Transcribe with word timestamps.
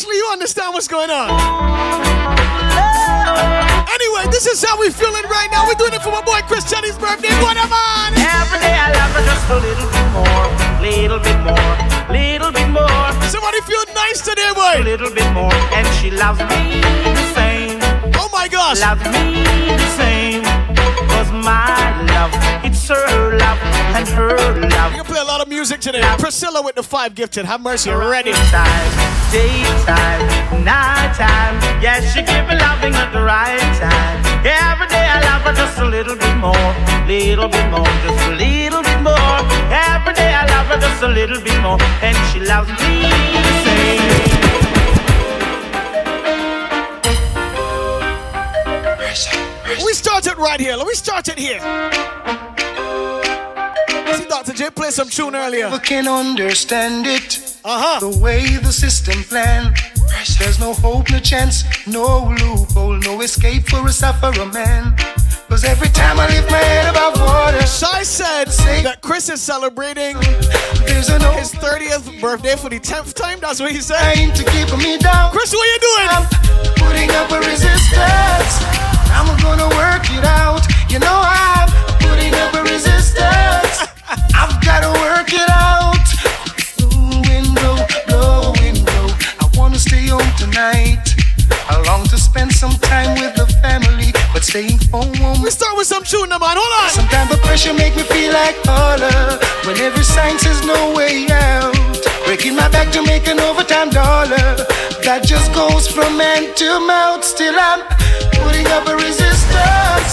Ashley, 0.00 0.16
you 0.16 0.28
understand 0.32 0.72
what's 0.72 0.88
going 0.88 1.10
on. 1.10 1.28
Anyway, 3.84 4.24
this 4.32 4.46
is 4.46 4.64
how 4.64 4.80
we 4.80 4.88
feeling 4.88 5.24
right 5.28 5.48
now. 5.52 5.66
We're 5.66 5.74
doing 5.74 5.92
it 5.92 6.00
for 6.00 6.08
my 6.08 6.22
boy 6.22 6.40
Chris 6.48 6.64
Chetty's 6.64 6.96
birthday. 6.96 7.28
What 7.44 7.58
am 7.58 7.68
on? 7.68 8.16
Every 8.16 8.60
day 8.64 8.72
I 8.80 8.96
love 8.96 9.12
her 9.12 9.20
just 9.28 9.44
a 9.52 9.60
little 9.60 9.84
bit 9.92 10.08
more, 10.16 10.48
little 10.80 11.20
bit 11.20 11.36
more, 11.44 11.76
little 12.08 12.50
bit 12.50 12.68
more. 12.72 13.12
Somebody 13.28 13.60
feel 13.68 13.84
nice 13.92 14.24
today, 14.24 14.48
boy. 14.56 14.80
A 14.80 14.88
little 14.88 15.12
bit 15.12 15.30
more, 15.34 15.52
and 15.76 15.86
she 16.00 16.10
loves 16.10 16.40
me 16.48 16.80
the 16.80 17.34
same. 17.36 17.78
Oh 18.16 18.30
my 18.32 18.48
gosh. 18.48 18.80
Loves 18.80 19.04
me 19.04 19.44
the 19.68 19.88
same. 20.00 20.39
Cause 21.08 21.30
my 21.32 22.02
love, 22.12 22.32
it's 22.64 22.88
her 22.88 23.38
love 23.38 23.58
and 23.96 24.08
her 24.08 24.36
love. 24.68 24.92
You 24.92 25.02
can 25.02 25.04
play 25.04 25.20
a 25.20 25.24
lot 25.24 25.40
of 25.40 25.48
music 25.48 25.80
today. 25.80 26.02
Priscilla 26.18 26.62
with 26.62 26.74
the 26.74 26.82
five 26.82 27.14
gifted. 27.14 27.44
Have 27.44 27.60
mercy. 27.60 27.90
Ready? 27.90 28.32
Time, 28.32 28.90
daytime, 29.32 30.64
nighttime. 30.64 31.56
Yes, 31.80 32.12
she 32.12 32.22
give 32.22 32.46
me 32.48 32.54
loving 32.58 32.94
at 32.94 33.12
the 33.12 33.22
right 33.22 33.60
time. 33.78 34.18
Every 34.44 34.88
day 34.88 35.06
I 35.06 35.20
love 35.28 35.42
her 35.42 35.54
just 35.54 35.78
a 35.78 35.84
little 35.84 36.16
bit 36.16 36.36
more, 36.36 36.70
little 37.06 37.48
bit 37.48 37.70
more, 37.70 37.86
just 38.04 38.26
a 38.26 38.32
little 38.36 38.82
bit 38.82 39.00
more. 39.02 39.36
Every 39.68 40.14
day 40.14 40.32
I 40.34 40.46
love 40.48 40.66
her 40.66 40.80
just 40.80 41.02
a 41.02 41.08
little 41.08 41.40
bit 41.40 41.60
more, 41.60 41.78
and 42.02 42.16
she 42.32 42.40
loves 42.40 42.70
me 42.80 43.02
the 43.42 43.64
same. 43.64 44.29
We 49.84 49.94
started 49.94 50.36
right 50.36 50.60
here. 50.60 50.76
Let 50.76 50.86
me 50.86 50.94
start 50.94 51.28
it 51.28 51.38
here. 51.38 51.60
See 54.14 54.26
Dr. 54.28 54.52
J 54.52 54.70
play 54.70 54.90
some 54.90 55.08
tune 55.08 55.34
earlier. 55.34 55.70
Never 55.70 55.78
can 55.78 56.06
understand 56.08 57.06
it. 57.06 57.58
Uh-huh. 57.64 58.00
The 58.00 58.18
way 58.18 58.56
the 58.56 58.72
system 58.72 59.22
plan. 59.24 59.74
There's 60.38 60.58
no 60.58 60.74
hope, 60.74 61.10
no 61.10 61.18
chance, 61.18 61.64
no 61.86 62.34
loophole, 62.40 62.98
no 62.98 63.20
escape 63.22 63.68
for 63.68 63.86
a 63.86 63.92
sufferer 63.92 64.46
man. 64.46 64.94
Cause 65.48 65.64
every 65.64 65.88
time 65.88 66.20
I 66.20 66.28
lift 66.28 66.50
my 66.50 66.58
head 66.58 66.90
above 66.90 67.20
water, 67.20 67.66
Shai 67.66 68.02
said 68.02 68.48
that 68.84 69.00
Chris 69.02 69.28
is 69.28 69.40
celebrating 69.40 70.16
his 71.40 71.52
30th 71.54 72.20
birthday 72.20 72.56
for 72.56 72.68
the 72.68 72.78
10th 72.78 73.14
time. 73.14 73.40
That's 73.40 73.60
what 73.60 73.72
he 73.72 73.80
said. 73.80 74.14
trying 74.14 74.32
to 74.32 74.44
keep 74.44 74.76
me 74.78 74.98
down. 74.98 75.32
Chris, 75.32 75.52
what 75.52 75.66
are 75.66 75.72
you 75.72 75.80
doing? 75.80 76.08
I'm 76.10 76.26
putting 76.76 77.10
up 77.10 77.30
a 77.32 77.38
resistance. 77.38 78.89
I'm 79.12 79.28
gonna 79.40 79.68
work 79.76 80.06
it 80.10 80.24
out. 80.24 80.62
You 80.90 80.98
know 80.98 81.20
I'm 81.22 81.68
putting 81.98 82.34
up 82.34 82.54
a 82.54 82.62
resistance. 82.62 83.74
I've 84.40 84.56
gotta 84.64 84.90
work 85.04 85.30
it 85.32 85.50
out. 85.50 86.06
Blow, 86.78 87.20
wind 87.28 87.50
blow, 87.58 87.76
blow, 88.06 88.52
wind 88.60 88.84
blow. 88.84 89.06
I 89.42 89.46
wanna 89.54 89.78
stay 89.78 90.06
home 90.06 90.32
tonight. 90.38 91.02
I 91.68 91.82
long 91.86 92.04
to 92.08 92.18
spend 92.18 92.52
some 92.52 92.74
time 92.90 93.14
with 93.20 93.34
the 93.36 93.46
family, 93.62 94.12
but 94.32 94.42
staying 94.42 94.78
home 94.90 95.12
won't 95.20 95.40
We 95.42 95.50
start 95.50 95.76
with 95.76 95.86
some 95.86 96.04
tune, 96.04 96.28
man. 96.28 96.40
Hold 96.40 96.74
on. 96.82 96.90
Sometimes 96.90 97.30
the 97.30 97.38
pressure 97.46 97.72
make 97.72 97.94
me 97.94 98.02
feel 98.02 98.32
like 98.32 98.56
holler 98.64 99.38
When 99.66 99.78
every 99.78 100.02
sign 100.02 100.38
says 100.38 100.64
no 100.66 100.94
way 100.94 101.26
out 101.30 101.74
Breaking 102.26 102.56
my 102.56 102.68
back 102.68 102.90
to 102.92 103.02
make 103.02 103.28
an 103.28 103.38
overtime 103.38 103.90
dollar 103.90 104.56
That 105.06 105.22
just 105.24 105.52
goes 105.54 105.86
from 105.86 106.18
hand 106.18 106.56
to 106.56 106.80
mouth 106.86 107.24
Still 107.24 107.54
I'm 107.56 107.80
putting 108.44 108.66
up 108.68 108.86
a 108.88 108.94
resistance 108.94 110.12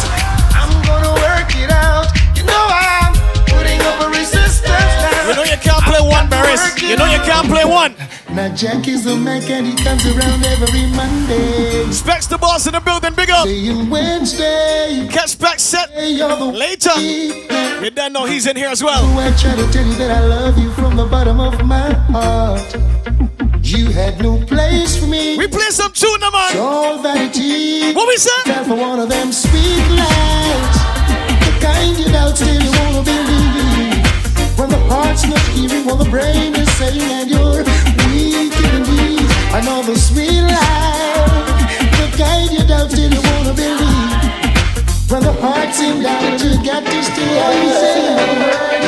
I'm 0.54 0.72
gonna 0.86 1.14
work 1.24 1.50
it 1.56 1.72
out 1.72 2.08
You 2.36 2.44
know 2.44 2.66
I'm 2.70 3.14
putting 3.46 3.82
up 3.82 4.02
a 4.06 4.10
resistance 4.10 4.94
now. 5.04 5.30
You 5.30 5.36
know 5.36 5.44
you 5.44 5.58
can't 5.58 5.84
play 5.84 6.02
one, 6.02 6.30
Barris. 6.30 6.82
You 6.82 6.96
know 6.96 7.06
you 7.06 7.20
can't 7.20 7.48
play 7.48 7.66
one. 7.66 7.96
Now 8.34 8.54
Jack 8.54 8.88
is 8.88 9.04
the 9.06 9.16
Mac 9.16 9.50
and 9.50 9.66
he 9.66 9.76
comes 9.84 10.06
around 10.06 10.46
every 10.46 10.86
Monday 10.96 11.90
Specs 11.92 12.28
the 12.28 12.38
boss 12.38 12.68
in 12.68 12.74
the 12.74 12.80
building. 12.80 13.14
Big 13.16 13.30
up. 13.30 13.46
Saying 13.46 13.90
Wednesday 13.90 15.08
Catch 15.12 15.30
Spec 15.30 15.60
set 15.60 15.90
later. 15.96 16.96
You 17.82 17.90
don't 17.92 18.14
know 18.14 18.26
he's 18.26 18.48
in 18.48 18.56
here 18.56 18.70
as 18.70 18.84
well. 18.84 19.04
I 19.20 19.32
try 19.38 19.56
to 19.56 19.72
tell 19.72 19.86
you 19.86 19.94
that 19.96 20.12
I 20.12 20.26
love 20.26 20.58
you 20.58 20.72
from 20.74 20.96
the 20.98 21.06
bottom 21.06 21.40
of 21.40 21.66
my 21.66 21.94
heart. 22.12 23.17
You 23.78 23.92
had 23.92 24.20
no 24.20 24.44
place 24.44 24.98
for 24.98 25.06
me. 25.06 25.38
We 25.38 25.48
play 25.48 25.70
some 25.70 25.94
tune, 25.94 26.20
man. 26.20 26.58
all 26.58 26.98
vanity. 26.98 27.94
What 27.94 28.08
we 28.08 28.18
say? 28.18 28.42
Fell 28.46 28.64
for 28.64 28.76
one 28.76 29.00
of 29.00 29.08
them 29.08 29.32
sweet 29.32 29.86
lies. 29.94 30.78
The 31.46 31.54
kind 31.62 31.96
you 31.96 32.06
doubt 32.06 32.36
still 32.38 32.60
you 32.60 32.72
wanna 32.82 33.04
believe. 33.04 34.02
When 34.58 34.70
the 34.70 34.82
heart's 34.90 35.28
not 35.28 35.46
hearing 35.54 35.86
what 35.86 36.04
the 36.04 36.10
brain 36.10 36.56
is 36.56 36.68
saying 36.78 37.00
and 37.00 37.30
you're 37.30 37.62
weak 38.10 38.58
in 38.66 38.82
the 38.82 38.82
knees. 38.90 39.32
Another 39.54 39.96
sweet 39.96 40.42
lie. 40.42 41.78
The 42.02 42.08
kind 42.18 42.50
you 42.50 42.66
doubt 42.66 42.90
you 42.98 43.14
wanna 43.30 43.54
believe. 43.54 45.12
When 45.12 45.22
the 45.22 45.34
heart's 45.40 45.80
in 45.82 46.02
doubt, 46.02 46.42
you 46.42 46.58
got 46.66 46.84
to 46.84 47.04
stay. 47.04 47.78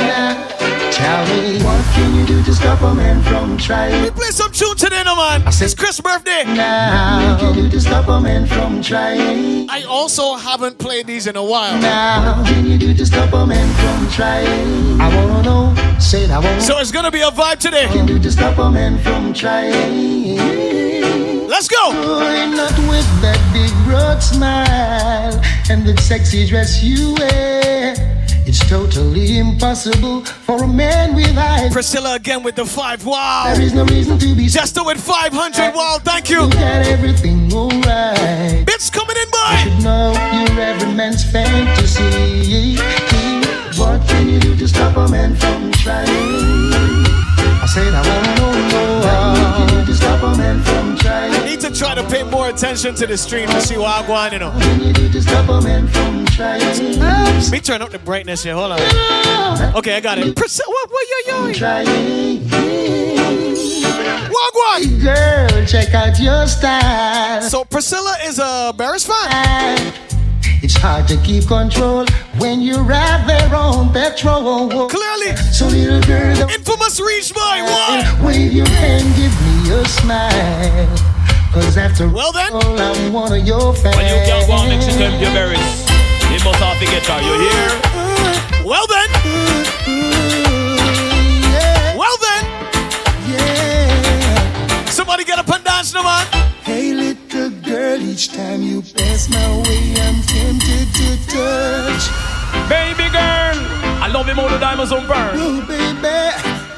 Tell 0.10 0.59
me, 1.00 1.64
what 1.64 1.84
can 1.94 2.16
you 2.16 2.26
do 2.26 2.44
to 2.44 2.54
stop 2.54 2.82
a 2.82 2.94
man 2.94 3.22
from 3.24 3.58
trying? 3.58 4.04
We 4.04 4.12
play 4.12 4.32
some 4.32 4.52
tune 4.52 4.76
today, 4.76 5.04
no 5.04 5.16
man. 5.16 5.44
It's 5.48 5.74
Chris' 5.74 6.00
birthday. 6.02 6.44
Now, 6.46 7.32
what 7.32 7.40
can 7.40 7.56
you 7.56 7.64
do 7.64 7.70
to 7.70 7.82
stop 7.82 8.08
a 8.08 8.20
man 8.20 8.46
from 8.46 8.82
trying? 8.82 9.70
I 9.70 9.84
also 9.84 10.36
haven't 10.36 10.78
played 10.78 11.08
these 11.08 11.28
in 11.28 11.36
a 11.36 11.44
while. 11.44 11.80
Now, 11.80 12.38
what 12.38 12.48
can 12.48 12.66
you 12.66 12.78
do 12.78 12.94
to 12.94 13.06
stop 13.06 13.34
a 13.34 13.46
man 13.46 13.68
from 13.76 14.10
trying? 14.12 15.02
I 15.02 15.08
wanna 15.16 15.44
know, 15.44 16.00
say 16.00 16.24
it, 16.24 16.32
I 16.32 16.40
wanna 16.40 16.62
So 16.62 16.80
it's 16.80 16.92
gonna 16.92 17.12
be 17.12 17.22
a 17.22 17.32
vibe 17.32 17.60
today. 17.60 17.86
What 17.86 17.96
can 17.96 18.08
you 18.08 18.16
do 18.16 18.24
to 18.24 18.32
stop 18.32 18.58
a 18.58 18.70
man 18.70 18.98
from 19.00 19.34
trying? 19.34 20.38
Let's 21.48 21.68
go. 21.68 21.78
Oh, 21.82 22.20
Boy, 22.20 22.56
not 22.56 22.78
with 22.90 23.22
that 23.22 23.40
big 23.54 23.74
broad 23.86 24.20
smile 24.20 25.42
and 25.70 25.86
the 25.86 26.00
sexy 26.02 26.48
dress 26.48 26.84
you 26.84 27.16
wear. 27.16 28.09
It's 28.50 28.68
totally 28.68 29.38
impossible 29.38 30.26
for 30.26 30.64
a 30.64 30.68
man 30.68 31.14
with 31.14 31.38
eyes. 31.38 31.72
Priscilla 31.72 32.16
again 32.16 32.42
with 32.42 32.56
the 32.56 32.66
five. 32.66 33.06
Wow. 33.06 33.44
There 33.54 33.62
is 33.62 33.76
no 33.76 33.86
reason 33.86 34.18
to 34.18 34.34
be 34.34 34.48
Jester 34.48 34.84
with 34.84 35.00
500. 35.00 35.76
Wow. 35.76 36.00
Thank 36.02 36.32
you. 36.32 36.46
You 36.46 36.50
got 36.50 36.88
everything 36.88 37.54
alright. 37.54 38.66
Bits 38.66 38.90
coming 38.90 39.18
in, 39.22 39.30
boy. 39.30 39.56
should 39.62 39.84
know 39.84 40.14
you're 40.34 40.62
every 40.62 40.92
man's 40.94 41.24
fantasy. 41.32 42.78
What 43.78 44.02
can 44.08 44.28
you 44.28 44.40
do 44.40 44.56
to 44.56 44.68
stop 44.68 44.98
a 44.98 45.08
man 45.08 45.36
from 45.36 45.72
trying? 45.74 46.08
I 46.10 47.68
said 47.72 47.94
I 47.94 48.02
wanna 48.02 48.34
know. 48.34 48.98
What 49.06 49.58
can 49.58 49.70
you 49.70 49.82
do 49.82 49.86
to 49.86 49.96
stop 49.96 50.24
a 50.24 50.36
man 50.36 50.60
from 50.64 50.98
trying? 50.98 51.49
Try 51.74 51.96
to 51.96 52.04
pay 52.10 52.24
more 52.24 52.50
attention 52.50 52.96
to 52.96 53.08
the 53.08 53.18
stream 53.18 53.48
to 53.50 53.62
see 53.62 53.78
what 53.78 54.04
I 54.04 54.10
want, 54.10 54.34
you 54.34 54.40
know. 54.40 54.50
What 54.52 54.64
can 54.64 54.82
you 54.82 54.92
do 54.94 55.10
to 55.12 55.22
stop 55.22 55.48
a 55.50 55.62
man 55.62 55.88
from 55.88 56.26
trying? 56.26 56.60
Let 57.00 57.52
me 57.52 57.60
turn 57.60 57.82
up 57.82 57.92
the 57.92 58.00
brightness 58.00 58.44
here. 58.44 58.56
Hold 58.56 58.74
on. 58.74 59.76
Okay, 59.76 59.96
I 59.96 60.00
got 60.00 60.18
it. 60.18 60.36
Priscilla, 60.36 60.68
what, 60.68 60.92
what, 60.92 61.08
yo, 61.28 61.48
yo. 61.48 61.54
Wagwan. 64.30 65.02
Girl, 65.02 65.66
check 65.66 65.94
out 65.94 66.20
your 66.20 66.48
style. 66.48 67.42
So 67.44 67.64
Priscilla 67.66 68.16
is 68.26 68.40
a 68.40 68.74
Barris 68.76 69.06
fan. 69.06 69.94
It's 70.62 70.76
hard 70.76 71.08
to 71.08 71.18
keep 71.18 71.48
control 71.48 72.06
when 72.40 72.62
you 72.62 72.78
ride 72.82 73.26
their 73.26 73.56
own 73.56 73.94
petrol. 73.94 74.70
Clearly. 74.90 75.36
So 75.54 75.68
little 75.68 76.02
girl, 76.02 76.50
Infamous 76.50 77.00
reach 77.00 77.34
boy. 77.34 77.64
What? 77.64 78.22
wave 78.22 78.52
your 78.52 78.68
hand, 78.68 79.16
give 79.16 79.34
me 79.42 79.72
a 79.72 79.86
smile. 79.86 81.19
Cause 81.54 81.78
after 81.78 82.08
Well 82.08 82.32
then. 82.32 82.54
all, 82.54 82.80
I'm 82.80 83.12
one 83.14 83.32
of 83.34 83.46
your 83.46 83.74
fans. 83.74 83.96
When 83.96 84.06
you 84.06 84.22
can't 84.26 84.48
go 84.48 84.54
and 84.58 84.70
mix 84.70 84.86
it 84.88 84.98
them 85.00 85.20
your 85.20 85.32
berries, 85.32 85.60
you 86.32 86.40
must 86.46 86.60
have 86.62 86.78
to 86.80 86.86
get 86.86 87.06
her. 87.08 87.20
You 87.22 87.34
hear? 87.46 88.66
Well 88.66 88.86
then. 88.88 89.10
Yeah, 91.54 91.96
Well 91.98 92.18
then. 92.22 92.44
yeah. 93.34 94.86
Somebody 94.86 95.24
get 95.24 95.40
up 95.40 95.50
and 95.50 95.64
dance, 95.64 95.94
no 95.94 96.04
man. 96.04 96.26
Hey, 96.64 96.94
little 96.94 97.50
girl, 97.50 98.00
each 98.00 98.32
time 98.32 98.62
you 98.62 98.82
pass 98.84 99.28
my 99.30 99.48
way, 99.64 99.94
I'm 100.06 100.22
tempted 100.22 100.88
to 101.00 101.08
touch. 101.34 102.04
Baby 102.70 103.10
girl, 103.10 103.58
I 104.06 104.08
love 104.14 104.28
him 104.28 104.38
all 104.40 104.50
the 104.50 104.60
diamonds 104.60 104.92
on 104.92 105.08
burn. 105.08 105.32
Oh, 105.34 105.62
baby, 105.68 106.69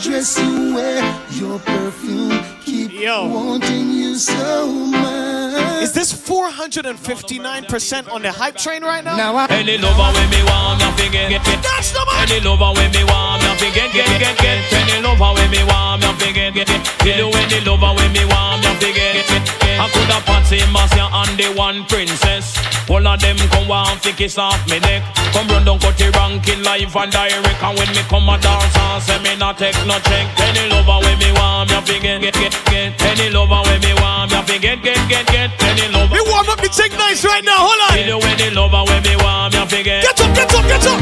dress 0.00 0.38
you 0.40 0.74
wear, 0.74 1.02
your 1.30 1.58
perfume, 1.58 2.42
keep 2.64 2.92
Yo. 2.92 3.28
wanting 3.28 3.90
you 3.92 4.14
so 4.14 4.66
much. 4.66 5.82
Is 5.82 5.92
this 5.92 6.12
459% 6.12 8.10
on 8.10 8.22
the 8.22 8.32
hype 8.32 8.56
train 8.56 8.82
right 8.82 9.04
now? 9.04 9.16
Now 9.16 9.36
I 9.36 9.46
Any 9.50 9.76
lover 9.76 10.12
when 10.16 10.30
me 10.30 10.42
want 10.44 10.80
me 10.80 10.90
fi 10.96 11.08
get 11.12 11.28
get 11.30 11.44
get. 11.44 11.62
That's 11.62 11.92
the 11.92 12.04
man. 12.06 12.30
Any 12.30 12.40
lover 12.40 12.72
when 12.78 12.90
me 12.92 13.04
want 13.04 13.42
me 13.42 13.48
fi 13.60 13.70
get 13.74 13.92
get 13.92 14.06
get 14.18 14.38
get. 14.38 14.72
Any 14.72 15.02
lover 15.02 15.34
when 15.34 15.50
me 15.50 15.62
want 15.64 16.00
me 16.02 16.08
fi 16.18 16.32
get 16.32 16.54
get 16.54 16.66
get. 16.66 17.04
Any 17.04 17.60
lover 17.64 17.92
when 17.96 18.12
me 18.12 18.24
want 18.24 18.64
me 18.64 18.92
get 18.92 19.28
get 19.28 19.60
get. 19.60 19.69
I 19.80 19.88
coulda 19.88 20.20
Patsy 20.28 20.60
Marcia 20.68 21.08
and 21.08 21.32
the 21.40 21.48
one 21.56 21.88
princess. 21.88 22.52
All 22.84 23.00
of 23.00 23.16
them 23.16 23.40
come 23.48 23.64
want 23.66 24.04
fi 24.04 24.12
kiss 24.12 24.36
off 24.36 24.60
me 24.68 24.78
neck. 24.80 25.00
Come 25.32 25.48
run 25.48 25.64
down 25.64 25.80
cut 25.80 25.96
the 25.96 26.12
ranking 26.12 26.60
live 26.60 26.92
and 26.92 27.08
direct. 27.08 27.62
And 27.64 27.78
when 27.78 27.88
me 27.96 28.04
come 28.12 28.28
a 28.28 28.36
dance 28.36 28.76
and 28.76 29.00
say 29.00 29.16
me 29.24 29.32
not 29.40 29.56
take 29.56 29.80
no 29.88 29.96
check. 30.04 30.28
Any 30.36 30.68
lover 30.68 31.00
when 31.00 31.16
me 31.16 31.32
want 31.32 31.72
me 31.72 31.80
fi 31.80 31.96
get 31.96 32.20
get 32.20 32.36
get 32.36 32.52
get. 32.68 32.92
Any 33.00 33.32
lover 33.32 33.64
with 33.64 33.80
me 33.80 33.96
want 33.96 34.28
me 34.28 34.42
fi 34.44 34.58
get, 34.60 34.82
get 34.84 35.00
get 35.08 35.24
get. 35.32 35.48
any 35.64 35.88
love. 35.96 36.12
Me 36.12 36.20
warm 36.28 36.48
up 36.52 36.60
the 36.60 36.68
chick 36.68 36.92
nice 37.00 37.24
right 37.24 37.40
now. 37.40 37.64
Hold 37.64 37.80
on. 37.88 38.04
You 38.04 38.20
when 38.20 38.36
the 38.36 38.52
love 38.52 38.76
when 38.84 39.00
me 39.00 39.16
want 39.16 39.54
me 39.56 39.64
forget. 39.64 40.04
Get 40.04 40.12
Get 40.12 40.20
up, 40.20 40.36
get 40.36 40.52
up, 40.52 40.64
get 40.68 40.86
up. 40.92 41.00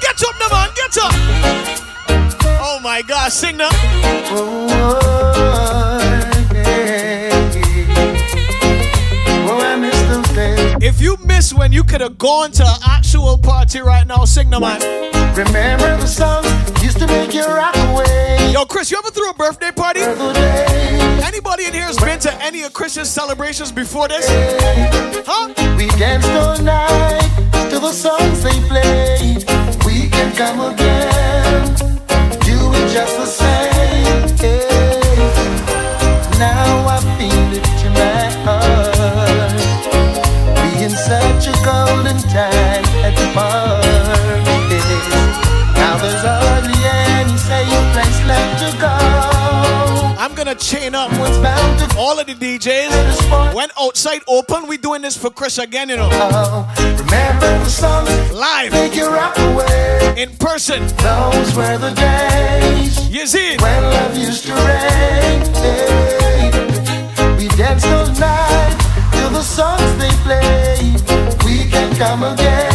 Get 0.00 0.22
up, 0.24 0.34
now, 0.40 0.48
man. 0.48 0.70
Get 0.72 0.96
up. 0.96 1.83
Oh 2.84 2.86
my 2.86 3.00
God, 3.00 3.32
sing 3.32 3.56
now. 3.56 3.70
Oh, 3.72 4.66
yeah. 6.52 7.30
Oh, 9.48 9.58
I 9.58 9.76
miss 9.76 9.98
those 10.02 10.28
days. 10.36 10.76
If 10.82 11.00
you 11.00 11.16
miss 11.24 11.54
when 11.54 11.72
you 11.72 11.82
could 11.82 12.02
have 12.02 12.18
gone 12.18 12.52
to 12.52 12.62
an 12.62 12.80
actual 12.86 13.38
party 13.38 13.80
right 13.80 14.06
now, 14.06 14.26
sing 14.26 14.50
now, 14.50 14.58
man. 14.58 14.82
Remember 15.34 15.96
the 15.96 16.06
songs 16.06 16.46
used 16.84 16.98
to 16.98 17.06
make 17.06 17.32
you 17.32 17.46
rock 17.46 17.74
away. 17.74 18.50
Yo, 18.52 18.66
Chris, 18.66 18.90
you 18.90 18.98
ever 18.98 19.08
threw 19.10 19.30
a 19.30 19.34
birthday 19.34 19.70
party? 19.70 20.00
Anybody 21.24 21.64
in 21.64 21.72
here 21.72 21.84
has 21.84 21.96
been 21.96 22.18
to 22.18 22.34
any 22.42 22.64
of 22.64 22.74
Christian 22.74 23.06
celebrations 23.06 23.72
before 23.72 24.08
this? 24.08 24.26
Huh? 25.26 25.54
we 25.78 25.86
danced 25.98 26.28
all 26.28 26.58
night 26.62 27.30
to 27.70 27.78
the 27.78 27.92
songs 27.92 28.42
they 28.42 28.60
played. 28.68 29.42
We 29.86 30.10
can 30.10 30.36
come 30.36 30.60
again, 30.72 31.33
just 32.94 33.16
the 33.16 33.26
same. 33.26 33.73
I'm 50.54 50.60
chain 50.60 50.94
up 50.94 51.10
all 51.98 52.20
of 52.20 52.26
the 52.28 52.34
DJs. 52.34 53.54
When 53.54 53.68
outside 53.80 54.20
open, 54.28 54.68
we 54.68 54.76
doing 54.76 55.02
this 55.02 55.16
for 55.16 55.28
Chris 55.30 55.58
again, 55.58 55.88
you 55.88 55.96
know. 55.96 56.08
fall? 56.10 56.68
Remember 56.78 57.58
the 57.64 57.68
songs 57.68 58.08
Live, 58.32 58.70
make 58.70 58.94
you 58.94 59.08
rock 59.08 59.36
away. 59.36 60.14
in 60.16 60.30
person. 60.36 60.86
Those 60.98 61.56
were 61.56 61.76
the 61.78 61.90
days 61.96 63.08
You 63.10 63.26
see 63.26 63.54
it? 63.54 63.62
when 63.62 63.82
love 63.82 64.16
used 64.16 64.46
to 64.46 64.52
reign. 64.54 65.40
We 67.36 67.48
danced 67.56 67.86
all 67.86 68.06
night 68.06 68.78
to 69.14 69.28
the 69.34 69.42
songs 69.42 69.96
they 69.98 70.10
played. 70.22 71.00
We 71.44 71.68
can 71.68 71.96
come 71.96 72.22
again. 72.22 72.73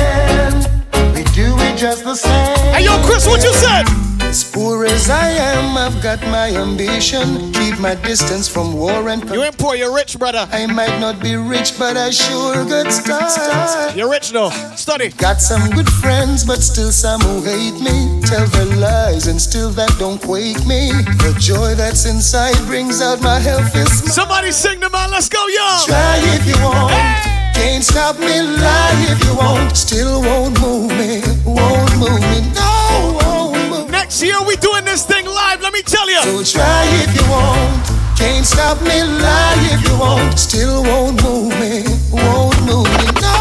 We 1.80 1.86
do 1.86 1.88
it 1.88 1.92
just 1.92 2.04
the 2.04 2.16
same. 2.16 2.74
Hey, 2.74 2.84
yo, 2.84 3.02
Chris, 3.06 3.26
what 3.26 3.42
you 3.42 3.54
said? 3.54 3.86
As 4.22 4.44
poor 4.44 4.86
as 4.86 5.10
I 5.10 5.30
am, 5.30 5.78
I've 5.78 6.04
got 6.04 6.22
my 6.24 6.52
ambition. 6.52 7.54
Keep 7.54 7.80
my 7.80 7.96
distance 7.96 8.50
from 8.50 8.74
war 8.74 9.08
and. 9.08 9.24
You 9.30 9.44
ain't 9.44 9.58
poor, 9.58 9.76
you're 9.76 9.94
rich, 9.96 10.20
brother. 10.20 10.46
I 10.52 10.66
might 10.66 11.00
not 11.00 11.22
be 11.22 11.36
rich, 11.36 11.80
but 11.80 11.96
I 11.96 12.10
sure 12.10 12.66
got 12.66 12.92
style. 12.92 13.96
You're 13.96 14.10
rich, 14.10 14.32
though. 14.32 14.50
Study. 14.76 15.10
Got 15.10 15.40
some 15.42 15.70
good 15.70 15.90
friends, 15.90 16.44
but 16.44 16.60
still 16.62 16.92
some 16.92 17.22
who 17.22 17.44
hate 17.44 17.80
me. 17.80 18.22
Tell 18.24 18.46
their 18.48 18.76
lies, 18.76 19.28
and 19.28 19.40
still 19.42 19.70
that 19.72 19.96
don't 19.98 20.22
quake 20.22 20.60
me. 20.68 20.92
The 21.24 21.34
joy 21.40 21.76
that's 21.76 22.06
inside 22.06 22.58
brings 22.68 23.02
out 23.02 23.22
my 23.22 23.40
healthiest. 23.40 24.10
Somebody 24.14 24.52
sing 24.52 24.80
the 24.82 24.90
man. 24.90 25.12
Let's 25.12 25.30
go, 25.30 25.48
yo. 25.48 25.78
Try 25.88 26.20
if 26.36 26.46
you 26.46 26.62
want. 26.62 26.92
Hey! 26.92 27.39
Can't 27.60 27.84
stop 27.84 28.16
me, 28.20 28.40
lie 28.42 29.06
if 29.12 29.20
you 29.26 29.36
want. 29.36 29.76
Still 29.76 30.22
won't 30.22 30.58
move 30.62 30.92
me, 30.96 31.22
won't 31.44 31.92
move 32.00 32.22
me, 32.32 32.40
no, 32.56 33.20
won't 33.20 33.70
move. 33.70 33.90
Next 33.92 34.22
year, 34.24 34.40
we 34.48 34.56
doing 34.56 34.86
this 34.86 35.04
thing 35.06 35.26
live. 35.26 35.60
Let 35.62 35.74
me 35.74 35.82
tell 35.82 36.10
you. 36.10 36.22
So 36.24 36.42
try 36.58 36.86
if 37.04 37.14
you 37.14 37.28
want. 37.30 37.84
Can't 38.18 38.46
stop 38.46 38.82
me, 38.82 39.04
lie 39.04 39.60
if 39.76 39.84
you 39.88 39.98
want. 40.00 40.40
Still 40.40 40.84
won't 40.84 41.22
move 41.22 41.52
me, 41.60 41.84
won't 42.12 42.58
move 42.64 42.88
me, 42.98 43.06
no, 43.20 43.36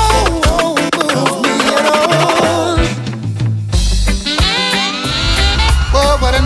won't 0.51 0.91
move 0.99 1.43
me 1.47 1.55
at 1.75 1.87
all. 1.87 2.77
What 6.19 6.35
a 6.35 6.43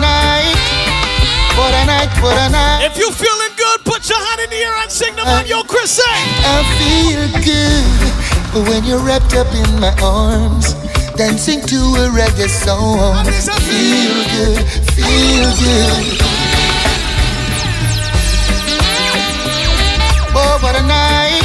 night, 1.87 2.11
what 2.23 2.37
a 2.37 2.49
night, 2.51 2.82
put 4.03 4.11
your 4.11 4.19
hand 4.19 4.41
in 4.41 4.51
the 4.51 4.57
air 4.57 4.75
and 4.83 4.91
sing 4.91 5.15
the 5.15 5.25
man. 5.25 5.47
Yo, 5.47 5.63
Chris, 5.63 5.93
sing. 5.93 6.05
I 6.43 6.59
feel 6.79 7.23
good 7.45 8.67
when 8.69 8.85
you're 8.85 8.99
wrapped 8.99 9.35
up 9.35 9.47
in 9.55 9.81
my 9.81 9.95
arms, 10.03 10.75
dancing 11.15 11.61
to 11.61 11.77
a 11.77 12.11
reggae 12.11 12.49
song. 12.49 13.25
Feel 13.25 14.15
good, 14.35 14.67
feel 14.95 15.51
good. 15.63 16.19
Oh, 20.35 20.59
what 20.63 20.75
a 20.75 20.83
night, 20.83 21.43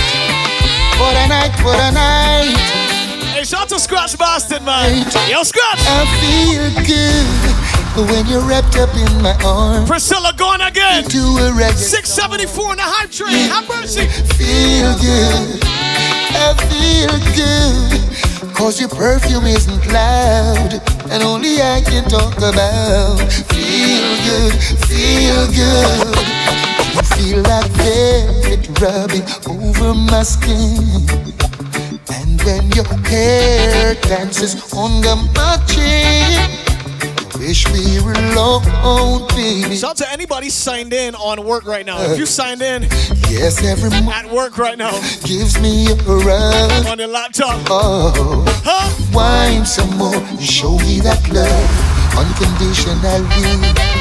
what 0.97 1.15
a 1.15 1.27
night, 1.27 1.53
what 1.63 1.79
a 1.79 1.91
night. 1.91 2.57
Hey, 3.35 3.43
shout 3.43 3.69
to 3.69 3.79
Scratch 3.79 4.17
Boston, 4.17 4.65
man. 4.65 5.05
Yo, 5.29 5.43
Scratch. 5.43 5.79
I 5.85 6.05
feel 6.21 6.85
good 6.85 7.66
when 8.05 8.27
you're 8.27 8.45
wrapped 8.45 8.77
up 8.77 8.93
in 8.95 9.21
my 9.21 9.35
arms, 9.43 9.89
Priscilla 9.89 10.33
going 10.37 10.61
again. 10.61 11.03
to 11.05 11.17
a 11.17 11.49
reggae 11.49 11.73
674 11.73 12.71
in 12.71 12.77
the 12.77 12.83
hype 12.83 13.09
train. 13.09 13.49
Have 13.49 13.67
mercy. 13.67 14.05
feel 14.37 14.93
good. 15.01 15.63
I 16.37 16.53
feel 16.69 17.15
good. 17.33 18.53
Cause 18.53 18.79
your 18.79 18.89
perfume 18.89 19.45
isn't 19.45 19.85
loud. 19.91 20.81
And 21.09 21.23
only 21.23 21.61
I 21.61 21.81
can 21.81 22.03
talk 22.09 22.37
about. 22.37 23.17
Feel 23.53 24.13
good, 24.25 24.53
feel 24.85 25.47
good. 25.53 26.17
You 26.93 27.03
feel 27.15 27.41
like 27.43 27.71
velvet 27.81 28.81
rubbing 28.81 29.25
over 29.49 29.93
my 29.93 30.23
skin. 30.23 31.05
And 32.13 32.41
when 32.43 32.69
your 32.71 32.85
hair 33.09 33.95
dances 34.01 34.53
under 34.73 35.15
my 35.33 35.57
chin. 35.67 36.76
Wish 37.39 37.67
we 37.71 38.01
were 38.03 38.13
alone, 38.13 39.27
baby. 39.29 39.75
Shout 39.75 39.91
out 39.91 39.97
to 39.97 40.11
anybody 40.11 40.49
signed 40.49 40.91
in 40.93 41.15
on 41.15 41.45
work 41.45 41.65
right 41.65 41.85
now. 41.85 42.01
If 42.01 42.17
you 42.17 42.23
uh, 42.23 42.27
signed 42.27 42.61
in 42.61 42.83
Yes, 43.29 43.63
every 43.63 43.89
moment 43.89 44.15
at 44.25 44.31
work 44.31 44.57
right 44.57 44.77
now 44.77 44.91
gives 45.23 45.59
me 45.61 45.87
a 45.91 45.95
run. 45.95 46.87
on 46.87 46.97
your 46.99 47.07
laptop, 47.07 47.61
Oh. 47.69 48.43
huh? 48.65 48.89
Wine 49.13 49.65
some 49.65 49.95
more, 49.97 50.15
and 50.15 50.41
show 50.41 50.77
me 50.79 50.99
that 51.01 51.21
love 51.31 52.17
unconditionally. 52.17 53.96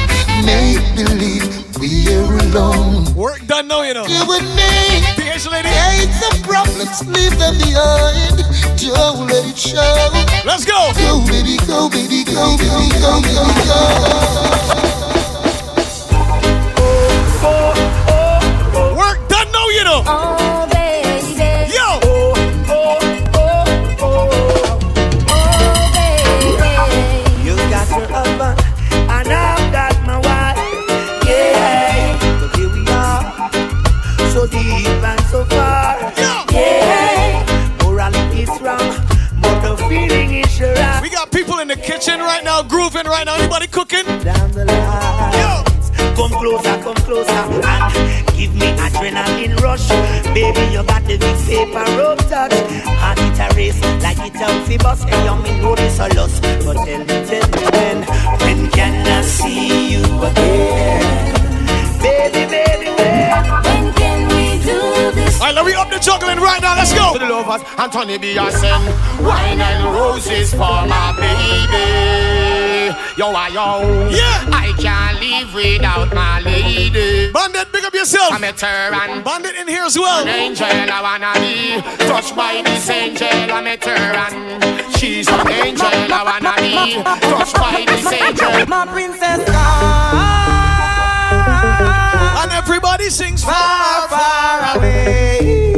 Make 0.47 0.79
believe 0.95 1.43
we're 1.77 2.37
alone. 2.47 3.03
Work 3.15 3.45
done 3.47 3.67
now, 3.67 3.81
you 3.81 3.93
know. 3.93 4.05
You 4.07 4.23
and 4.31 4.47
me, 4.55 5.03
PH 5.17 5.45
lady, 5.51 5.67
hate 5.67 6.07
the 6.23 6.39
problems, 6.47 7.05
leave 7.05 7.37
them 7.37 7.57
behind. 7.57 8.37
Don't 8.79 9.27
let 9.27 9.43
it 9.45 9.57
show. 9.57 10.07
let's 10.45 10.63
go. 10.63 10.93
Go, 10.95 11.19
baby, 11.27 11.57
go, 11.67 11.89
baby, 11.89 12.23
go, 12.23 12.55
baby, 12.55 12.87
go, 12.95 13.19
go, 13.19 13.43
go. 13.67 13.81
Work 18.95 19.27
done 19.27 19.51
now, 19.51 19.67
you 19.69 19.83
know. 19.83 20.66
Kitchen 41.97 42.19
right 42.19 42.43
now, 42.43 42.61
grooving 42.61 43.05
right 43.05 43.25
now. 43.25 43.35
Anybody 43.35 43.67
cooking? 43.67 44.05
down 44.05 44.51
the 44.51 44.65
line. 44.65 45.33
Yo. 45.33 45.63
Come 46.15 46.31
closer, 46.31 46.77
come 46.83 46.95
closer, 47.07 47.31
and 47.31 48.37
give 48.37 48.53
me 48.53 48.67
adrenaline 48.85 49.55
rush. 49.61 49.87
Baby, 50.33 50.73
you 50.73 50.83
got 50.83 51.03
the 51.03 51.17
big 51.17 51.37
paper 51.45 51.85
rope 51.97 52.19
touch. 52.29 52.53
Heart 53.01 53.19
it 53.19 53.39
a 53.39 53.55
race 53.55 53.81
like 54.01 54.19
it 54.19 54.35
a 54.35 54.65
fi 54.65 54.77
bus. 54.77 55.03
Hey, 55.03 55.23
young 55.25 55.41
me 55.43 55.59
know 55.59 55.75
this 55.75 55.99
a 55.99 56.07
lust, 56.15 56.41
but 56.41 56.75
tell 56.85 56.99
me, 56.99 57.05
tell 57.05 57.47
me 57.49 57.63
when, 57.73 57.97
when 58.41 58.71
can 58.71 59.07
I 59.07 59.21
see 59.21 59.93
you 59.93 60.03
again? 60.23 61.33
Baby, 62.01 62.45
baby, 62.51 62.89
when? 62.97 63.76
When 65.07 65.15
can 65.15 65.15
we 65.15 65.23
do 65.23 65.25
this? 65.25 65.39
All 65.39 65.47
right, 65.47 65.55
let 65.55 65.65
me 65.65 65.73
up 65.73 65.89
the 65.89 65.99
juggling 65.99 66.39
right 66.39 66.61
now. 66.61 66.75
Let's 66.75 66.93
go. 66.93 67.13
to 67.13 67.19
the 67.19 67.29
lovers, 67.29 67.61
Anthony 67.77 68.17
B. 68.17 68.37
I 68.37 68.49
send 68.51 68.83
wine 69.25 69.61
and 69.61 69.83
roses 69.93 70.51
for 70.51 70.85
my 70.87 71.13
baby. 71.15 72.27
Yo, 73.17 73.31
I 73.31 73.47
yo, 73.47 74.09
Yeah. 74.09 74.45
I 74.51 74.73
can't 74.77 75.19
live 75.19 75.53
without 75.53 76.13
my 76.13 76.39
lady. 76.41 77.31
Bandit, 77.31 77.71
big 77.71 77.83
up 77.85 77.93
yourself. 77.93 78.31
I 78.31 78.37
met 78.37 78.59
her 78.61 78.67
and 78.67 79.23
Bandit 79.23 79.55
in 79.55 79.67
here 79.67 79.83
as 79.83 79.97
well. 79.97 80.21
an 80.21 80.27
angel 80.27 80.67
I 80.67 81.01
wanna 81.01 81.33
be 81.39 81.81
touched 82.05 82.35
by 82.35 82.61
this 82.63 82.89
angel. 82.89 83.27
I 83.27 83.61
met 83.61 83.83
her 83.85 83.91
and 83.95 84.95
She's 84.97 85.27
an 85.27 85.47
angel, 85.51 85.87
I 85.87 86.23
wanna 86.23 86.53
be 86.61 87.01
touched 87.29 87.55
by 87.55 87.85
this 87.87 88.11
angel. 88.11 88.65
My 88.67 88.85
princess 88.85 89.45
gone. 89.49 90.16
Everybody 92.69 93.09
sings 93.09 93.45
far, 93.45 94.09
far 94.09 94.75
away. 94.75 95.71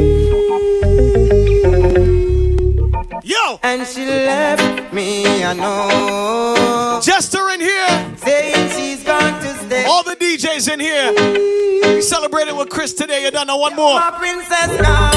Yo! 3.22 3.60
And 3.62 3.86
she 3.86 4.04
left 4.04 4.92
me, 4.92 5.44
I 5.44 5.52
know. 5.52 7.00
Jester 7.00 7.48
in 7.50 7.60
here. 7.60 8.16
Saying 8.16 8.70
she's 8.70 9.04
going 9.04 9.34
to 9.34 9.54
stay. 9.66 9.84
All 9.84 10.02
the 10.02 10.16
DJs 10.16 10.72
in 10.72 10.80
here. 10.80 11.94
We 11.94 12.02
celebrated 12.02 12.56
with 12.56 12.70
Chris 12.70 12.92
today. 12.92 13.22
You 13.22 13.30
done 13.30 13.46
know 13.46 13.58
one 13.58 13.76
more. 13.76 13.94
My 13.94 14.10
princess 14.10 14.76
gone. 14.82 15.14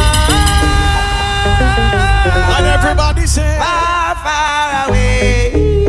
And 2.56 2.68
everybody 2.68 3.26
say 3.26 3.58
far, 3.58 4.14
far 4.18 4.90
away. 4.90 5.83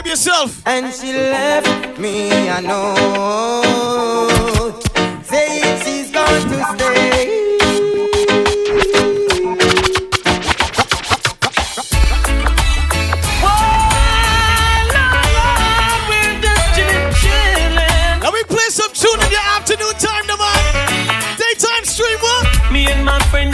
Up 0.00 0.06
yourself. 0.06 0.62
And 0.66 0.92
she 0.94 1.12
left 1.12 1.98
me, 1.98 2.30
I 2.48 2.60
know. 2.60 2.94
Saying 5.24 5.78
she's 5.84 6.10
going 6.10 6.42
to 6.52 6.58
stay. 6.72 7.58
Now 18.22 18.30
we 18.32 18.42
play 18.44 18.68
some 18.70 18.92
tune 18.94 19.20
in 19.20 19.30
your 19.30 19.46
afternoon 19.56 19.94
time, 19.98 20.26
no. 20.26 20.36
Daytime 21.36 21.84
stream. 21.84 22.18
Me 22.72 22.90
and 22.90 23.04
my 23.04 23.18
friend 23.30 23.52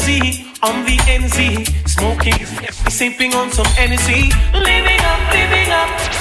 on 0.63 0.85
the 0.85 0.97
NZ, 1.07 1.89
smoking, 1.89 2.47
sipping 2.89 3.35
on 3.35 3.51
some 3.51 3.67
energy, 3.79 4.31
living 4.53 5.01
up, 5.01 5.33
living 5.33 5.71
up. 5.73 6.16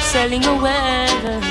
Selling 0.00 0.44
away. 0.46 1.06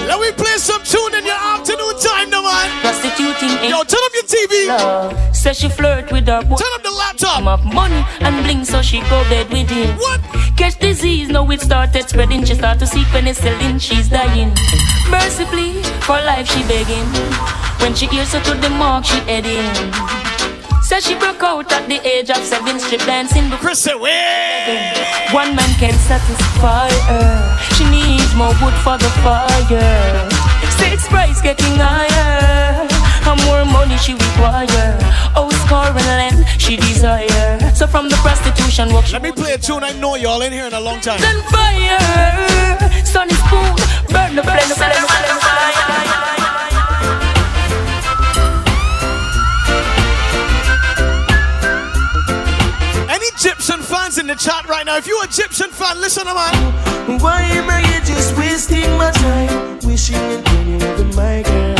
Now 0.08 0.20
we 0.20 0.32
play 0.32 0.58
some 0.58 0.82
tune 0.84 1.14
in 1.14 1.26
your 1.26 1.36
afternoon 1.36 2.00
time, 2.00 2.30
no 2.30 2.42
man. 2.42 2.70
Prostituting 2.82 3.70
Yo, 3.70 3.84
turn 3.84 4.00
up 4.04 4.14
your 4.14 4.24
TV. 4.24 4.68
love. 4.68 5.36
Says 5.36 5.60
she 5.60 5.70
flirt 5.70 6.12
with 6.12 6.28
her 6.28 6.42
boy. 6.44 6.56
Turn 6.56 6.74
up 6.74 6.84
the 6.84 6.92
laptop. 6.92 7.46
Of 7.46 7.66
money 7.66 8.04
and 8.22 8.44
bling, 8.44 8.66
so 8.66 8.82
she 8.82 9.00
go 9.02 9.24
bed 9.30 9.50
with 9.52 9.70
him. 9.70 9.96
What? 9.98 10.22
Catch 10.58 10.80
disease, 10.80 11.30
now 11.30 11.50
it 11.52 11.62
started 11.62 12.10
spreading. 12.10 12.44
She 12.46 12.56
start 12.56 12.80
to 12.80 12.88
seek 12.88 13.06
penicillin, 13.08 13.80
she's 13.80 14.10
dying. 14.10 14.50
Mercifully, 15.12 15.84
for 16.02 16.18
life 16.26 16.48
she 16.50 16.64
begging. 16.64 17.06
When 17.80 17.94
she 17.94 18.08
hears 18.08 18.34
her 18.34 18.42
to 18.42 18.54
the 18.56 18.70
mark, 18.70 19.06
she 19.06 19.20
heading. 19.22 20.27
Says 20.88 21.06
she 21.06 21.16
broke 21.20 21.44
out 21.44 21.70
at 21.74 21.90
the 21.90 22.00
age 22.08 22.30
of 22.30 22.38
seven, 22.38 22.80
strip 22.80 23.02
dancing. 23.02 23.50
But 23.50 23.60
Chris 23.60 23.80
say, 23.80 23.94
way. 23.96 24.64
one 25.34 25.54
man 25.54 25.68
can 25.76 25.92
satisfy 26.08 26.88
her. 27.12 27.60
She 27.76 27.84
needs 27.92 28.34
more 28.36 28.56
wood 28.64 28.74
for 28.88 28.96
the 28.98 29.12
fire. 29.20 30.30
Six 30.80 31.08
price 31.10 31.42
getting 31.42 31.76
higher. 31.76 32.88
And 33.28 33.40
more 33.46 33.66
money 33.66 33.98
she 33.98 34.14
require. 34.14 34.96
Oh, 35.36 35.50
score 35.68 35.92
and 35.92 36.08
land 36.08 36.46
she 36.58 36.78
desire. 36.78 37.60
So 37.76 37.86
from 37.86 38.08
the 38.08 38.16
prostitution 38.24 38.94
work, 38.94 39.12
Let 39.12 39.22
me 39.24 39.34
play 39.34 39.52
a 39.54 39.58
tune 39.58 39.84
I 39.84 39.92
know 40.00 40.16
y'all 40.16 40.42
in 40.42 40.54
here 40.54 40.68
in 40.68 40.74
a 40.74 40.80
long 40.80 41.02
time. 41.02 41.20
and 41.22 41.44
fire. 41.52 43.04
Sunny 43.04 43.34
spoon, 43.34 43.76
burn 44.14 44.36
the 44.36 44.44
flame, 44.44 44.72
flame, 44.80 45.04
flame, 45.04 46.47
In 54.08 54.26
the 54.26 54.36
chat 54.36 54.68
right 54.70 54.86
now? 54.86 54.96
If 54.96 55.06
you're 55.06 55.24
Egyptian 55.26 55.70
fan, 55.70 56.00
listen 56.00 56.26
to 56.26 56.34
man. 56.34 57.20
Why 57.20 57.42
am 57.42 57.70
I 57.70 57.82
here 57.82 58.00
just 58.00 58.36
wasting 58.38 58.98
my 58.98 59.12
time, 59.12 59.80
wishing 59.84 60.16
and 60.16 60.46
praying 60.46 61.14
my 61.14 61.44
girl? 61.44 61.76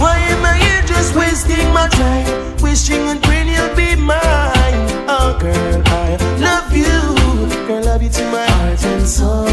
Why 0.00 0.16
am 0.32 0.42
I 0.42 0.56
here 0.56 0.82
just 0.86 1.14
wasting 1.14 1.70
my 1.72 1.86
time, 1.88 2.56
wishing 2.62 2.96
and 2.96 3.22
praying 3.22 3.48
you'll 3.48 3.76
be 3.76 3.94
mine? 3.94 4.88
Oh, 5.06 5.36
girl, 5.38 5.82
I 5.86 6.16
love 6.40 6.74
you, 6.74 7.66
girl, 7.68 7.84
love 7.84 8.02
you 8.02 8.08
to 8.08 8.24
my 8.32 8.46
heart 8.46 8.82
and 8.82 9.06
soul. 9.06 9.46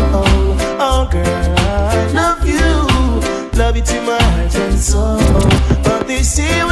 Oh, 0.79 1.07
girl, 1.11 1.55
I 1.59 2.11
love 2.13 2.47
you, 2.47 3.59
love 3.59 3.75
you 3.75 3.83
to 3.83 4.01
my 4.03 4.19
heart 4.19 4.55
and 4.55 4.79
soul. 4.79 5.19
But 5.83 6.07
they 6.07 6.23
say 6.23 6.63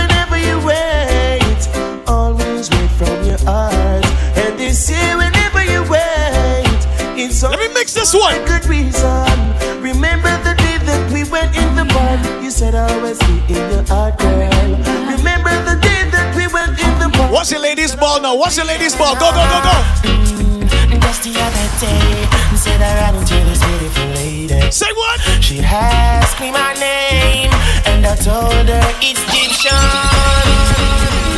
they 4.66 4.72
say 4.74 5.16
whenever 5.16 5.64
you 5.64 5.84
wait, 5.84 6.82
it's 7.22 7.44
Let 7.44 7.60
me 7.60 7.68
mix 7.68 7.94
this 7.94 8.16
one. 8.16 8.34
a 8.34 8.44
good 8.48 8.66
reason. 8.66 9.30
Remember 9.80 10.34
the 10.42 10.56
day 10.58 10.78
that 10.90 11.12
we 11.14 11.22
went 11.30 11.56
in 11.56 11.76
the 11.76 11.86
bar. 11.94 12.18
You 12.42 12.50
said 12.50 12.74
I 12.74 12.90
was 12.98 13.20
be 13.30 13.46
in 13.54 13.62
your 13.70 13.84
heart, 13.86 14.18
girl. 14.18 14.50
Remember 15.14 15.54
the 15.70 15.78
day 15.78 16.10
that 16.10 16.34
we 16.36 16.48
went 16.50 16.74
in 16.82 16.94
the 16.98 17.10
bar. 17.16 17.32
What's 17.32 17.52
your 17.52 17.62
ladies' 17.62 17.96
ball 17.96 18.20
now? 18.20 18.34
What's 18.36 18.58
your 18.58 18.66
ladies' 18.66 18.96
ball? 18.96 19.14
Go, 19.14 19.30
go, 19.38 19.46
go, 19.54 19.60
go. 19.70 19.76
Mm, 20.10 20.98
just 20.98 21.22
the 21.22 21.38
other 21.46 21.68
day, 21.78 22.26
said 22.58 22.82
I 22.82 23.06
ran 23.06 23.14
into 23.22 23.38
this 23.46 23.62
beautiful 23.62 24.08
lady. 24.18 24.72
Say 24.72 24.90
what? 24.98 25.22
She 25.46 25.60
asked 25.62 26.42
me 26.42 26.50
my 26.50 26.74
name, 26.74 27.54
and 27.86 28.02
I 28.04 28.16
told 28.18 28.66
her 28.74 28.82
it's 28.98 29.22
Egyptian. 29.30 31.35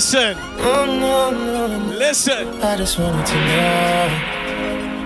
Listen, 0.00 0.34
listen. 1.98 2.48
I 2.62 2.74
just 2.74 2.98
wanted 2.98 3.26
to 3.26 3.34
know. 3.34 4.08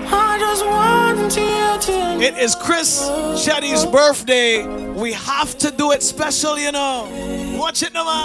I 0.07 0.39
just 0.39 0.65
wanted 0.65 1.35
you 1.35 1.81
to 1.81 2.15
know. 2.15 2.21
It 2.21 2.39
is 2.39 2.55
Chris 2.55 3.03
Chetty's 3.35 3.85
birthday. 3.87 4.65
We 4.93 5.13
have 5.15 5.59
to 5.59 5.73
do 5.73 5.91
it 5.91 6.01
special, 6.01 6.57
you 6.57 6.71
know. 6.71 7.09
Watch 7.59 7.83
it 7.83 7.93
now, 7.93 8.05
man. 8.05 8.25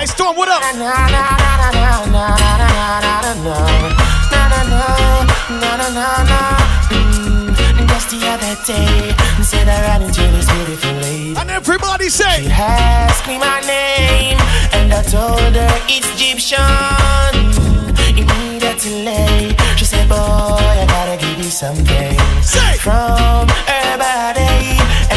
Hey, 0.00 0.06
Storm, 0.06 0.36
what 0.36 0.48
up? 0.48 0.64
Just 8.38 8.66
the 8.66 8.74
other 8.74 8.80
day, 8.80 9.42
said 9.42 9.68
I 9.68 9.80
ran 9.82 10.02
into 10.02 10.20
this 10.20 10.50
beautiful 10.52 10.92
lady. 11.00 11.36
And 11.36 11.50
everybody 11.50 12.08
said, 12.08 12.36
She 12.36 12.44
say, 12.44 12.52
asked 12.52 13.26
me 13.26 13.38
my 13.38 13.60
name, 13.60 14.36
and 14.72 14.92
I 14.92 15.02
told 15.02 15.54
her 15.54 15.82
it's 15.88 16.06
Egyptian. 16.14 16.60
Immediately, 18.16 19.56
she 19.76 19.84
said, 19.84 20.08
Boy, 20.08 20.16
I 20.16 20.84
gotta 20.86 21.16
give 21.16 21.38
you 21.38 21.50
something 21.50 22.18
Say. 22.42 22.76
from 22.78 23.48
her 23.48 23.98
body. 23.98 24.75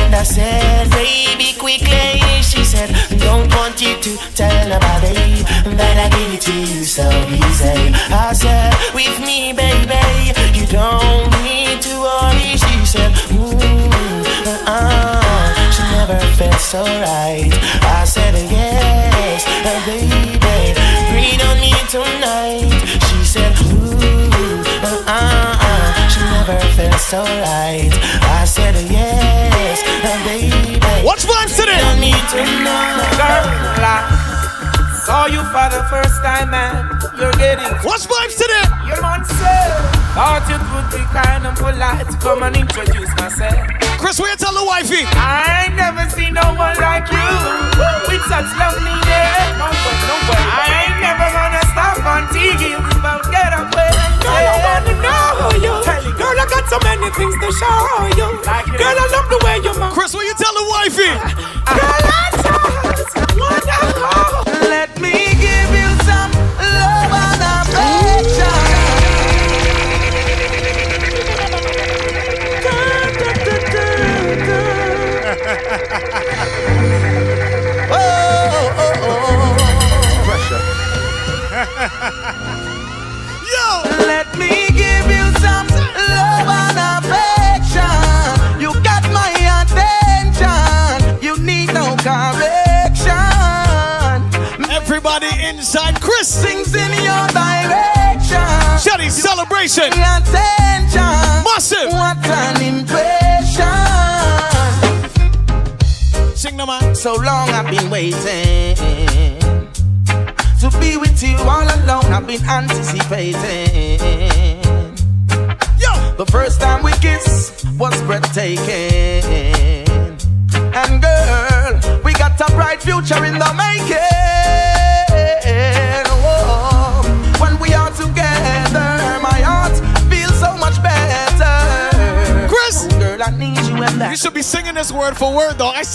And 0.10 0.16
I 0.16 0.24
said, 0.24 0.90
Baby, 0.90 1.54
quickly. 1.60 2.18
She 2.42 2.64
said, 2.66 2.90
Don't 3.20 3.46
want 3.54 3.80
you 3.80 3.94
to 3.94 4.18
tell 4.34 4.58
nobody 4.68 5.46
that 5.78 5.96
I 6.02 6.10
give 6.10 6.34
it 6.34 6.42
to 6.50 6.56
you 6.58 6.84
so 6.84 7.06
easy. 7.30 7.94
I 8.10 8.34
said, 8.34 8.74
With 8.98 9.20
me, 9.22 9.54
baby, 9.54 10.34
you 10.58 10.66
don't 10.66 11.30
need 11.46 11.78
to 11.86 11.94
worry. 12.02 12.58
She 12.58 12.76
said, 12.90 13.14
Ooh, 13.38 13.54
uh-uh. 14.50 15.70
She 15.78 15.84
never 15.94 16.18
felt 16.34 16.58
so 16.60 16.82
right. 16.82 17.54
I 17.86 18.02
said 18.06 18.34
yes, 18.50 19.46
uh, 19.62 19.78
baby, 19.86 20.74
breathe 21.14 21.44
on 21.46 21.62
me 21.62 21.70
tonight. 21.86 22.82
She 23.06 23.20
said, 23.24 23.54
ooh, 23.62 23.94
uh, 24.82 25.06
uh, 25.06 25.54
uh. 25.70 26.10
She 26.10 26.22
never 26.34 26.58
felt 26.74 27.00
so 27.00 27.22
right. 27.22 27.94
I 28.26 28.46
said 28.46 28.74
yes, 28.90 29.39
baby. 30.30 30.78
what's 31.02 31.26
vibes 31.26 31.58
breathe 31.58 31.74
today? 31.74 31.82
on 31.82 31.98
me 32.00 32.14
tonight. 32.30 33.02
Girl, 33.18 33.82
I 33.82 33.98
saw 35.06 35.26
you 35.26 35.42
for 35.50 35.68
the 35.74 35.82
first 35.90 36.22
time, 36.22 36.52
man. 36.54 36.86
You're 37.18 37.34
getting 37.42 37.66
What's 37.82 38.06
vibes 38.06 38.38
today? 38.38 38.66
your 38.86 39.02
myself. 39.02 39.90
Thought 40.14 40.46
it 40.54 40.62
would 40.74 40.88
be 40.94 41.02
kind 41.10 41.46
of 41.50 41.54
polite 41.58 42.06
to 42.10 42.18
come 42.22 42.44
and 42.44 42.56
introduce 42.56 43.10
myself. 43.18 43.58
Chris, 43.98 44.20
where 44.20 44.30
you 44.32 44.38
tell 44.38 44.54
the 44.54 44.64
wifey? 44.66 45.04
I 45.18 45.66
ain't 45.68 45.76
never 45.76 46.06
seen 46.14 46.34
no 46.34 46.46
one 46.56 46.78
like 46.78 47.10
you 47.10 47.30
with 48.08 48.24
such 48.30 48.50
loveliness. 48.56 49.34
No 49.60 49.68
way, 49.68 49.98
no 50.08 50.16
way. 50.30 50.40
I 50.40 50.88
ain't 50.88 50.98
never 51.02 51.28
gonna 51.34 51.64
stop 51.74 51.98
until 52.06 52.54
you 52.62 52.78
about 52.78 53.26
get 53.34 53.52
away. 53.52 53.92
Girl, 54.24 54.32
I 54.32 54.56
wanna 54.64 54.94
know 55.02 55.26
who 55.42 55.50
you. 55.66 55.79
Girl, 56.30 56.42
I 56.42 56.46
got 56.46 56.70
so 56.70 56.78
many 56.84 57.10
things 57.10 57.34
to 57.42 57.52
show 57.58 58.06
you. 58.14 58.30
Girl, 58.78 58.94
I 58.94 59.08
love 59.10 59.30
the 59.34 59.42
way 59.44 59.58
you 59.66 59.74
move. 59.80 59.94
Chris, 59.94 60.14
where 60.14 60.24
you 60.24 60.36
tell 60.36 60.54
the 60.54 60.62
wifey? 60.70 61.10
Girl, 61.66 61.90
I 62.06 62.94
just 62.96 63.16
wanna 63.40 64.44
know. 64.46 64.49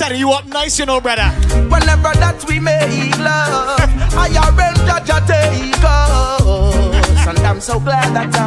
Set 0.08 0.18
you 0.18 0.30
up 0.30 0.46
nice, 0.46 0.78
you 0.78 0.87
know, 0.87 1.00
brother. 1.00 1.28
Whenever 1.73 2.12
that 2.20 2.44
we 2.49 2.61
make 2.61 3.16
love, 3.18 3.80
I 4.23 4.28
arrange 4.46 4.88
a 4.88 5.00
take 5.26 5.84
us. 5.84 7.26
And 7.26 7.38
I'm 7.40 7.61
so 7.61 7.80
glad 7.80 8.14
that 8.14 8.34
I 8.37 8.44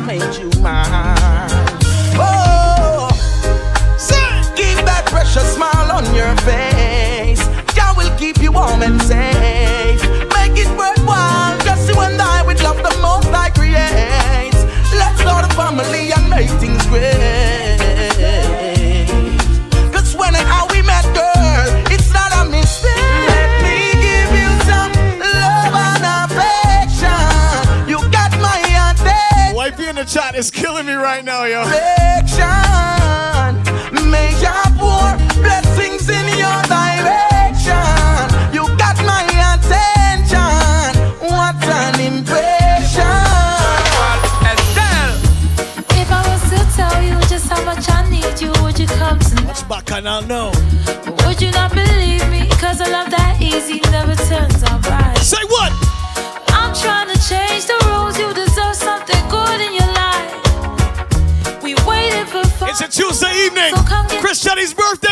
Evening. 63.58 63.76
So 63.76 63.84
come 63.90 64.08
Chris 64.22 64.44
Chetty's 64.44 64.74
birthday, 64.74 65.07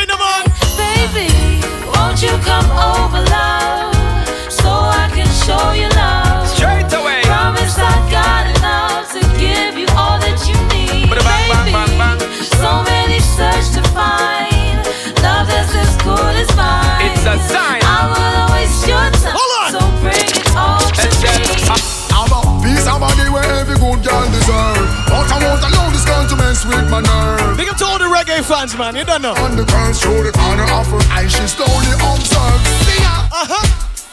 fans, 28.46 28.78
man. 28.78 28.96
You 28.96 29.04
don't 29.04 29.22
know. 29.22 29.34
On 29.42 29.56
the 29.56 29.66
girl 29.66 29.94
show 29.94 30.22
the 30.22 30.32
corner 30.32 30.70
of 30.78 30.86
her 30.94 31.02
eye, 31.10 31.28
she 31.28 31.46
slowly 31.50 31.90
observes. 31.98 32.70
See 32.86 33.02
ya. 33.02 33.26
Uh 33.34 33.46
huh. 33.50 33.66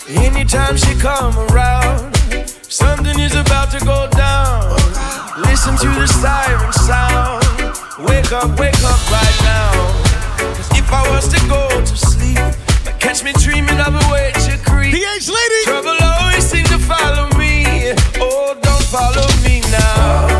Anytime 0.09 0.77
she 0.77 0.97
come 0.97 1.37
around, 1.53 2.17
something 2.65 3.19
is 3.21 3.35
about 3.37 3.71
to 3.77 3.81
go 3.85 4.09
down. 4.17 4.73
Listen 5.45 5.77
to 5.85 5.89
the 6.01 6.09
siren 6.09 6.73
sound. 6.73 7.45
Wake 8.09 8.33
up, 8.33 8.59
wake 8.59 8.81
up 8.83 9.01
right 9.13 9.39
now. 9.45 9.73
Cause 10.57 10.71
if 10.81 10.89
I 10.91 11.05
was 11.13 11.29
to 11.29 11.41
go 11.49 11.69
to 11.69 11.97
sleep, 11.97 12.41
catch 12.99 13.23
me 13.23 13.33
dreaming 13.37 13.81
of 13.81 13.93
a 13.93 14.05
way 14.13 14.33
to 14.49 14.57
creep. 14.65 14.97
PH 14.97 15.29
lady. 15.29 15.61
Trouble 15.65 15.99
always 16.01 16.45
seems 16.45 16.69
to 16.71 16.79
follow 16.79 17.29
me. 17.37 17.93
Oh, 18.17 18.57
don't 18.63 18.87
follow 18.89 19.29
me 19.45 19.61
now. 19.71 20.32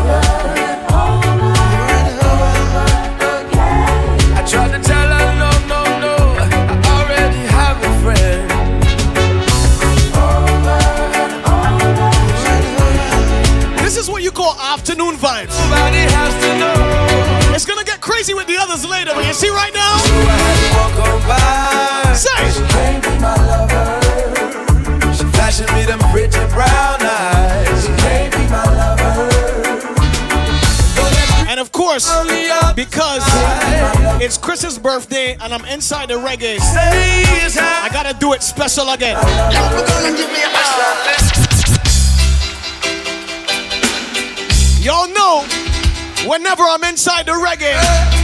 Get 18.33 18.37
with 18.37 18.47
the 18.47 18.61
others 18.61 18.85
later, 18.85 19.11
but 19.13 19.25
you 19.25 19.33
see 19.33 19.49
right 19.49 19.73
now? 19.73 19.97
So 19.97 20.13
I 20.13 20.37
had 20.37 20.57
to 20.61 20.69
walk 20.77 20.97
on 21.07 21.19
by. 21.27 22.13
Say. 22.13 22.29
Can't 22.69 23.03
be 23.03 23.09
my 23.19 23.35
lover. 23.47 24.01
She 25.13 25.23
flashing 25.33 25.73
me 25.75 25.85
them 25.85 25.99
pretty 26.11 26.45
brown 26.53 27.01
eyes. 27.01 27.85
She 27.85 27.91
can't 28.01 28.33
be 28.33 28.47
my 28.49 28.63
lover. 28.63 29.29
And 31.49 31.59
of 31.59 31.71
course, 31.71 32.09
because 32.75 33.23
it's 34.21 34.37
Chris's 34.37 34.79
birthday 34.79 35.37
and 35.39 35.53
I'm 35.53 35.65
inside 35.65 36.09
the 36.09 36.15
reggae, 36.15 36.57
I 36.59 37.89
gotta 37.91 38.17
do 38.17 38.33
it 38.33 38.41
special 38.41 38.89
again. 38.89 39.17
Y'all 44.81 45.07
know, 45.07 45.45
whenever 46.27 46.63
I'm 46.63 46.83
inside 46.83 47.27
the 47.27 47.33
reggae, 47.33 48.22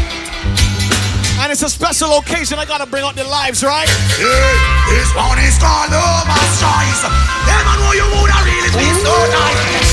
and 1.40 1.52
it's 1.52 1.64
a 1.64 1.70
special 1.70 2.12
occasion, 2.20 2.60
I 2.60 2.66
gotta 2.66 2.86
bring 2.86 3.04
out 3.04 3.16
the 3.16 3.24
lives, 3.24 3.64
right? 3.64 3.88
Hey, 4.20 4.56
this 4.92 5.10
one 5.16 5.40
is 5.40 5.56
called 5.56 5.88
Lover's 5.88 6.54
Choice. 6.60 7.02
Them 7.48 7.62
man 7.64 7.80
know 7.80 7.94
you 7.96 8.08
would 8.20 8.32
have 8.32 8.44
really 8.44 8.72
feel 8.76 8.98
so 9.00 9.16
nice. 9.32 9.90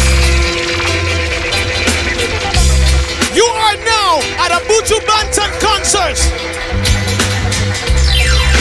You 3.30 3.46
are 3.46 3.78
now 3.86 4.18
at 4.42 4.50
a 4.58 4.60
Buju 4.66 4.98
Banton 5.06 5.50
concert. 5.62 6.18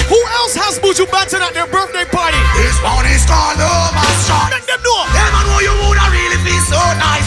Who 0.06 0.22
else 0.38 0.54
has 0.54 0.78
Buju 0.78 1.10
Banton 1.10 1.42
at 1.42 1.58
their 1.58 1.66
birthday 1.66 2.06
party? 2.06 2.38
This 2.54 2.78
one 2.86 3.10
is 3.10 3.26
called 3.26 3.58
Lover's 3.58 4.20
Choice. 4.30 4.54
Make 4.54 4.70
them 4.70 4.82
know. 4.86 5.02
Them 5.10 5.30
man 5.34 5.44
know 5.50 5.60
you 5.60 5.74
would 5.90 5.98
have 5.98 6.14
really 6.14 6.38
feel 6.46 6.64
so 6.70 6.82
nice. 7.02 7.26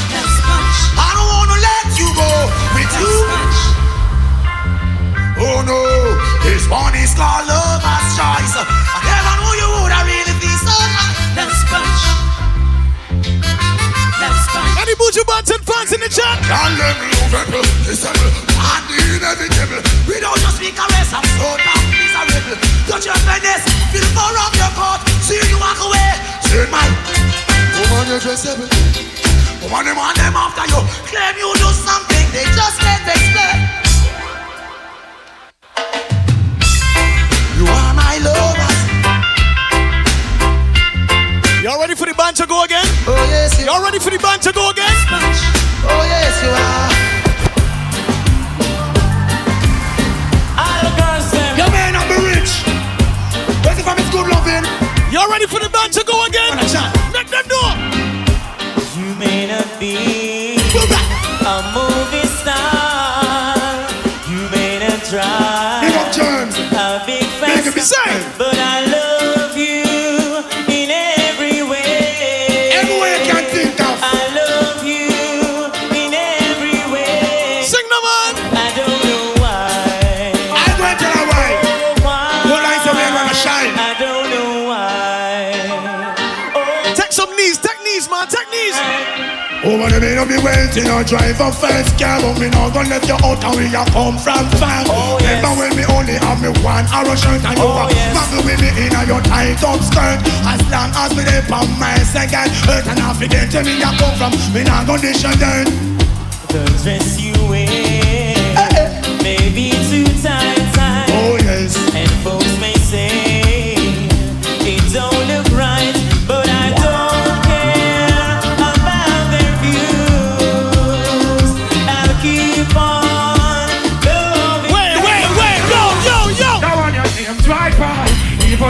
I 0.94 1.10
don't 1.18 1.30
wanna 1.34 1.58
let 1.58 1.84
you 1.98 2.06
go 2.14 2.30
with 2.78 2.92
you. 3.02 3.57
Oh 5.40 5.62
no, 5.62 5.78
this 6.42 6.66
one 6.66 6.94
is 6.98 7.14
called 7.14 7.46
Lover's 7.46 8.06
Choice. 8.18 8.58
I 8.58 8.98
never 9.06 9.34
knew 9.38 9.54
you 9.54 9.68
would 9.82 9.92
have 9.94 10.06
really 10.06 10.34
feel 10.42 10.58
so 10.66 10.74
nice. 10.74 11.18
Any 14.78 14.94
Buju 14.98 15.22
Banton 15.28 15.60
fans 15.62 15.92
in 15.92 16.00
the 16.00 16.08
chat? 16.08 16.40
Can't 16.48 16.74
let 16.80 16.96
me 16.98 17.12
over, 17.22 17.60
listen, 17.84 18.10
and 18.10 18.82
the 18.88 18.96
inevitable. 19.20 19.84
We 20.08 20.18
don't 20.18 20.38
just 20.40 20.56
speak 20.56 20.74
a 20.74 20.86
rest, 20.96 21.12
I'm 21.12 21.22
so 21.36 21.48
damn 21.60 21.86
miserable. 21.92 22.56
Touch 22.88 23.04
your 23.04 23.18
penis, 23.28 23.62
feel 23.92 24.00
the 24.00 24.10
power 24.16 24.32
of 24.32 24.54
your 24.56 24.72
coat. 24.74 25.04
See 25.22 25.36
you 25.36 25.60
walk 25.60 25.78
away. 25.84 26.08
Say 26.40 26.64
my 26.72 26.88
woman, 27.78 28.08
you're 28.08 28.18
dressable. 28.18 28.66
Woman, 29.60 29.84
them 29.86 30.00
on 30.00 30.14
them 30.16 30.34
after 30.34 30.64
you. 30.72 30.80
Claim 31.04 31.36
you 31.36 31.52
do 31.60 31.68
something, 31.76 32.24
they 32.32 32.48
just 32.56 32.80
can't 32.80 33.04
explain. 33.04 33.67
Y'all 41.68 41.78
ready 41.78 41.94
for 41.94 42.06
the 42.06 42.14
band 42.14 42.34
to 42.34 42.46
go 42.46 42.64
again? 42.64 42.80
Oh 43.04 43.12
yes. 43.28 43.60
You 43.60 43.66
Y'all 43.66 43.84
ready 43.84 43.98
for 43.98 44.08
the 44.08 44.16
band 44.16 44.40
to 44.40 44.52
go 44.56 44.70
again? 44.72 44.88
Oh 45.84 46.00
yes, 46.08 46.32
you 46.40 46.48
are. 46.48 46.88
All 50.56 50.80
the 50.80 50.88
girls 50.96 51.28
them. 51.28 51.60
Your 51.60 51.68
man 51.68 51.92
not 51.92 52.08
be 52.08 52.16
rich. 52.24 52.64
Where's 53.60 53.76
the 53.76 53.84
family's 53.84 54.08
good 54.08 54.32
loving? 54.32 54.64
Y'all 55.12 55.28
ready 55.28 55.44
for 55.44 55.60
the 55.60 55.68
band 55.68 55.92
to 55.92 56.00
go 56.08 56.24
again? 56.24 56.56
Knock 57.12 57.28
them 57.28 57.44
door. 57.52 57.76
You 58.96 59.12
may 59.20 59.44
not 59.44 59.68
be 59.76 60.56
a 60.56 61.56
movie 61.76 62.28
star. 62.40 63.92
You 64.24 64.40
may 64.56 64.80
not 64.80 65.04
drive. 65.04 65.84
Big 65.84 65.92
up 66.00 66.16
James. 66.16 66.56
A 66.72 67.04
big 67.04 67.28
fast. 67.36 67.76
But 68.40 68.56
I 68.56 68.88
love 68.88 68.97
When 89.88 90.04
you 90.04 90.04
mean 90.04 90.28
be 90.28 90.36
wealthy, 90.44 90.84
no 90.84 91.00
drive 91.00 91.40
a 91.40 91.48
fast 91.48 91.96
car 91.96 92.20
But 92.20 92.36
me 92.36 92.52
gonna 92.76 92.92
let 92.92 93.08
you 93.08 93.16
out 93.24 93.40
and 93.40 93.56
we 93.56 93.72
a 93.72 93.80
come 93.88 94.20
from 94.20 94.44
far 94.60 94.84
Oh, 94.84 95.16
yes. 95.16 95.40
Remember 95.40 95.64
when 95.64 95.72
me 95.80 95.84
only 95.88 96.12
have 96.20 96.44
me 96.44 96.52
one 96.60 96.84
arrow 96.92 97.16
shirt 97.16 97.40
And 97.40 97.56
you 97.56 97.64
Oh, 97.64 97.88
yes. 97.88 98.12
muggle 98.12 98.44
with 98.44 98.60
me 98.60 98.68
in 98.84 98.92
a 98.92 99.00
your 99.08 99.24
tight 99.24 99.56
up 99.64 99.80
skirt. 99.80 100.20
As 100.44 100.60
long 100.68 100.92
as 100.92 101.16
me 101.16 101.24
dey 101.24 101.40
on 101.48 101.72
my 101.80 101.96
second 102.04 102.52
Hurt 102.68 102.84
and 102.84 103.00
I 103.00 103.16
forget 103.16 103.48
to 103.56 103.64
me 103.64 103.80
a 103.80 103.88
come 103.96 104.12
from. 104.20 104.32
Me 104.52 104.60
not 104.60 104.84
gonna 104.84 105.00
dish 105.00 105.24
you 105.24 105.32
dirt. 105.40 105.72
The 106.52 106.60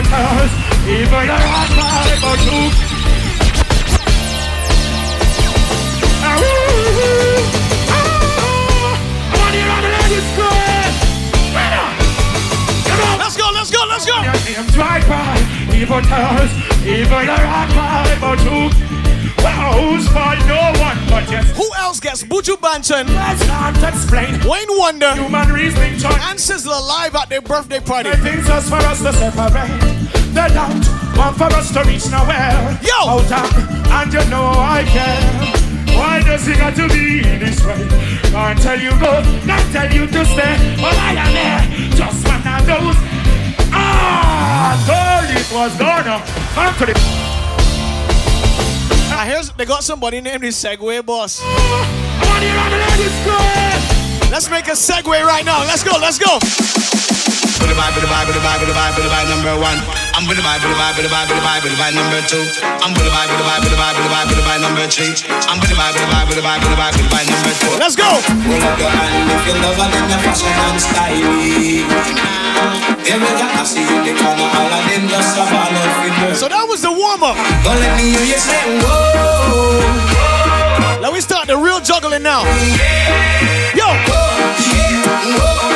square. 0.08 0.48
Right 1.12 1.28
ah, 1.30 1.36
ah, 1.36 1.68
ah. 1.68 2.32
on. 11.78 11.94
Come 12.88 13.00
on. 13.04 13.18
Let's 13.18 13.36
go, 13.36 13.46
let's 13.52 13.70
go, 13.70 13.84
let's 13.88 14.06
go. 14.06 14.16
Your 14.22 14.32
by. 15.08 15.36
Even 15.76 16.04
us, 16.10 16.52
even 16.84 17.26
the 17.26 17.36
rock 17.44 17.68
by, 17.76 18.16
but 18.20 18.40
you. 18.44 18.70
Who's 19.78 20.08
for 20.08 20.34
no 20.46 20.72
one 20.80 20.98
but 21.08 21.28
just. 21.28 21.54
Who 21.56 21.68
else 21.78 22.00
gets 22.00 22.24
Buju 22.24 22.56
Banton, 22.56 23.06
Let's 23.14 23.46
not 23.46 23.76
explain. 23.82 24.40
Wayne 24.48 24.68
Wonder, 24.70 25.14
Human 25.14 25.52
reasoning, 25.52 25.92
and 25.92 26.38
Sizzla 26.38 26.80
live 26.86 27.14
at 27.14 27.28
their 27.28 27.42
birthday 27.42 27.80
party? 27.80 28.10
Things 28.10 28.46
just 28.46 28.68
for 28.68 28.76
us 28.76 29.02
to 29.02 29.12
separate. 29.12 29.87
They 30.38 30.54
don't 30.54 30.86
want 31.18 31.36
for 31.36 31.50
us 31.50 31.72
to 31.72 31.82
reach 31.82 32.08
nowhere. 32.12 32.78
Yo! 32.80 32.94
Out 33.10 33.26
of, 33.26 33.90
and 33.90 34.12
you 34.12 34.22
know 34.30 34.54
I 34.54 34.86
care. 34.86 35.18
Why 35.98 36.22
does 36.22 36.46
it 36.46 36.58
got 36.58 36.76
to 36.76 36.86
be 36.86 37.22
this 37.42 37.58
way? 37.66 37.82
Can't 38.30 38.56
tell 38.62 38.78
you 38.78 38.90
go, 39.02 39.18
not 39.44 39.64
tell 39.72 39.92
you 39.92 40.06
to 40.06 40.24
stay. 40.24 40.54
But 40.78 40.94
I 40.94 41.18
am 41.18 41.34
here, 41.34 41.90
just 41.90 42.22
one 42.24 42.38
of 42.38 42.62
those. 42.70 42.94
Ah, 43.74 44.78
told 44.86 45.26
it 45.36 45.50
was 45.50 45.76
gonna 45.76 46.22
the. 46.86 46.94
I 49.10 49.26
hear 49.26 49.42
they 49.56 49.64
got 49.64 49.82
somebody 49.82 50.20
named 50.20 50.44
the 50.44 50.48
Segway 50.48 51.04
Boss. 51.04 51.42
I'm 51.42 52.30
on 52.30 52.42
here 52.42 52.56
on 52.56 52.70
the 52.70 52.78
ladies' 52.78 53.20
square. 53.22 54.30
Let's 54.30 54.48
make 54.48 54.68
a 54.68 54.76
Segway 54.76 55.24
right 55.24 55.44
now. 55.44 55.64
Let's 55.64 55.82
go, 55.82 55.98
let's 55.98 56.18
go. 56.20 56.38
With 57.58 57.70
the 57.70 57.74
vibe, 57.74 57.94
with 57.94 58.06
the 58.06 58.10
vibe, 58.10 58.26
with 58.26 58.38
the 58.38 58.42
vibe, 58.42 58.60
with 58.62 58.70
the 58.70 58.76
vibe, 58.78 58.94
with 58.94 59.04
the 59.04 59.12
vibe 59.12 59.28
number 59.28 59.54
one. 59.58 59.78
I'm 60.14 60.24
with 60.26 60.38
the 60.38 60.46
vibe, 60.46 60.62
with 60.62 60.70
the 60.70 60.78
vibe, 60.78 60.94
with 60.94 61.06
the 61.06 61.12
vibe, 61.12 61.26
with 61.26 61.38
the 61.38 61.46
vibe, 61.46 61.62
with 61.62 61.74
the 61.74 61.78
vibe 61.78 61.94
number 61.98 62.20
two. 62.30 62.44
I'm 62.82 62.94
with 62.94 63.02
the 63.02 63.10
vibe, 63.10 63.28
with 63.30 63.38
the 63.38 63.46
vibe, 63.46 63.62
with 63.62 63.74
the 63.74 63.78
vibe, 63.78 63.96
with 63.98 64.06
the 64.06 64.14
vibe, 64.14 64.28
with 64.30 64.38
the 64.38 64.46
vibe 64.46 64.62
number 64.62 64.86
three. 64.86 65.12
I'm 65.50 65.58
with 65.58 65.70
the 65.70 65.76
vibe, 65.78 65.94
with 65.94 66.02
the 66.02 66.10
vibe, 66.14 66.26
with 66.28 66.38
the 66.38 66.46
vibe, 66.46 66.62
with 66.62 66.70
the 66.70 66.78
vibe, 66.78 66.94
with 66.94 67.02
the 67.02 67.12
vibe 67.12 67.26
number 67.28 67.54
four. 67.58 67.74
Let's 67.82 67.96
go. 67.98 68.06
Hold 68.06 68.62
up 68.62 68.78
your 68.78 68.90
hand 68.94 69.30
if 69.34 69.42
you 69.46 69.54
love 69.58 69.74
then 69.74 70.06
fashion 70.22 70.54
and. 70.54 70.78
Every 73.08 73.32
girl 73.40 73.58
I 73.58 73.64
see 73.64 73.82
you, 73.82 74.04
they 74.04 74.14
all 74.22 74.38
of 74.38 74.82
them 74.86 75.08
just 75.08 75.34
have 75.38 75.50
all 75.50 75.74
of 75.74 76.30
it. 76.30 76.36
So 76.36 76.46
that 76.48 76.66
was 76.68 76.82
the 76.82 76.92
warm 76.92 77.22
up. 77.22 77.36
Don't 77.64 77.78
let 77.80 77.96
me 77.96 78.10
hear 78.12 78.26
you 78.26 78.38
say 78.38 78.58
whoa. 78.84 79.80
Now 81.00 81.10
we 81.12 81.20
start 81.20 81.46
the 81.46 81.56
real 81.56 81.80
juggling 81.80 82.22
now. 82.22 82.42
Yo, 83.74 83.86
now 83.86 85.67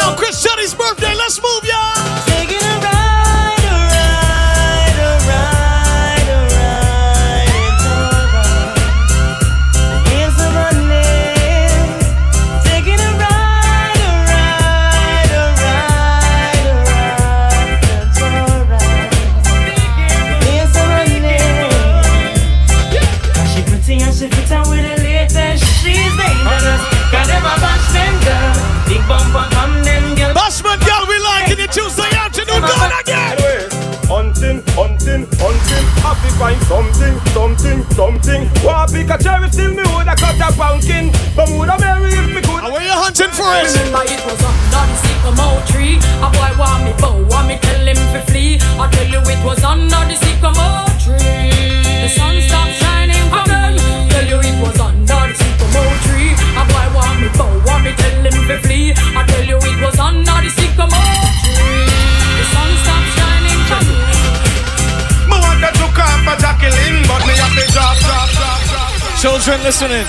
now. 0.00 0.14
Chris 0.16 0.44
Chetty's 0.44 0.74
birthday. 0.74 1.14
Let's 1.14 1.40
move, 1.42 1.67
hunting. 36.18 36.38
Happy 36.38 36.38
find 36.38 36.60
something, 36.66 37.18
something, 37.32 37.84
something. 37.94 38.64
Want 38.64 38.92
pick 38.92 39.10
a 39.10 39.18
cherry, 39.18 39.50
still 39.50 39.74
me 39.74 39.82
woulda 39.94 40.14
cut 40.16 40.40
a 40.40 40.52
pumpkin. 40.56 41.10
But 41.36 41.48
woulda 41.50 41.78
marry 41.78 42.10
if 42.10 42.34
me 42.34 42.40
could. 42.42 42.64
And 42.64 42.72
where 42.72 42.82
you 42.82 42.92
hunting 42.92 43.30
for 43.30 43.46
it? 43.54 43.70
Remember 43.70 44.02
it 44.04 44.20
was 44.26 44.40
under 44.42 44.84
the 44.86 44.96
sycamore 45.04 45.62
tree. 45.66 45.98
A 46.22 46.28
boy 46.30 46.52
want 46.58 46.84
me 46.84 46.92
bow, 46.98 47.22
want 47.30 47.48
me 47.48 47.58
tell 47.58 47.86
him 47.86 47.96
to 47.96 48.20
flee. 48.26 48.58
I 48.78 48.88
tell 48.90 49.08
you 49.08 49.20
it 49.20 49.44
was 49.44 49.62
under 49.64 50.02
the 50.06 50.16
sycamore 50.16 50.88
tree. 50.98 51.86
The 52.02 52.08
sun 52.10 52.40
stopped 52.42 52.74
shining 52.82 53.26
from 53.30 53.46
them. 53.46 53.74
Tell 54.10 54.26
you 54.26 54.38
it 54.42 54.58
was 54.62 54.78
under 54.80 55.20
the 55.28 55.34
sycamore 55.34 55.96
tree. 56.06 56.32
A 56.58 56.62
boy 56.66 56.86
want 56.94 57.16
me 57.22 57.28
bow, 57.38 57.50
want 57.66 57.84
me 57.84 57.92
tell 57.94 58.18
him 58.26 58.36
to 58.48 58.56
flee. 58.66 58.92
I 59.14 59.22
tell 59.26 59.44
you 59.44 59.58
it 59.58 59.78
was 59.82 59.98
under 59.98 60.38
the 60.42 60.50
sycamore 60.50 61.30
tree. 61.54 61.86
The 62.38 62.44
sun 62.50 62.70
stopped 62.82 63.17
for 66.28 66.36
Jacqueline, 66.40 67.00
but 67.08 67.24
me 67.26 67.34
have 67.40 67.54
to 67.56 67.64
drop, 67.72 67.96
drop, 68.04 68.28
drop, 68.36 68.60
drop. 68.68 68.90
Children 69.16 69.62
listening. 69.64 70.06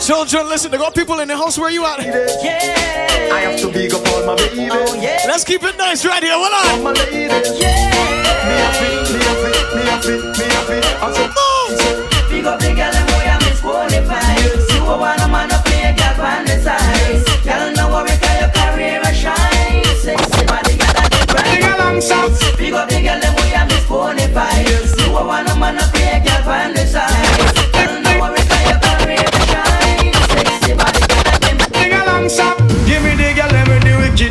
Children, 0.00 0.48
listen. 0.48 0.70
They 0.70 0.78
got 0.78 0.94
people 0.94 1.20
in 1.20 1.28
the 1.28 1.36
house. 1.36 1.58
Where 1.58 1.70
you 1.70 1.84
at? 1.84 2.00
I 2.00 3.40
have 3.40 3.60
to 3.60 3.68
big 3.70 3.92
up 3.92 4.06
all 4.08 4.26
my 4.26 4.34
baby. 4.36 4.68
Oh, 4.70 4.96
Let's 5.26 5.44
keep 5.44 5.62
it 5.62 5.76
nice 5.78 6.04
right 6.04 6.22
here. 6.22 6.38
What 6.38 6.52
on? 6.52 6.94
Big 12.30 12.46
up 12.46 12.58
the 12.58 12.74
girl 12.74 12.94
and 12.94 13.08
boy 13.08 13.24
I'm 13.30 13.38
disqualified 13.40 14.38
You 14.74 14.82
a 14.82 14.98
wanna 14.98 15.28
man 15.28 15.52
up 15.52 15.64
play 15.64 15.82
a 15.84 15.92
girl 15.94 16.26
on 16.26 16.44
the 16.44 16.60
side 16.60 17.23
right 21.94 22.02
Big 22.02 22.10
along 22.10 22.30
shots. 22.30 22.56
Big 22.56 22.72
up 22.74 22.88
the 22.88 23.00
girl 23.02 23.22
and 23.22 23.36
boy 23.36 23.52
I'm 23.54 23.68
disqualified 23.68 24.68
You 24.68 25.16
a 25.16 25.26
wanna 25.26 25.56
man 25.56 25.78
play 25.92 26.10
a 26.10 26.20
girl 26.20 26.50
on 26.50 26.73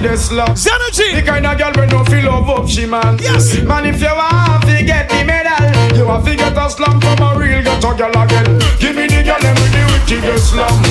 the 0.03 0.09
wickedest 0.09 0.31
love. 0.31 0.47
The 0.49 0.69
Zenergy. 0.69 1.25
kind 1.25 1.45
of 1.45 1.57
girl 1.57 1.71
we 1.75 1.85
no 1.91 2.03
feel 2.05 2.25
love 2.25 2.49
up, 2.49 2.67
she 2.67 2.85
man. 2.85 3.17
Yes. 3.19 3.55
Man, 3.63 3.85
if 3.85 4.01
you 4.01 4.07
want 4.07 4.63
to 4.63 4.83
get 4.83 5.09
the 5.09 5.23
medal, 5.23 5.97
you 5.97 6.05
have 6.05 6.25
to 6.25 6.35
get 6.35 6.57
a 6.57 6.69
slum 6.69 6.99
from 7.01 7.19
a 7.21 7.39
real 7.39 7.63
ghetto 7.63 7.95
girl 7.95 8.11
again. 8.23 8.59
Give 8.79 8.95
me 8.95 9.07
the 9.07 9.23
girl, 9.23 9.39
let 9.41 9.55
me 9.55 9.67
the 9.71 9.83
wickedest 9.91 10.49
slum. 10.51 10.81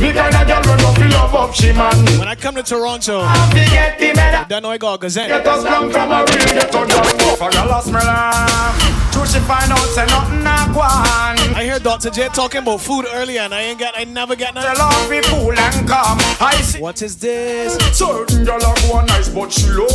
The 0.00 0.12
kind 0.14 0.34
of 0.34 0.46
girl 0.46 0.62
we 0.64 0.82
no 0.82 0.92
feel 0.94 1.10
love 1.10 1.34
up, 1.34 1.54
she 1.54 1.72
man. 1.72 2.04
When 2.18 2.28
I 2.28 2.34
come 2.34 2.54
to 2.56 2.62
Toronto, 2.62 3.20
I 3.20 3.36
have 3.36 3.50
to 3.50 3.70
get 3.70 3.98
the 3.98 4.12
medal. 4.14 4.46
don't 4.48 4.62
know 4.62 4.70
I 4.70 4.78
got 4.78 4.94
a 4.94 4.98
Get 4.98 5.02
gazette. 5.02 5.46
us 5.46 5.62
slum 5.62 5.90
from 5.90 6.10
a 6.12 6.24
real 6.24 6.46
ghetto 6.54 6.86
girl. 6.86 7.36
For 7.36 7.50
girl, 7.50 7.72
I 7.72 7.80
smell 7.82 9.09
her. 9.20 9.26
True, 9.26 9.40
she 9.40 9.46
find 9.46 9.72
out 9.72 9.78
say 9.78 10.06
nothing 10.06 10.40
a 10.40 10.74
go. 10.74 10.80
I 10.82 11.64
hear 11.64 11.78
Dr. 11.78 12.10
J 12.10 12.28
talking 12.28 12.62
about 12.62 12.80
food 12.80 13.06
earlier, 13.12 13.40
and 13.42 13.54
I 13.54 13.62
ain't 13.62 13.78
get, 13.78 13.94
I 13.96 14.04
never 14.04 14.36
get 14.36 14.54
none. 14.54 14.64
Tell 14.64 14.80
off 14.80 15.10
be 15.10 15.20
cool 15.22 15.52
and 15.52 15.88
calm. 15.88 16.18
I 16.40 16.56
see 16.62 16.80
What 16.80 17.02
is 17.02 17.16
this? 17.16 17.76
certain 17.96 18.44
girl 18.44 18.56
a 18.56 18.74
go 18.88 18.98
a 18.98 19.06
nice 19.06 19.28
but 19.28 19.52
she 19.52 19.68
low. 19.68 19.86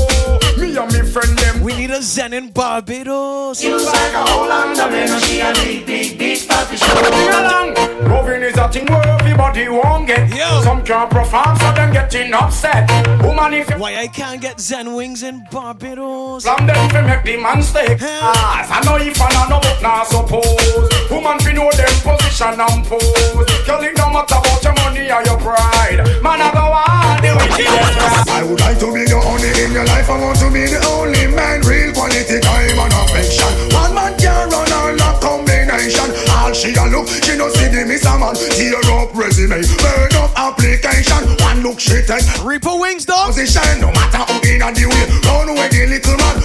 Me 0.58 0.78
and 0.78 0.92
me 0.94 1.02
friend 1.10 1.38
them. 1.38 1.62
We 1.62 1.76
need 1.76 1.92
a 1.92 2.02
Zen 2.02 2.34
in 2.34 2.52
Barbados. 2.52 3.64
You 3.64 3.78
like 3.78 4.14
a 4.14 4.24
whole 4.26 4.52
under 4.52 5.20
she 5.20 5.40
a 5.40 5.54
big, 5.54 5.86
big, 5.86 6.20
big 6.20 6.48
party 6.48 6.78
show. 6.78 6.86
Sing 6.86 7.30
along. 7.30 7.76
Loving 8.10 8.44
is 8.44 8.58
a 8.58 8.68
thing 8.70 8.86
where 8.86 9.08
everybody 9.08 9.68
won't 9.68 10.08
get. 10.08 10.30
Yo. 10.30 10.62
Some 10.62 10.84
can't 10.84 11.10
perform, 11.10 11.58
so 11.58 11.72
them 11.74 11.92
getting 11.92 12.34
upset. 12.34 12.90
Woman, 13.24 13.54
if 13.54 13.70
you 13.70 13.78
Why 13.78 13.96
I 13.98 14.08
can't 14.08 14.42
get 14.42 14.60
Zen 14.60 14.94
wings 14.94 15.24
in 15.24 15.46
Barbados? 15.52 16.44
Slam 16.44 16.68
them 16.68 16.90
fi 16.90 17.02
make 17.02 17.24
the 17.24 17.38
man 17.38 17.64
stay 17.64 17.96
class. 17.98 18.22
Ah, 18.22 18.80
I 18.80 18.86
know 18.86 19.04
if 19.04 19.14
I 19.21 19.47
know 19.49 19.60
but 19.62 19.82
not 19.82 20.08
suppose. 20.08 20.89
Woman 21.10 21.39
fi 21.39 21.51
know 21.54 21.69
them 21.71 21.95
position 22.04 22.60
and 22.60 22.84
pose. 22.86 23.45
Girl, 23.65 23.82
it 23.84 23.95
don't 23.95 24.13
matter 24.13 24.36
about 24.39 24.63
your 24.63 24.73
money 24.84 25.08
or 25.12 25.21
your 25.23 25.38
pride. 25.39 26.01
Man, 26.21 26.41
I 26.41 26.49
go 26.51 26.65
on 26.73 27.21
the 27.21 27.32
wickedest. 27.38 28.30
I 28.30 28.43
would 28.43 28.60
like 28.60 28.80
to 28.80 28.91
be 28.93 29.06
the 29.06 29.15
only 29.21 29.49
in 29.63 29.71
your 29.71 29.86
life. 29.86 30.10
I 30.10 30.19
want 30.19 30.39
to 30.39 30.49
be 30.51 30.65
the 30.67 30.82
only 30.99 31.28
man. 31.32 31.62
Real 31.63 31.93
quality 31.93 32.39
time 32.41 32.78
and 32.80 32.93
affection. 32.93 33.51
One 33.71 33.93
man 33.95 34.13
can 34.19 34.49
run 34.51 34.71
all 34.73 34.93
that 34.95 35.15
combination. 35.21 36.10
All 36.36 36.51
she 36.54 36.75
a 36.75 36.86
look, 36.91 37.08
she 37.08 37.38
no 37.38 37.47
see 37.49 37.69
the 37.71 37.86
miss 37.88 38.06
a 38.06 38.17
man. 38.19 38.36
Tear 38.36 38.75
up 38.99 39.15
resume, 39.15 39.62
burn 39.80 40.13
up 40.19 40.32
application. 40.36 41.23
One 41.39 41.63
look 41.63 41.80
she 41.80 42.01
take 42.04 42.25
Reaper 42.43 42.75
wings, 42.75 43.06
dog. 43.06 43.32
position. 43.32 43.80
No 43.80 43.91
matter 43.95 44.17
how 44.28 44.41
in 44.43 44.62
and 44.62 44.75
the 44.75 44.86
way, 44.91 45.06
run 45.30 45.49
away 45.49 45.69
the 45.71 45.88
little 45.88 46.17
man. 46.19 46.36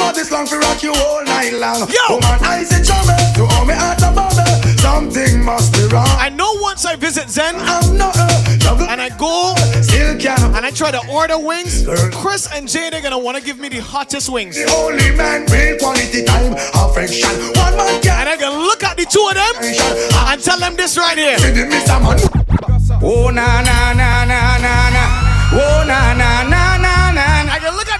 Would 0.00 0.06
you 0.06 0.06
want 0.06 0.16
this 0.16 0.30
long 0.32 0.46
for 0.46 0.58
rock 0.58 0.82
you 0.82 0.92
all 0.94 1.24
night 1.24 1.52
long? 1.52 1.80
Yo. 1.88 2.14
Woman, 2.16 2.38
I 2.40 2.64
say 2.64 2.80
trouble 2.82 3.12
to 3.36 3.44
all 3.54 3.64
me 3.66 3.74
at 3.74 3.98
the 4.00 4.08
bubble. 4.16 4.48
Something 4.80 5.44
must 5.44 5.74
be 5.74 5.84
wrong. 5.92 6.08
I 6.18 6.30
know 6.30 6.54
once 6.60 6.86
I 6.86 6.96
visit 6.96 7.28
Zen 7.28 7.54
I'm 7.56 7.98
not 7.98 8.16
a 8.16 8.56
juggle. 8.58 8.86
and 8.88 9.00
I 9.00 9.10
go 9.18 9.54
Still 9.82 10.16
can't. 10.18 10.40
and 10.56 10.64
I 10.64 10.70
try 10.70 10.90
to 10.90 11.00
order 11.10 11.38
wings, 11.38 11.84
Chris 12.16 12.48
and 12.50 12.66
Jay 12.66 12.88
they're 12.90 13.02
gonna 13.02 13.18
want 13.18 13.36
to 13.36 13.42
give 13.44 13.58
me 13.58 13.68
the 13.68 13.80
hottest 13.80 14.30
wings. 14.32 14.56
The 14.56 14.72
only 14.72 15.14
man, 15.16 15.44
real 15.52 15.76
quality 15.78 16.24
time, 16.24 16.54
affection. 16.74 17.28
One 17.60 17.76
man 17.76 18.00
can 18.00 18.16
And 18.20 18.28
I 18.30 18.36
can 18.38 18.52
look 18.56 18.82
at 18.82 18.96
the 18.96 19.04
two 19.04 19.20
of 19.28 19.34
them 19.34 19.54
and 20.32 20.42
tell 20.42 20.58
them 20.58 20.76
this 20.76 20.96
right 20.96 21.18
here. 21.18 21.36
See 21.38 21.50
the 21.52 21.66
miss 21.66 21.88
a 21.90 22.00
man. 22.00 22.18
Oh 23.02 23.28
na 23.28 23.60
na 23.60 23.92
na 23.92 24.24
na 24.24 24.56
na 24.64 24.74
na. 24.96 25.04
Oh 25.52 25.84
na 25.86 26.14
na 26.14 26.42
na 26.48 26.48
na 26.48 26.76
na 26.78 26.79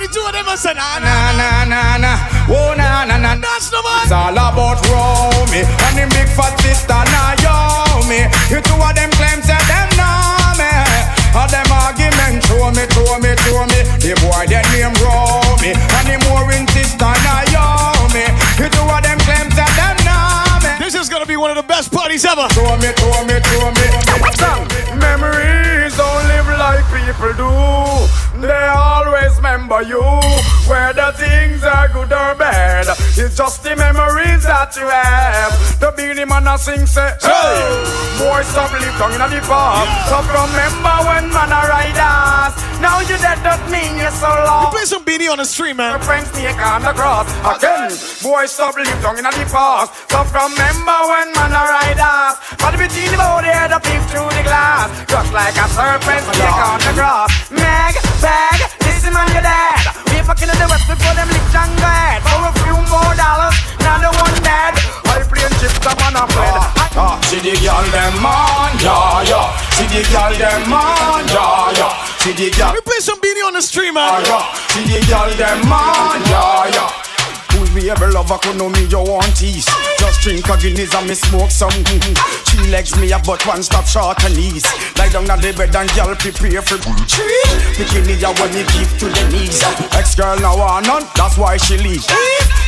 the 0.00 0.08
two 0.08 0.24
of 0.24 0.32
them 0.32 0.48
and 0.48 0.56
say, 0.58 0.72
nah, 0.72 0.96
Na 0.96 1.36
nah, 1.36 1.68
na 1.68 1.68
na 1.68 1.80
na. 2.00 2.12
Oh 2.48 2.72
na 2.72 3.04
na 3.04 3.20
na. 3.20 3.36
that's 3.36 3.68
the 3.68 3.76
It's 4.00 4.10
all 4.12 4.32
about 4.32 4.80
Romy 4.88 5.60
and 5.60 5.94
the 5.94 6.08
big 6.16 6.28
fat 6.32 6.56
sister 6.64 6.96
Naomi. 7.12 8.24
You 8.48 8.64
two 8.64 8.80
of 8.80 8.92
them 8.96 9.12
claim 9.20 9.44
say 9.44 9.60
them 9.68 9.88
know 10.00 10.56
me. 10.56 10.72
All 11.36 11.46
them 11.52 11.68
argument 11.68 12.40
show 12.48 12.72
me, 12.72 12.84
show 12.96 13.12
me, 13.20 13.30
show 13.44 13.60
me. 13.68 13.80
The 14.00 14.16
boy 14.24 14.48
that 14.48 14.64
name 14.72 14.96
Romy 15.04 15.76
and 15.76 16.06
the 16.08 16.16
mooring 16.32 16.64
sister 16.72 17.12
Naomi. 17.20 18.24
You 18.56 18.72
two 18.72 18.88
of 18.88 19.00
them 19.04 19.20
claim 19.28 19.52
say 19.52 19.68
them 19.76 19.96
know 20.08 20.64
me. 20.64 20.80
This 20.80 20.96
is 20.96 21.12
gonna 21.12 21.28
be 21.28 21.36
one 21.36 21.52
of 21.52 21.60
the 21.60 21.68
best 21.68 21.92
parties 21.92 22.24
ever. 22.24 22.48
Show 22.56 22.72
me, 22.80 22.88
show 22.96 23.20
me, 23.28 23.36
show 23.52 23.68
me. 23.76 23.86
Memories 24.96 25.92
don't 25.92 26.24
live 26.32 26.48
like 26.56 26.84
people 26.88 27.32
do. 27.36 28.29
They 28.40 28.66
always 28.72 29.36
remember 29.36 29.82
you. 29.82 30.00
Whether 30.64 31.12
things 31.12 31.62
are 31.62 31.88
good 31.88 32.12
or 32.12 32.34
bad, 32.34 32.86
it's 33.18 33.36
just 33.36 33.62
the 33.62 33.76
memories 33.76 34.44
that 34.44 34.72
you 34.76 34.88
have. 34.88 35.52
The 35.80 35.92
Beenie 35.92 36.24
Man 36.24 36.46
a 36.46 36.56
sing 36.56 36.86
say, 36.86 37.10
hey, 37.20 37.58
boy 38.16 38.40
stop 38.46 38.72
live 38.72 38.96
down 38.96 39.12
in 39.12 39.20
the 39.20 39.40
past. 39.44 39.90
Stop 40.08 40.24
remember 40.30 40.96
when 41.10 41.26
man 41.34 41.52
a 41.52 41.60
ride 41.68 42.00
us. 42.00 42.54
Now 42.80 43.00
you 43.04 43.18
dead 43.20 43.36
don't 43.44 43.60
mean 43.68 43.98
you're 44.00 44.14
so 44.14 44.30
long. 44.30 44.72
You 44.72 44.78
play 44.78 44.86
some 44.88 45.04
Beenie 45.04 45.28
on 45.28 45.36
the 45.36 45.44
stream, 45.44 45.76
man. 45.76 46.00
Friends 46.00 46.30
snake 46.32 46.56
on 46.64 46.80
the 46.80 46.94
cross 46.96 47.28
again. 47.44 47.92
Boy, 48.22 48.46
stop 48.46 48.76
live 48.76 48.88
down 49.02 49.18
in 49.18 49.24
the 49.24 49.46
past. 49.52 49.92
Stop 50.08 50.32
remember 50.32 50.98
when 51.12 51.28
man 51.36 51.52
a 51.52 51.62
ride 51.66 52.00
us. 52.00 52.40
But 52.56 52.78
between 52.78 53.10
the 53.10 53.18
body 53.18 53.52
head 53.52 53.72
up 53.72 53.82
peep 53.84 54.00
through 54.08 54.32
the 54.32 54.44
glass. 54.48 54.88
Just 55.04 55.30
like 55.34 55.56
a 55.60 55.66
serpent 55.76 56.24
snake 56.30 56.60
on 56.62 56.80
the 56.80 56.92
grass. 56.96 57.28
Meg, 57.52 57.94
bag, 58.30 58.58
listen 58.86 59.12
man, 59.12 59.26
you're 59.34 59.42
dead. 59.42 59.82
We 60.14 60.22
fucking 60.22 60.46
in 60.46 60.58
the 60.62 60.66
west 60.70 60.86
before 60.86 61.14
them 61.18 61.28
lick 61.34 61.46
jungle. 61.50 62.14
For 62.22 62.40
a 62.46 62.52
few 62.62 62.78
more 62.86 63.14
dollars, 63.18 63.56
now 63.82 63.98
the 63.98 64.10
one 64.22 64.38
dead. 64.46 64.74
I 65.10 65.26
play 65.26 65.42
chips, 65.58 65.78
the 65.82 65.90
man 65.98 66.14
a 66.14 66.24
fled. 66.30 66.62
Ah, 66.94 67.18
see 67.26 67.42
the 67.42 67.54
girl 67.58 67.82
them 67.90 68.14
man, 68.22 68.70
yeah, 68.78 69.30
yeah. 69.30 69.48
See 69.74 69.88
the 69.90 70.02
girl 70.14 70.32
them 70.38 70.62
man, 70.70 71.26
yeah, 71.34 71.78
yeah. 71.78 71.92
See 72.22 72.34
the 72.38 72.46
girl. 72.54 72.70
Let 72.70 72.78
me 72.78 72.82
play 72.86 73.00
some 73.02 73.18
Beenie 73.18 73.42
on 73.42 73.54
the 73.58 73.62
stream, 73.62 73.94
man. 73.94 74.22
Yeah, 74.22 74.46
see 74.70 74.86
the 74.86 74.98
girl 75.10 75.30
them 75.34 75.60
man, 75.66 76.18
yeah, 76.30 76.74
yeah. 76.76 76.90
Who 77.50 77.66
be 77.74 77.90
able 77.90 78.14
lover 78.14 78.38
could 78.38 78.56
know 78.56 78.70
me 78.70 78.86
you 78.86 79.02
want 79.02 79.34
tease 79.34 79.66
Just 80.00 80.24
drink 80.24 80.48
a 80.48 80.56
Guinness 80.56 80.94
and 80.96 81.06
me 81.06 81.14
smoke 81.14 81.50
some. 81.50 81.68
Three 82.48 82.70
legs 82.72 82.96
me 82.96 83.12
up 83.12 83.24
but 83.26 83.44
one 83.46 83.62
stop 83.62 83.84
short 83.84 84.24
and 84.24 84.34
knees 84.34 84.64
Lie 84.96 85.10
down 85.12 85.28
on 85.30 85.40
the 85.40 85.52
bed 85.52 85.76
and 85.76 85.92
girl 85.92 86.16
prepare 86.16 86.62
for 86.62 86.80
tree 87.04 87.44
Bikini 87.76 88.16
ya 88.16 88.32
when 88.40 88.48
me 88.56 88.64
give 88.72 88.88
to 88.96 89.06
the 89.12 89.24
knees. 89.28 89.60
Ex 89.92 90.14
girl 90.16 90.40
now 90.40 90.56
want 90.56 90.86
none, 90.86 91.04
that's 91.14 91.36
why 91.36 91.56
she 91.58 91.76
leave. 91.76 92.04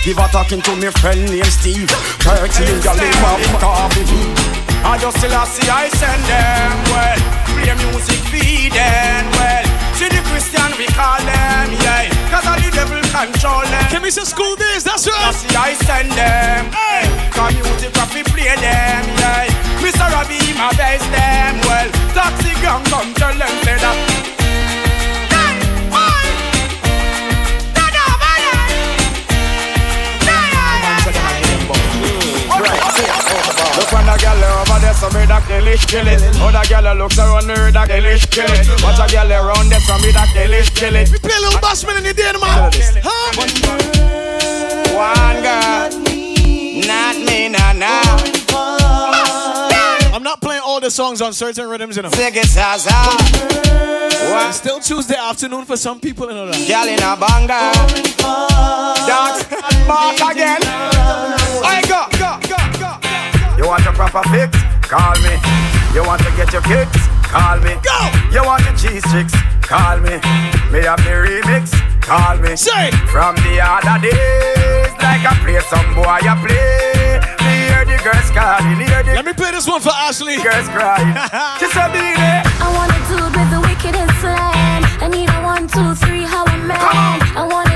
Give 0.05 0.19
her 0.19 0.29
talking 0.29 0.61
to 0.61 0.77
me 0.77 0.93
friend 1.01 1.25
named 1.25 1.47
Steve. 1.47 1.89
Thirteen 2.21 2.77
girl 2.85 3.01
in 3.01 3.17
my 3.25 3.41
coffee. 3.59 4.05
I 4.85 4.99
just 5.01 5.17
still 5.17 5.33
I 5.33 5.45
see 5.45 5.69
I 5.69 5.89
send 5.89 6.23
them 6.29 6.73
well. 6.93 7.21
Play 7.57 7.75
music 7.81 8.21
feed 8.29 8.73
them 8.73 9.31
well 9.33 9.72
See 9.99 10.09
the 10.09 10.21
Christian 10.29 10.71
we 10.79 10.87
call 10.97 11.19
them 11.21 11.67
yeah 11.85 12.09
Cause 12.33 12.47
all 12.47 12.59
the 12.59 12.71
devil 12.73 13.01
control 13.13 13.63
them 13.69 13.85
Can 13.91 14.03
we 14.03 14.11
say 14.11 14.25
school 14.25 14.57
days? 14.57 14.85
That's 14.85 15.07
right. 15.07 15.29
I 15.29 15.33
see 15.33 15.57
I 15.57 15.75
send 15.87 16.11
them 16.13 16.73
hey 16.73 17.05
I 17.37 18.07
fi 18.11 18.23
play 18.25 18.55
them 18.57 19.03
yeah 19.21 19.47
Mr. 19.83 20.07
Robbie 20.11 20.53
my 20.59 20.73
best 20.77 21.07
them 21.13 21.61
well 21.69 21.89
Toxic 22.15 22.59
young 22.63 22.85
come 22.85 23.13
tell 23.15 23.35
them 23.35 23.55
say 23.65 23.77
that 23.79 24.42
when 33.93 34.07
the 34.09 34.17
girl 34.17 34.43
over 34.65 34.81
there, 34.81 34.95
so 34.97 35.09
me 35.13 35.27
that 35.29 35.45
kill 35.47 35.67
it, 35.69 35.81
kill 35.87 36.09
it. 36.09 36.21
Other 36.41 36.65
girl 36.69 36.97
looks 36.97 37.19
around 37.19 37.47
me, 37.47 37.55
that 37.71 37.91
it, 37.93 38.31
kill 38.31 38.49
it. 38.49 38.67
Watch 38.83 38.99
a 38.99 39.07
girl 39.13 39.31
around 39.31 39.69
there, 39.69 39.81
so 39.81 39.97
me 40.01 40.11
that 40.13 40.33
it, 40.35 40.75
kill 40.75 40.97
it. 40.97 41.11
We 41.13 41.19
play 41.19 41.37
a 41.37 41.41
little 41.41 41.61
bassman 41.61 41.99
in 41.99 42.05
the 42.05 42.15
day, 42.17 42.33
man. 42.41 42.73
Huh? 43.05 43.33
One 44.97 45.43
girl, 45.45 45.93
not 46.89 47.17
me, 47.21 47.49
nah, 47.49 47.73
nah. 47.73 48.33
I'm 50.15 50.23
not 50.23 50.41
playing 50.41 50.63
all 50.65 50.81
the 50.81 50.91
songs 50.91 51.21
on 51.21 51.33
certain 51.33 51.69
rhythms, 51.69 51.97
you 51.97 52.03
know. 52.03 52.11
Take 52.11 52.37
it, 52.37 52.47
Zaza. 52.47 52.91
It's 54.49 54.59
still 54.59 54.81
Tuesday 54.81 55.17
afternoon 55.17 55.65
for 55.65 55.77
some 55.77 56.01
people, 56.01 56.29
you 56.29 56.35
know 56.35 56.47
that. 56.47 56.69
Girl 56.69 56.89
in 56.89 57.03
a 57.03 57.17
banger. 57.17 57.73
Dance 59.07 59.45
back 59.89 60.33
again. 60.33 61.42
You 63.63 63.69
want 63.69 63.87
a 63.87 63.93
proper 63.93 64.27
fix? 64.35 64.59
Call 64.91 65.15
me. 65.23 65.39
You 65.95 66.03
want 66.03 66.21
to 66.27 66.31
get 66.35 66.53
your 66.53 66.63
kicks? 66.63 67.07
Call 67.31 67.63
me. 67.63 67.79
Go. 67.79 67.95
You 68.35 68.43
want 68.43 68.65
your 68.67 68.75
cheese 68.75 69.07
chicks? 69.15 69.39
Call 69.63 70.03
me. 70.03 70.19
Me 70.75 70.83
have 70.83 70.99
the 71.07 71.15
remix? 71.23 71.71
Call 72.03 72.39
me. 72.43 72.57
Say. 72.57 72.91
From 73.07 73.37
the 73.47 73.63
other 73.63 74.03
days, 74.03 74.91
like 74.99 75.23
I 75.23 75.39
play 75.47 75.61
some 75.71 75.95
boy, 75.95 76.11
I 76.11 76.35
play. 76.43 77.23
Me 77.47 77.55
hear 77.71 77.85
the 77.87 78.03
girls 78.03 78.31
calling, 78.35 78.83
hear 78.83 79.03
the 79.07 79.15
Let 79.15 79.25
me 79.31 79.33
play 79.33 79.53
this 79.53 79.69
one 79.69 79.81
for 79.81 79.95
Ashley. 79.95 80.43
girls 80.43 80.67
crying. 80.75 81.15
Just 81.63 81.79
a 81.79 81.87
beat 81.95 82.19
it. 82.19 82.43
I 82.59 82.67
wanna 82.67 82.99
do 83.07 83.15
it 83.15 83.31
with 83.31 83.51
the 83.55 83.61
wickedest 83.63 84.19
slam. 84.19 84.83
I 84.99 85.07
need 85.07 85.31
a 85.31 85.39
one, 85.47 85.69
two, 85.71 85.95
three, 86.03 86.27
how 86.27 86.43
a 86.51 86.59
man. 86.67 86.83
I 87.39 87.47
wanna 87.47 87.72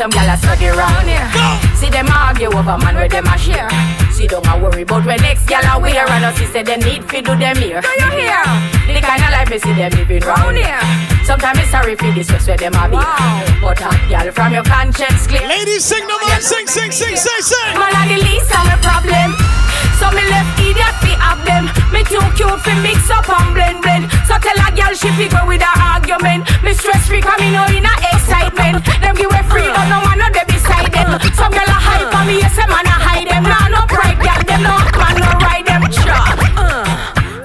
some 0.00 0.10
gyal 0.10 0.32
a 0.32 0.36
study 0.38 0.68
round 0.72 1.04
here. 1.04 1.28
See 1.76 1.90
them 1.90 2.08
argue 2.08 2.48
over 2.48 2.78
man 2.80 2.94
where 2.96 3.06
them 3.06 3.26
a 3.26 3.36
share. 3.36 3.68
See 4.10 4.26
don't 4.26 4.46
a 4.48 4.56
worry 4.56 4.80
about 4.80 5.04
when 5.04 5.20
next 5.20 5.44
gyal 5.44 5.76
a 5.76 5.78
wear 5.78 6.08
and 6.08 6.24
us 6.24 6.38
she 6.38 6.46
say 6.46 6.62
them 6.62 6.80
need 6.80 7.04
fi 7.04 7.20
do 7.20 7.36
them 7.36 7.56
here. 7.56 7.82
Do 7.82 7.92
you 8.00 8.10
hear? 8.24 8.40
The 8.88 9.00
kind 9.04 9.20
of 9.20 9.28
life 9.28 9.50
we 9.50 9.58
see 9.58 9.74
them 9.74 9.92
living 9.92 10.24
round 10.24 10.56
here. 10.56 10.80
Sometimes 11.28 11.58
it's 11.58 11.70
sorry 11.70 11.96
for 11.96 12.10
this 12.12 12.28
just 12.28 12.48
where 12.48 12.56
them 12.56 12.72
a 12.80 12.88
be. 12.88 12.96
But 13.60 13.80
a 13.84 13.92
gyal 14.08 14.32
from 14.32 14.54
your 14.54 14.64
conscience 14.64 15.26
clear. 15.26 15.46
Ladies, 15.46 15.84
sing 15.84 16.06
the 16.08 16.16
man, 16.24 16.40
sing, 16.40 16.66
sing, 16.66 16.90
sing, 16.90 17.16
sing, 17.16 17.42
sing. 17.44 17.74
Man 17.76 17.92
a 17.92 18.02
the 18.08 18.24
least 18.24 18.48
of 18.56 18.64
my 18.64 18.80
problem. 18.80 19.59
So 20.00 20.08
me 20.16 20.24
left 20.32 20.56
idiot 20.58 20.96
fi 21.04 21.12
have 21.20 21.44
them. 21.44 21.68
Me 21.92 22.00
too 22.08 22.24
cute 22.32 22.60
fi 22.64 22.72
mix 22.80 23.10
up 23.12 23.28
and 23.28 23.52
blend 23.52 23.84
blend. 23.84 24.08
So 24.24 24.34
tell 24.40 24.56
a 24.56 24.68
girl 24.72 24.92
she 24.96 25.12
fi 25.12 25.28
go 25.28 25.44
with 25.44 25.60
a 25.60 25.72
argument. 25.92 26.48
Me 26.64 26.72
stress 26.72 27.04
free 27.06 27.20
come 27.20 27.36
me 27.40 27.52
no 27.52 27.68
oh, 27.68 27.76
in 27.76 27.84
a 27.84 27.92
excitement. 28.08 28.80
Them 29.04 29.14
give 29.14 29.28
way 29.30 29.44
free 29.52 29.68
but 29.68 29.86
no 29.92 30.00
man 30.00 30.16
no 30.16 30.26
dey 30.32 30.48
beside 30.48 30.88
them. 30.90 31.20
Some 31.36 31.52
girl 31.52 31.68
a 31.68 31.76
hype 31.76 32.08
on 32.16 32.24
me 32.26 32.40
yes 32.40 32.56
a 32.56 32.64
man 32.64 32.86
a 32.88 32.96
hide 32.96 33.28
them. 33.28 33.44
Nah 33.44 33.68
no 33.68 33.84
pride 33.84 34.18
girl 34.24 34.40
them 34.48 34.62
no 34.64 34.74
man 34.96 35.14
no 35.20 35.30
ride 35.44 35.66
them. 35.68 35.82
Sure. 35.92 36.40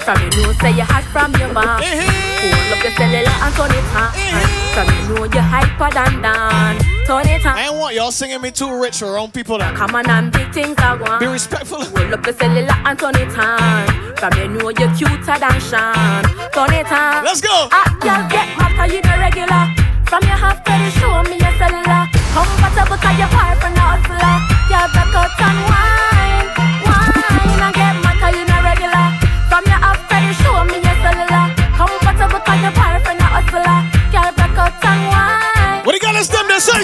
From 0.06 0.22
you 0.24 0.30
know 0.39 0.54
say 0.62 0.72
you 0.72 0.88
hot 0.88 1.04
from 1.12 1.34
your 1.36 1.52
mouth. 1.52 1.82
Eh, 1.82 1.91
eh. 1.91 2.39
Pull 2.39 2.78
up 2.78 2.84
your 2.84 2.94
cellular 2.96 3.36
and 3.44 3.54
turn 3.58 3.74
it 3.74 3.88
on. 4.00 4.10
Eh, 4.15 4.48
from 4.74 4.88
you 4.96 5.04
know 5.12 5.24
you 5.28 5.44
hyper 5.44 5.89
than 5.91 6.22
dance. 6.22 6.85
Turn 7.06 7.28
it 7.28 7.46
on. 7.46 7.54
I 7.56 7.68
ain't 7.70 7.76
want 7.76 7.94
y'all 7.96 8.12
singing 8.12 8.41
me 8.41 8.50
too 8.50 8.82
rich 8.82 8.98
for 8.98 9.18
own 9.18 9.30
people 9.30 9.60
that. 9.60 9.76
Come 9.76 9.94
on 9.96 10.10
and 10.10 10.32
big 10.32 10.52
things 10.52 10.76
are 10.82 10.98
going. 10.98 11.20
Be 11.20 11.28
respectful. 11.28 11.86
Roll 11.94 12.13
up 12.13 12.24
the 12.24 12.34
cellular 12.34 12.74
and 12.86 12.98
turn 12.98 13.15
it 13.15 13.30
on. 13.38 13.86
From 14.18 14.34
you 14.39 14.48
know 14.50 14.70
you're 14.74 14.89
cuter 14.98 15.38
than 15.38 15.60
Sean. 15.62 16.24
Turn 16.50 16.74
it 16.74 16.89
on. 16.91 17.24
Let's 17.24 17.41
go. 17.41 17.70
Ah, 17.72 17.86
girl, 18.02 18.26
get 18.34 18.48
mad 18.58 18.72
'cause 18.76 18.91
you 18.91 19.02
the 19.06 19.15
regular. 19.22 19.63
From 20.10 20.24
your 20.26 20.38
half 20.38 20.63
to 20.65 20.74
show 20.98 21.22
me 21.30 21.38
your 21.38 21.54
cellular. 21.62 22.10
Comfortable 22.34 22.98
'cause 22.98 23.18
you're 23.22 23.30
far 23.30 23.54
from 23.62 23.74
the 23.78 23.86
hustler. 23.86 24.36
Girl, 24.70 24.88
back 24.96 25.13
out 25.13 25.41
and. 25.46 25.58
Wine 25.70 26.25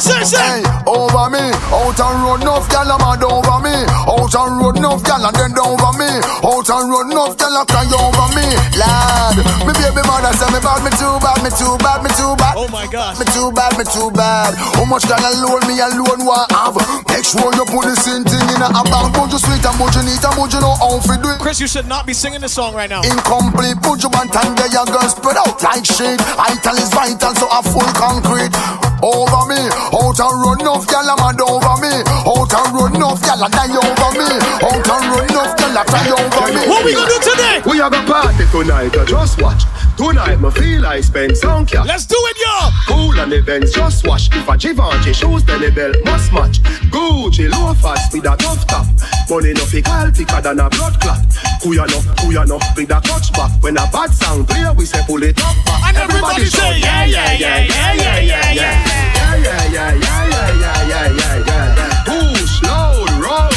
Say, 0.01 0.25
say. 0.25 0.41
Hey, 0.41 0.65
over 0.89 1.29
me, 1.29 1.53
out 1.69 1.93
and 1.93 2.17
road 2.25 2.41
enough 2.41 2.65
gal 2.73 2.89
a 2.89 2.97
mad 2.97 3.21
over 3.21 3.61
me. 3.61 3.85
Out 4.09 4.33
and 4.33 4.57
road 4.57 4.77
enough 4.81 5.05
gal 5.05 5.21
and 5.21 5.35
then 5.37 5.53
over 5.61 5.93
me. 5.93 6.09
Out 6.41 6.69
and 6.73 6.89
road 6.89 7.13
enough 7.13 7.37
gal 7.37 7.53
a 7.53 7.61
cry 7.69 7.85
over 7.85 8.27
me. 8.33 8.41
Lad, 8.81 9.37
me 9.61 9.71
baby 9.77 10.01
mother 10.09 10.33
say 10.33 10.49
me 10.49 10.57
bad, 10.57 10.81
me 10.81 10.89
too 10.97 11.20
bad, 11.41 11.49
me 11.49 11.57
too 11.57 11.77
bad, 11.81 12.03
me 12.03 12.09
too 12.13 12.35
bad. 12.37 12.53
Oh 12.57 12.67
my 12.69 12.85
gosh. 12.87 13.17
Me 13.19 13.25
too 13.33 13.51
bad, 13.51 13.73
me 13.77 13.83
too 13.85 14.11
bad. 14.13 14.53
How 14.77 14.85
much 14.85 15.05
gal 15.09 15.21
alone 15.21 15.65
me 15.65 15.79
alone 15.81 16.25
want 16.25 16.51
have? 16.51 16.77
Make 17.09 17.25
sure 17.25 17.49
you 17.53 17.65
put 17.65 17.85
the 17.89 17.97
same 17.97 18.23
thing 18.23 18.45
in 18.53 18.61
a 18.61 18.69
bag. 18.69 19.13
But 19.13 19.31
you 19.33 19.39
sweet 19.41 19.65
and 19.65 19.77
but 19.77 19.93
you 19.97 20.03
neat 20.05 20.21
and 20.21 20.35
but 20.37 20.53
you 20.53 20.61
know 20.61 20.75
how 20.77 21.01
to 21.01 21.13
do 21.17 21.29
it. 21.33 21.39
Chris, 21.41 21.59
you 21.59 21.67
should 21.67 21.87
not 21.87 22.05
be 22.05 22.13
singing 22.13 22.41
this 22.41 22.53
song 22.53 22.73
right 22.75 22.89
now. 22.89 23.01
Incomplete, 23.01 23.81
put 23.81 24.03
you 24.03 24.09
one 24.13 24.29
time 24.29 24.53
there, 24.55 24.69
your 24.69 24.85
girl 24.85 25.07
spread 25.09 25.37
out 25.37 25.57
like 25.63 25.85
shit. 25.85 26.21
Vital 26.37 26.77
is 26.77 26.91
vital, 26.93 27.33
so 27.33 27.49
a 27.49 27.59
full 27.65 27.89
concrete. 27.97 28.53
Over 29.01 29.49
me, 29.49 29.57
out 29.97 30.19
and 30.21 30.37
run 30.45 30.61
off, 30.69 30.85
enough, 30.85 30.85
gyal 30.85 31.09
a 31.09 31.15
mad 31.17 31.41
over 31.41 31.75
me. 31.81 31.93
Out 32.05 32.53
and 32.53 32.69
run 32.69 32.93
enough, 32.93 33.21
gyal 33.25 33.41
a 33.41 33.49
die 33.49 33.73
over 33.73 34.11
me. 34.13 34.29
Out 34.61 34.85
and 34.85 35.05
run 35.09 35.25
enough, 35.25 35.57
gyal 35.57 35.73
a 35.73 35.83
cry 35.89 36.05
over 36.13 36.45
me. 36.53 36.61
What 36.69 36.85
we 36.85 36.93
gonna 36.93 37.09
do 37.09 37.17
today? 37.17 37.61
We 37.65 37.77
have 37.81 37.93
a 37.97 38.01
party 38.05 38.45
tonight, 38.53 38.93
just 39.09 39.41
watch. 39.41 39.65
Tonight, 40.01 40.41
me 40.41 40.49
feel 40.49 40.83
I 40.83 40.99
spend 41.01 41.37
some 41.37 41.63
cash. 41.63 41.85
Let's 41.85 42.07
do 42.07 42.15
it, 42.17 42.37
y'all. 42.41 42.71
Cool 42.87 43.19
on 43.19 43.29
the 43.29 43.39
Benz, 43.39 43.71
just 43.71 44.05
watch. 44.07 44.29
If 44.33 44.49
a 44.49 44.57
Givenchy 44.57 45.13
shoes, 45.13 45.43
then 45.43 45.61
the 45.61 45.69
belt 45.69 45.95
must 46.03 46.33
match. 46.33 46.57
Gucci 46.89 47.45
loafers 47.45 48.01
with 48.11 48.25
a 48.25 48.35
tough 48.35 48.65
top. 48.65 48.87
Money 49.29 49.53
no 49.53 49.63
fi 49.63 49.79
call 49.79 50.09
thicker 50.09 50.41
than 50.41 50.59
a 50.59 50.69
blood 50.73 50.99
clot. 50.99 51.21
Kuya 51.61 51.85
no, 51.85 52.01
kuya 52.17 52.47
no, 52.47 52.57
with 52.75 52.89
a 52.89 52.99
touch 53.05 53.31
back. 53.33 53.51
When 53.61 53.77
a 53.77 53.85
bad 53.93 54.09
sound 54.09 54.49
clear, 54.49 54.73
we 54.73 54.85
say 54.85 55.05
pull 55.05 55.21
it 55.21 55.37
up 55.37 55.55
back. 55.69 55.93
And 55.93 55.97
everybody 55.97 56.45
say, 56.49 56.79
yeah, 56.79 57.05
yeah, 57.05 57.33
yeah, 57.37 57.61
yeah, 57.61 57.93
yeah, 57.93 58.19
yeah, 58.19 58.51
yeah. 58.57 58.73
Yeah, 59.21 59.37
yeah, 59.37 59.69
yeah, 59.69 59.93
yeah, 60.01 60.25
yeah, 60.27 60.49
yeah, 60.57 60.81
yeah, 60.89 61.13
yeah, 61.13 61.45
yeah. 61.45 62.09
Push, 62.09 62.57
load, 62.65 63.05
rum, 63.21 63.53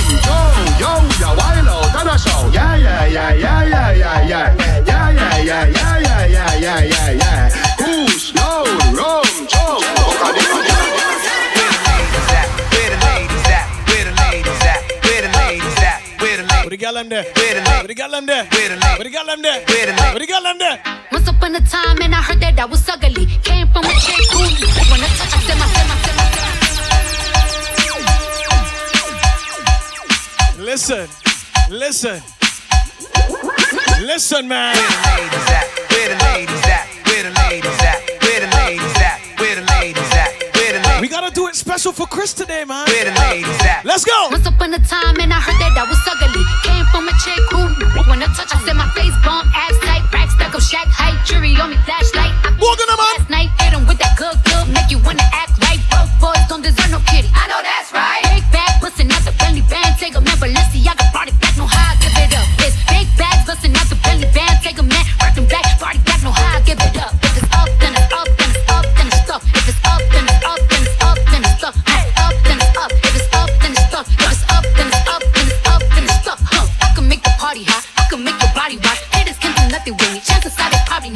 jump, 0.76 1.08
yo, 1.18 1.24
ya 1.24 1.32
wild 1.40 1.72
out 1.72 1.96
and 1.96 2.08
a 2.12 2.18
shout. 2.20 2.52
Yeah, 2.52 2.76
yeah, 2.76 3.06
yeah, 3.08 3.32
yeah, 3.32 3.64
yeah, 3.64 3.92
yeah, 3.96 4.28
yeah. 4.28 4.84
Yeah, 4.84 5.10
yeah, 5.10 5.40
yeah, 5.40 5.66
yeah, 5.72 5.98
yeah, 6.04 6.13
yeah, 6.82 7.10
yeah, 7.10 7.10
yeah. 7.12 7.64
What 18.94 19.02
do 19.02 19.08
you 19.08 19.14
got 19.14 19.26
them? 19.26 19.42
What 20.12 20.18
do 20.18 20.24
you 20.24 20.26
got 20.26 20.42
them 20.42 20.58
there? 20.58 20.80
Once 21.12 21.28
upon 21.28 21.54
a 21.54 21.60
time, 21.60 22.00
and 22.02 22.14
I 22.14 22.22
heard 22.22 22.40
that 22.40 22.58
I 22.58 22.64
was 22.64 22.88
ugly. 22.88 23.26
Came 23.42 23.68
from 23.68 23.84
a. 23.84 23.88
Listen, 30.58 31.08
listen, 31.70 32.22
listen, 34.00 34.48
man. 34.48 35.83
Where 35.94 36.10
the 36.10 36.18
ladies 36.26 36.64
at? 36.66 36.90
Where 37.06 37.22
the 37.22 37.30
ladies 37.46 37.80
at? 37.86 38.02
Where 38.26 38.40
the 38.42 38.50
ladies 38.58 38.96
at? 38.98 39.16
Where 39.38 39.54
the 39.54 39.62
ladies 39.78 40.10
at? 40.18 40.30
Where 40.58 40.72
the 40.74 40.82
ladies 40.82 41.00
We 41.00 41.06
gotta 41.06 41.30
do 41.30 41.46
it 41.46 41.54
special 41.54 41.92
for 41.92 42.06
Chris 42.10 42.34
today, 42.34 42.64
man. 42.66 42.82
Where 42.90 43.06
the 43.06 43.14
ladies 43.30 43.62
at? 43.62 43.86
Let's 43.86 44.02
go. 44.02 44.26
Once 44.34 44.42
upon 44.42 44.74
a 44.74 44.82
time, 44.82 45.22
and 45.22 45.30
I 45.30 45.38
heard 45.38 45.54
that 45.62 45.78
I 45.78 45.86
was 45.86 46.02
ugly. 46.02 46.42
Came 46.66 46.82
from 46.90 47.06
a 47.06 47.14
chick 47.22 47.38
who 47.54 47.62
wanna 48.10 48.26
touch. 48.34 48.50
I 48.50 48.58
said 48.66 48.74
my 48.74 48.90
face 48.98 49.14
bump, 49.22 49.46
ass 49.54 49.78
tight, 49.86 50.02
rack 50.10 50.30
stack 50.34 50.52
of 50.54 50.62
shack 50.66 50.90
height, 50.90 51.14
jury 51.24 51.54
on 51.62 51.70
me 51.70 51.78
flashlight. 51.86 52.34
I 52.42 52.50
Walking 52.58 52.90
them 52.90 52.98
last 52.98 53.30
night, 53.30 53.54
hit 53.62 53.72
'em 53.72 53.86
with 53.86 53.98
that 54.02 54.18
good, 54.18 54.34
good, 54.50 54.66
make 54.74 54.90
you 54.90 54.98
wanna 54.98 55.22
act 55.30 55.54
right. 55.62 55.78
Broke 55.94 56.10
boys 56.18 56.42
don't 56.50 56.62
deserve 56.62 56.90
no 56.90 56.98
kitty. 57.06 57.30
I 57.30 57.46
know 57.46 57.62
that's 57.62 57.94
right. 57.94 58.22
Big 58.34 58.42
bag, 58.50 58.82
bustin' 58.82 59.14
out 59.14 59.22
the 59.22 59.32
belly 59.38 59.62
band, 59.70 59.94
take 60.02 60.16
a 60.18 60.20
man, 60.20 60.34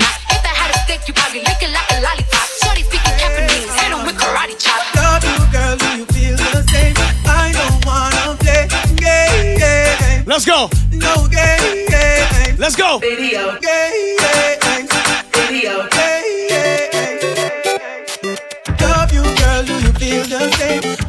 are 0.00 0.06
they 0.06 0.06
probably 0.06 0.06
not. 0.06 0.14
If 0.30 0.44
I 0.44 0.54
had 0.54 0.70
a 0.74 0.78
stick, 0.84 1.00
you 1.08 1.14
probably 1.14 1.40
lick 1.40 1.62
like 1.62 1.90
a 1.90 2.00
lollipop. 2.00 2.46
Shorty 2.62 2.82
speaking 2.82 3.16
Japanese, 3.18 3.72
hit 3.74 3.92
'em 3.92 4.06
with 4.06 4.16
karate 4.16 4.56
chop. 4.58 4.80
Love 4.96 5.24
you, 5.24 5.46
girl, 5.52 5.76
do 5.76 5.88
you 5.98 6.06
feel 6.06 6.36
the 6.36 6.62
same? 6.72 6.94
I 7.26 7.52
don't 7.52 7.84
wanna 7.84 8.36
play 8.40 8.68
game. 8.96 10.24
Let's 10.26 10.44
go. 10.44 10.70
No 10.92 11.26
game. 11.28 12.56
Let's 12.58 12.76
go. 12.76 12.98
Video 12.98 13.58
games. 13.60 14.90
Video 15.32 15.88
games. 15.88 16.52
Love 18.80 19.12
you, 19.12 19.22
girl, 19.22 19.62
do 19.64 19.74
you 19.84 19.92
feel 20.00 20.24
the 20.24 20.40
same? 20.56 21.07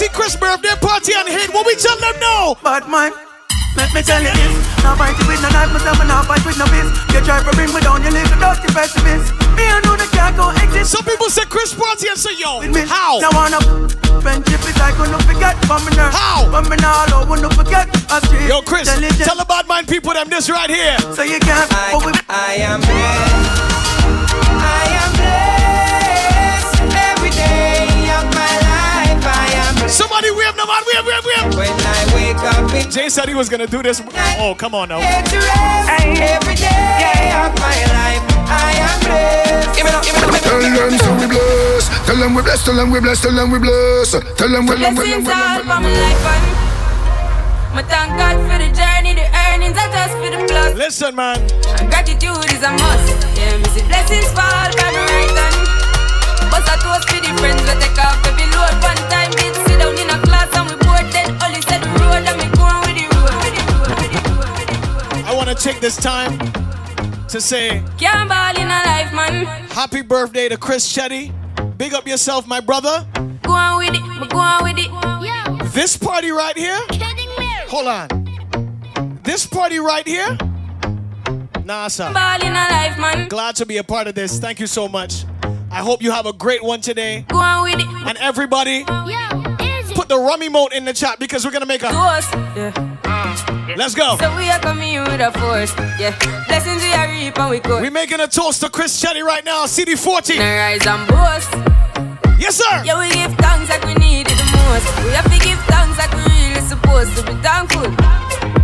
Some 0.00 0.08
see 0.08 0.16
Chris 0.16 0.32
birthday 0.32 0.72
party 0.80 1.12
and 1.12 1.28
hate. 1.28 1.52
What 1.52 1.68
we 1.68 1.76
tell 1.76 1.92
them 2.00 2.16
no? 2.24 2.56
But 2.64 2.88
my 2.88 3.12
let 3.76 3.92
me 3.92 4.00
tell 4.00 4.16
you 4.16 4.32
this 4.32 4.56
Now 4.80 4.96
fight 4.96 5.12
it 5.12 5.28
with 5.28 5.44
no 5.44 5.52
knife, 5.52 5.70
myself 5.76 6.00
and 6.00 6.08
now 6.08 6.24
fight 6.24 6.40
with 6.42 6.56
no 6.56 6.64
fist 6.72 6.88
You 7.12 7.20
try 7.20 7.38
to 7.38 7.52
bring 7.52 7.68
me 7.68 7.84
down, 7.84 8.02
you 8.02 8.08
little 8.10 8.40
dirty 8.40 8.66
pessimist 8.72 9.30
Me 9.54 9.68
I 9.68 9.78
know 9.84 9.94
that 10.00 10.08
can't 10.10 10.34
go 10.40 10.50
exist 10.56 10.90
Some 10.96 11.04
people 11.04 11.28
say 11.28 11.44
Chris 11.46 11.76
party 11.76 12.08
and 12.08 12.16
say 12.16 12.32
yo, 12.34 12.64
how? 12.88 13.20
Now 13.20 13.30
wanna 13.30 13.60
friendship 14.24 14.64
is 14.64 14.74
like 14.80 14.96
when 14.98 15.12
you 15.12 15.20
forget 15.22 15.54
from 15.68 15.84
me 15.84 15.92
nerve 15.94 16.16
How? 16.16 16.48
When 16.48 16.64
me 16.66 16.80
now 16.80 17.04
low, 17.12 17.28
when 17.28 17.44
you 17.44 17.50
forget 17.52 17.86
a 18.08 18.24
street 18.24 18.48
Yo, 18.48 18.64
Chris, 18.64 18.88
intelligent. 18.88 19.22
tell 19.22 19.36
the 19.36 19.46
bad 19.46 19.68
mind 19.68 19.86
people 19.86 20.16
them 20.16 20.32
this 20.32 20.48
right 20.48 20.70
here. 20.70 20.96
So 21.12 21.22
you 21.22 21.38
can't 21.38 21.68
I, 21.76 21.92
I 22.26 22.54
am 22.64 22.80
blessed. 22.80 23.36
I 24.64 24.82
am 24.98 25.12
blessed. 25.12 25.59
Somebody 29.90 30.30
wave 30.30 30.56
no 30.56 30.66
man, 30.66 30.82
wave, 30.86 31.04
wave, 31.04 31.24
wave. 31.26 31.54
When 31.58 31.74
I 31.74 32.00
wake 32.14 32.38
up 32.38 32.74
in 32.74 32.90
Jay 32.90 33.08
said 33.08 33.28
he 33.28 33.34
was 33.34 33.48
gonna 33.48 33.66
do 33.66 33.82
this. 33.82 34.00
Oh, 34.38 34.54
come 34.56 34.74
on 34.74 34.88
now. 34.88 35.00
get 35.00 35.26
to 35.26 35.36
rest. 35.36 35.90
Every 36.00 36.54
day 36.54 37.34
of 37.34 37.50
my 37.58 37.78
life, 37.90 38.22
I 38.46 38.70
am 38.78 38.98
blessed. 39.02 39.76
Give 39.76 39.86
it 39.86 39.94
up, 39.94 40.04
give 40.04 40.14
it 40.14 40.22
up, 40.22 40.40
Tell 40.40 40.60
them 40.60 40.98
so 40.98 41.10
we 41.18 41.26
bless. 41.26 42.06
Tell 42.06 42.16
them 42.16 42.34
we 42.34 42.42
bless. 42.42 42.64
Tell 42.64 42.74
them 42.76 42.90
we 42.90 43.00
bless. 43.00 43.20
Tell 43.20 43.34
them 43.34 43.50
we 43.50 43.58
bless. 43.58 44.10
Tell 44.12 44.48
them 44.48 44.66
we 44.66 44.76
bless. 44.76 44.94
Blessings 44.94 45.28
all 45.28 45.58
for 45.58 45.66
my 45.66 45.80
life 45.82 46.26
and 46.26 46.70
I 47.70 47.82
thank 47.86 48.18
God 48.18 48.34
for 48.50 48.58
the 48.58 48.66
journey, 48.74 49.14
the 49.14 49.26
earnings 49.46 49.78
are 49.78 49.90
just 49.94 50.14
for 50.18 50.26
the 50.26 50.42
plus. 50.50 50.74
Listen, 50.74 51.14
man. 51.14 51.38
And 51.78 51.86
gratitude 51.88 52.50
is 52.50 52.62
a 52.66 52.74
must. 52.74 53.14
Yeah, 53.38 53.56
me 53.62 53.64
see 53.70 53.86
blessings 53.86 54.26
fall 54.34 54.68
by 54.74 54.90
the 54.90 55.02
right 55.06 55.30
hand. 55.38 55.56
But 56.50 56.66
I 56.66 56.74
toast 56.82 57.06
for 57.06 57.22
the 57.22 57.30
friends 57.38 57.62
we 57.62 57.74
take 57.78 57.94
off 58.02 58.18
every 58.26 58.50
load. 58.50 58.74
One 58.82 58.98
time 59.06 59.29
take 65.60 65.80
this 65.80 65.96
time 65.96 66.38
to 67.28 67.40
say 67.40 67.82
Can't 67.98 68.28
ball 68.28 68.56
in 68.56 68.66
a 68.66 68.82
life, 68.86 69.12
man. 69.12 69.44
happy 69.70 70.02
birthday 70.02 70.48
to 70.48 70.56
Chris 70.56 70.90
Chetty. 70.90 71.32
Big 71.76 71.94
up 71.94 72.06
yourself, 72.06 72.46
my 72.46 72.60
brother. 72.60 73.06
Go 73.42 73.52
on 73.52 73.78
with 73.78 73.94
it, 73.94 74.30
go 74.30 74.38
on 74.38 74.64
with 74.64 74.78
it. 74.78 74.90
Yo, 74.90 75.66
This 75.68 75.96
party 75.96 76.30
right 76.30 76.56
here. 76.56 76.78
Hold 77.68 77.86
on. 77.88 79.20
This 79.22 79.46
party 79.46 79.78
right 79.78 80.06
here. 80.06 80.36
Nah, 81.64 81.88
sir. 81.88 82.12
Ball 82.12 82.42
in 82.42 82.52
a 82.52 82.54
life, 82.54 82.98
man. 82.98 83.28
Glad 83.28 83.54
to 83.56 83.66
be 83.66 83.76
a 83.76 83.84
part 83.84 84.08
of 84.08 84.14
this. 84.14 84.38
Thank 84.40 84.58
you 84.60 84.66
so 84.66 84.88
much. 84.88 85.24
I 85.70 85.78
hope 85.82 86.02
you 86.02 86.10
have 86.10 86.26
a 86.26 86.32
great 86.32 86.62
one 86.64 86.80
today. 86.80 87.24
Go 87.28 87.36
on 87.36 87.62
with 87.62 87.78
it. 87.78 87.86
And 88.08 88.18
everybody, 88.18 88.84
Yo, 88.88 89.56
easy. 89.64 89.94
put 89.94 90.08
the 90.08 90.18
rummy 90.18 90.48
emote 90.48 90.72
in 90.72 90.84
the 90.84 90.92
chat 90.92 91.20
because 91.20 91.44
we're 91.44 91.52
gonna 91.52 91.66
make 91.66 91.82
a. 91.84 91.90
Toast, 91.90 92.32
yeah. 92.56 92.89
Let's 93.80 93.94
go. 93.94 94.18
So 94.20 94.36
we 94.36 94.46
are 94.50 94.60
coming 94.60 94.92
in 94.92 95.04
with 95.04 95.22
a 95.22 95.32
force, 95.32 95.72
yeah. 95.98 96.12
Blessings 96.48 96.82
we 96.82 96.92
are 96.92 97.08
reap 97.08 97.38
and 97.38 97.48
we 97.48 97.60
go. 97.60 97.80
We 97.80 97.88
making 97.88 98.20
a 98.20 98.28
toast 98.28 98.60
to 98.60 98.68
Chris 98.68 98.92
Chetty 99.02 99.24
right 99.24 99.42
now, 99.42 99.64
CD40. 99.64 100.36
Rise 100.36 100.86
and 100.86 101.08
boast. 101.08 101.48
Yes, 102.38 102.60
sir. 102.60 102.84
Yeah, 102.84 103.00
we 103.00 103.08
give 103.08 103.32
thanks 103.40 103.70
like 103.70 103.82
we 103.86 103.94
need 103.94 104.28
it 104.28 104.36
the 104.36 104.48
most. 104.52 104.84
We 105.00 105.16
have 105.16 105.24
to 105.24 105.40
give 105.40 105.56
thanks 105.64 105.96
like 105.96 106.12
we 106.12 106.28
really 106.28 106.60
supposed 106.60 107.16
to 107.16 107.22
be 107.24 107.32
thankful. 107.40 107.88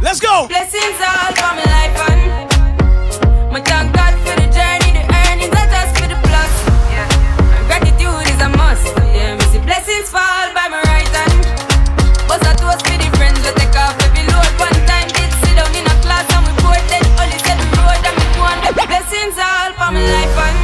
Let's 0.04 0.20
go. 0.20 0.48
Blessings 0.48 1.00
all 1.00 1.32
for 1.32 1.52
my 1.56 1.64
life 1.64 1.96
and 2.12 3.50
my 3.50 3.62
thank 3.64 3.96
God 3.96 4.12
for 4.20 4.36
the 4.36 4.52
journey, 4.52 5.00
the 5.00 5.04
earnings 5.32 5.48
are 5.48 5.68
just 5.72 5.96
for 5.96 6.08
the 6.12 6.20
plus. 6.28 6.52
Yeah. 6.92 7.08
Gratitude 7.64 8.28
is 8.28 8.40
a 8.44 8.50
must. 8.52 8.84
Yeah, 9.16 9.32
me 9.32 9.44
see 9.48 9.64
blessings 9.64 10.10
fall 10.10 10.52
by 10.52 10.68
my 10.68 10.82
right 10.84 11.08
hand. 11.08 11.35
Life 20.06 20.36
and 20.46 20.58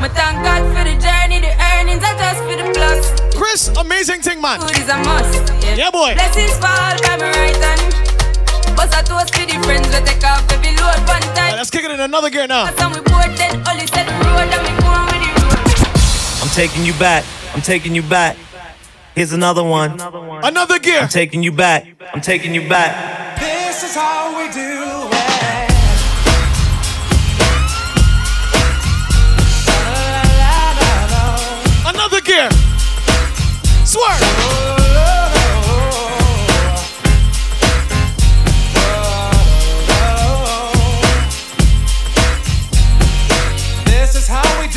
my 0.00 0.08
thank 0.08 0.44
God 0.44 0.62
for 0.76 0.84
the 0.84 0.96
journey, 1.00 1.40
the 1.40 1.52
earnings 1.72 2.04
are 2.04 2.16
just 2.20 2.40
for 2.44 2.56
the 2.56 2.68
plus. 2.76 3.34
Chris, 3.34 3.68
amazing 3.76 4.20
thing, 4.20 4.40
man. 4.40 4.60
Food 4.60 4.76
is 4.76 4.88
a 4.88 4.98
must. 4.98 5.52
Yeah, 5.64 5.90
boy. 5.90 6.14
Blessings 6.14 6.52
fall 6.58 6.96
by 7.00 7.16
my 7.16 7.30
right 7.32 7.56
hand. 7.56 7.80
But 8.76 8.92
I 8.92 9.00
toast 9.00 9.34
for 9.34 9.46
the 9.46 9.56
friends 9.64 9.88
we 9.88 10.04
take 10.04 10.22
off 10.24 10.44
every 10.52 10.76
load 10.76 11.00
one 11.08 11.24
time. 11.34 11.56
Let's 11.56 11.70
kick 11.70 11.84
it 11.84 11.90
in 11.90 12.00
another 12.00 12.28
gear 12.28 12.46
now. 12.46 12.66
And 12.66 12.94
we 12.94 13.00
bored 13.00 13.32
then 13.40 13.56
only 13.68 13.86
said 13.86 14.04
the 14.04 14.12
road 14.20 14.52
and 14.52 14.62
we 14.68 14.72
go 14.80 14.88
on 14.92 15.06
with 15.08 15.22
the 15.24 15.32
road. 15.40 16.42
I'm 16.42 16.52
taking 16.52 16.84
you 16.84 16.92
back. 16.94 17.24
I'm 17.54 17.62
taking 17.62 17.94
you 17.94 18.02
back. 18.02 18.36
Here's 19.14 19.32
another 19.32 19.64
one. 19.64 19.98
Another 20.44 20.78
gear. 20.78 21.00
I'm 21.00 21.08
taking 21.08 21.42
you 21.42 21.52
back. 21.52 21.86
I'm 22.12 22.20
taking 22.20 22.52
you 22.54 22.68
back. 22.68 23.40
This 23.40 23.82
is 23.82 23.94
how 23.94 24.36
we 24.38 24.52
do 24.52 25.15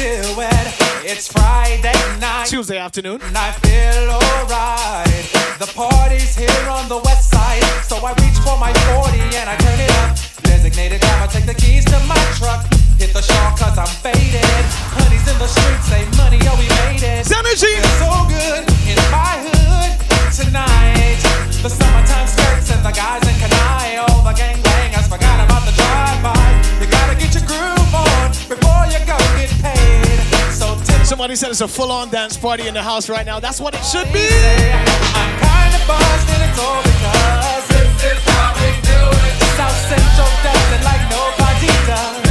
do 0.10 0.42
it. 0.42 0.68
It's 1.06 1.28
Friday 1.30 1.94
night. 2.18 2.48
Tuesday 2.48 2.78
afternoon. 2.78 3.22
And 3.22 3.38
I 3.38 3.52
feel 3.62 4.10
alright. 4.10 5.26
The 5.62 5.70
party's 5.78 6.34
here 6.36 6.66
on 6.66 6.90
the 6.90 6.98
west 7.06 7.30
side. 7.30 7.62
So 7.86 7.98
I 8.02 8.18
reach 8.18 8.40
for 8.42 8.58
my 8.58 8.74
40 8.98 9.22
and 9.38 9.48
I 9.54 9.56
turn 9.62 9.78
it 9.78 9.92
up. 10.02 10.18
Designated 10.42 11.02
time, 11.02 11.22
I 11.22 11.28
take 11.28 11.46
the 11.46 11.54
keys 11.54 11.86
to 11.94 11.98
my 12.10 12.22
truck. 12.42 12.66
Hit 12.98 13.14
the 13.14 13.22
shawl 13.22 13.54
cause 13.54 13.78
I'm 13.78 13.94
faded. 14.02 14.66
Honey's 14.98 15.26
in 15.30 15.38
the 15.38 15.48
streets, 15.48 15.86
say 15.86 16.02
money, 16.18 16.42
oh 16.50 16.58
we 16.58 16.66
made 16.82 17.06
it. 17.06 17.30
Synergy! 17.30 17.78
Feels 17.78 18.02
so 18.02 18.14
good 18.34 18.66
in 18.90 18.98
my 19.14 19.34
hood 19.46 19.94
tonight. 20.34 21.22
The 21.62 21.70
summertime 21.70 22.28
skirts 22.28 22.72
and 22.74 22.82
the 22.82 22.94
guys 22.98 23.22
in 23.30 23.36
Kanai. 23.38 24.02
All 24.10 24.24
the 24.26 24.34
gangbangers 24.34 24.69
Somebody 31.10 31.36
said 31.36 31.50
it's 31.50 31.62
a 31.62 31.68
full-on 31.68 32.12
dance 32.12 32.38
party 32.38 32.68
in 32.68 32.76
the 32.76 32.84
house 32.84 33.10
right 33.10 33.26
now. 33.26 33.40
That's 33.40 33.60
what 33.60 33.74
it 33.74 33.84
should 33.84 34.06
be. 34.14 34.30
South 39.58 39.74
Central 39.90 40.30
it 40.78 40.84
like 40.86 41.02
nobody 41.10 41.66
does. 41.88 42.29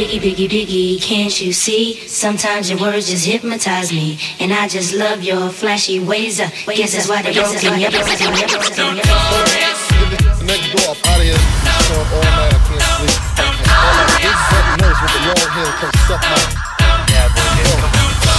Biggie, 0.00 0.16
biggie, 0.16 0.48
biggie, 0.48 0.96
can't 1.02 1.42
you 1.42 1.52
see? 1.52 1.92
Sometimes 2.08 2.70
your 2.70 2.78
words 2.80 3.10
just 3.10 3.26
hypnotize 3.26 3.92
me. 3.92 4.18
And 4.40 4.50
I 4.50 4.66
just 4.66 4.94
love 4.94 5.22
your 5.22 5.50
flashy 5.50 6.00
ways. 6.00 6.40
I 6.40 6.48
guess 6.72 6.94
that's 6.96 7.06
why 7.06 7.20
they 7.20 7.34
broke 7.34 7.60
door 7.60 7.74
up 7.76 7.92
sleep. 7.92 7.92
All 7.92 8.00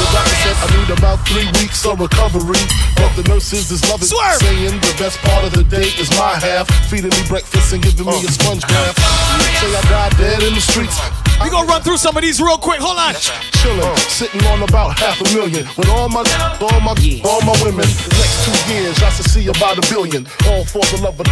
the 0.01 0.09
doctor 0.09 0.33
said 0.41 0.57
I 0.57 0.65
need 0.73 0.89
about 0.97 1.21
three 1.29 1.45
weeks 1.61 1.85
of 1.85 1.99
recovery. 1.99 2.57
But 2.97 3.13
the 3.13 3.21
nurses 3.29 3.69
is 3.69 3.85
loving 3.85 4.09
saying 4.09 4.81
the 4.81 4.95
best 4.97 5.19
part 5.19 5.45
of 5.45 5.53
the 5.53 5.63
day 5.63 5.93
is 6.01 6.09
my 6.17 6.39
half. 6.41 6.67
Feeding 6.89 7.11
me 7.11 7.21
breakfast 7.27 7.71
and 7.71 7.83
giving 7.83 8.07
me 8.07 8.17
a 8.17 8.31
sponge 8.33 8.65
bath. 8.65 8.97
Say 9.61 9.69
I 9.69 9.81
died 9.93 10.17
dead 10.17 10.41
in 10.41 10.55
the 10.55 10.61
streets. 10.61 10.97
We 11.43 11.49
gonna 11.49 11.67
run 11.67 11.81
through 11.81 11.97
some 11.97 12.15
of 12.15 12.21
these 12.21 12.39
real 12.41 12.57
quick. 12.57 12.79
Hold 12.79 12.97
on. 12.97 13.13
Chillin', 13.61 13.97
sitting 14.09 14.45
on 14.47 14.61
about 14.63 14.97
half 14.99 15.19
a 15.21 15.23
million 15.33 15.65
with 15.77 15.89
all 15.89 16.09
my, 16.09 16.21
all 16.61 16.79
my, 16.81 16.93
all 17.25 17.41
my 17.41 17.55
women. 17.63 17.85
The 17.85 18.13
next 18.21 18.45
two 18.45 18.73
years, 18.73 19.01
I 19.01 19.09
should 19.09 19.29
see 19.29 19.47
about 19.47 19.77
a 19.77 19.81
billion. 19.89 20.27
All 20.47 20.65
for 20.65 20.85
the 20.93 21.01
love 21.01 21.19
of. 21.19 21.27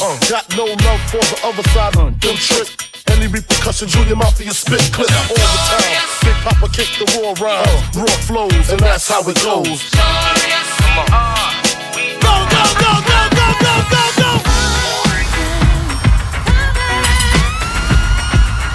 Uh, 0.00 0.18
got 0.28 0.48
no 0.56 0.64
love 0.64 1.00
for 1.12 1.20
the 1.20 1.40
other 1.44 1.62
side. 1.70 1.96
Uh, 1.96 2.10
them 2.10 2.36
trick. 2.36 2.68
Any 3.08 3.26
repercussion, 3.26 3.88
Junior 3.88 4.16
Mafia 4.16 4.52
spit 4.52 4.80
clip 4.92 5.10
all 5.28 5.36
the 5.36 5.60
time. 5.68 6.00
Big 6.24 6.36
Papa 6.42 6.68
kick 6.72 6.88
the 6.98 7.04
raw 7.20 7.34
rhymes, 7.36 7.96
raw 7.96 8.16
flows, 8.24 8.70
and 8.70 8.80
that's 8.80 9.06
how 9.08 9.20
it 9.28 9.36
goes. 9.42 9.90
Go, 12.20 12.34
go, 12.48 12.64
go, 12.80 12.92
go, 13.04 13.20
go, 13.36 13.46
go, 13.60 13.74
go, 13.90 14.04
go. 14.16 14.41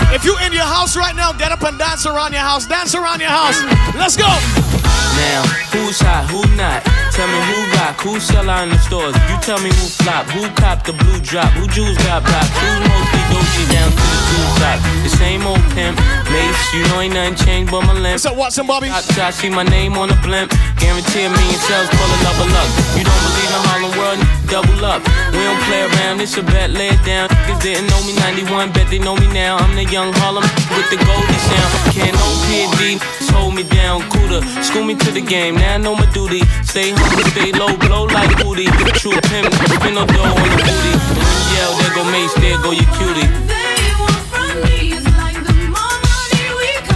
If 0.10 0.24
you 0.24 0.38
in 0.46 0.54
your 0.54 0.64
house 0.64 0.96
right 0.96 1.16
now, 1.16 1.34
get 1.34 1.52
up 1.52 1.62
and 1.64 1.78
dance 1.78 2.06
around 2.06 2.32
your 2.34 2.42
house. 2.42 2.66
Dance 2.66 2.96
around 2.96 3.20
your 3.20 3.30
house. 3.30 3.62
Let's 3.96 4.16
go. 4.16 4.26
Now, 4.26 5.44
who's 5.72 6.00
hot, 6.00 6.30
who 6.32 6.46
not? 6.56 7.07
Tell 7.18 7.26
me 7.26 7.42
who 7.50 7.58
rock, 7.74 7.98
who 7.98 8.20
sell 8.20 8.48
out 8.48 8.62
in 8.62 8.70
the 8.70 8.78
stores. 8.78 9.16
You 9.26 9.42
tell 9.42 9.58
me 9.58 9.74
who 9.74 9.86
flop, 9.90 10.30
who 10.30 10.46
cop 10.54 10.86
the 10.86 10.94
blue 10.94 11.18
drop, 11.26 11.50
who 11.58 11.66
jewels 11.66 11.98
got 12.06 12.22
blocks, 12.22 12.54
who's 12.62 12.78
mostly 12.86 13.24
Dolce 13.34 13.64
down 13.74 13.90
to 13.90 14.06
the 14.06 14.20
two 14.30 14.46
top. 14.62 14.78
The 15.02 15.10
same 15.10 15.42
old 15.42 15.66
pimp, 15.74 15.98
Mace, 16.30 16.62
you 16.78 16.86
know 16.94 17.02
ain't 17.02 17.18
nothing 17.18 17.34
changed 17.34 17.72
but 17.74 17.82
my 17.90 17.98
limp. 17.98 18.22
What's 18.22 18.30
up, 18.30 18.38
Watson 18.38 18.68
Bobby? 18.68 18.94
I, 18.94 19.02
I 19.18 19.32
see 19.34 19.50
my 19.50 19.66
name 19.66 19.98
on 19.98 20.14
the 20.14 20.20
blimp. 20.22 20.54
Guarantee 20.78 21.26
a 21.26 21.34
million 21.34 21.58
sales, 21.66 21.90
pull 21.90 22.06
a 22.06 22.20
level 22.22 22.54
up. 22.54 22.70
You 22.94 23.02
don't 23.02 23.22
believe 23.26 23.50
in 23.50 23.62
Harlem 23.66 23.94
World, 23.98 24.20
double 24.54 24.86
up. 24.86 25.02
We 25.34 25.42
don't 25.42 25.62
play 25.66 25.90
around, 25.90 26.22
it's 26.22 26.38
a 26.38 26.44
bet, 26.46 26.70
lay 26.70 26.94
it 26.94 27.02
down. 27.02 27.34
Niggas 27.50 27.66
didn't 27.66 27.90
know 27.90 27.98
me 28.06 28.14
91, 28.46 28.78
bet 28.78 28.94
they 28.94 29.02
know 29.02 29.18
me 29.18 29.26
now. 29.34 29.58
I'm 29.58 29.74
the 29.74 29.90
young 29.90 30.14
Harlem 30.22 30.46
with 30.70 30.86
the 30.94 31.02
golden 31.02 31.40
sound. 31.50 31.98
Can't 31.98 32.14
no 32.14 32.30
PD, 32.46 33.02
hold 33.38 33.56
me 33.56 33.64
down. 33.64 34.02
Cooler, 34.10 34.42
school 34.62 34.84
me 34.84 34.96
to 34.96 35.12
the 35.12 35.22
game, 35.22 35.56
now 35.56 35.76
I 35.76 35.78
know 35.78 35.96
my 35.96 36.10
duty. 36.12 36.42
Stay 36.64 36.92
humble, 36.92 37.07
stay 37.32 37.52
low, 37.54 37.76
blow 37.78 38.06
like 38.06 38.32
booty. 38.42 38.66
True 39.00 39.18
pimp, 39.30 39.54
spin 39.54 39.94
no 39.96 40.06
dough 40.06 40.24
on 40.24 40.50
the 40.50 40.58
booty. 40.68 40.94
And 40.94 41.28
you 41.28 41.56
yell, 41.56 41.72
there 41.80 41.94
go 41.96 42.04
Mace, 42.12 42.34
there 42.36 42.58
go 42.62 42.72
your 42.72 42.90
cutie. 42.98 43.28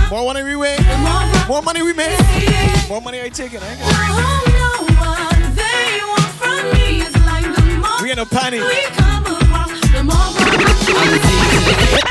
More 0.10 0.26
money 0.26 0.44
we 0.44 0.56
win. 0.56 0.78
More 1.48 1.62
money 1.62 1.82
we 1.82 1.94
make. 1.94 2.20
More 2.90 3.02
money 3.02 3.22
I 3.22 3.30
take 3.30 3.54
it. 3.54 3.62
I 3.64 3.72
ain't 3.72 3.80
got- 3.80 3.92
We 8.02 8.12
in 8.12 8.20
a 8.20 8.26
panic. 8.26 8.62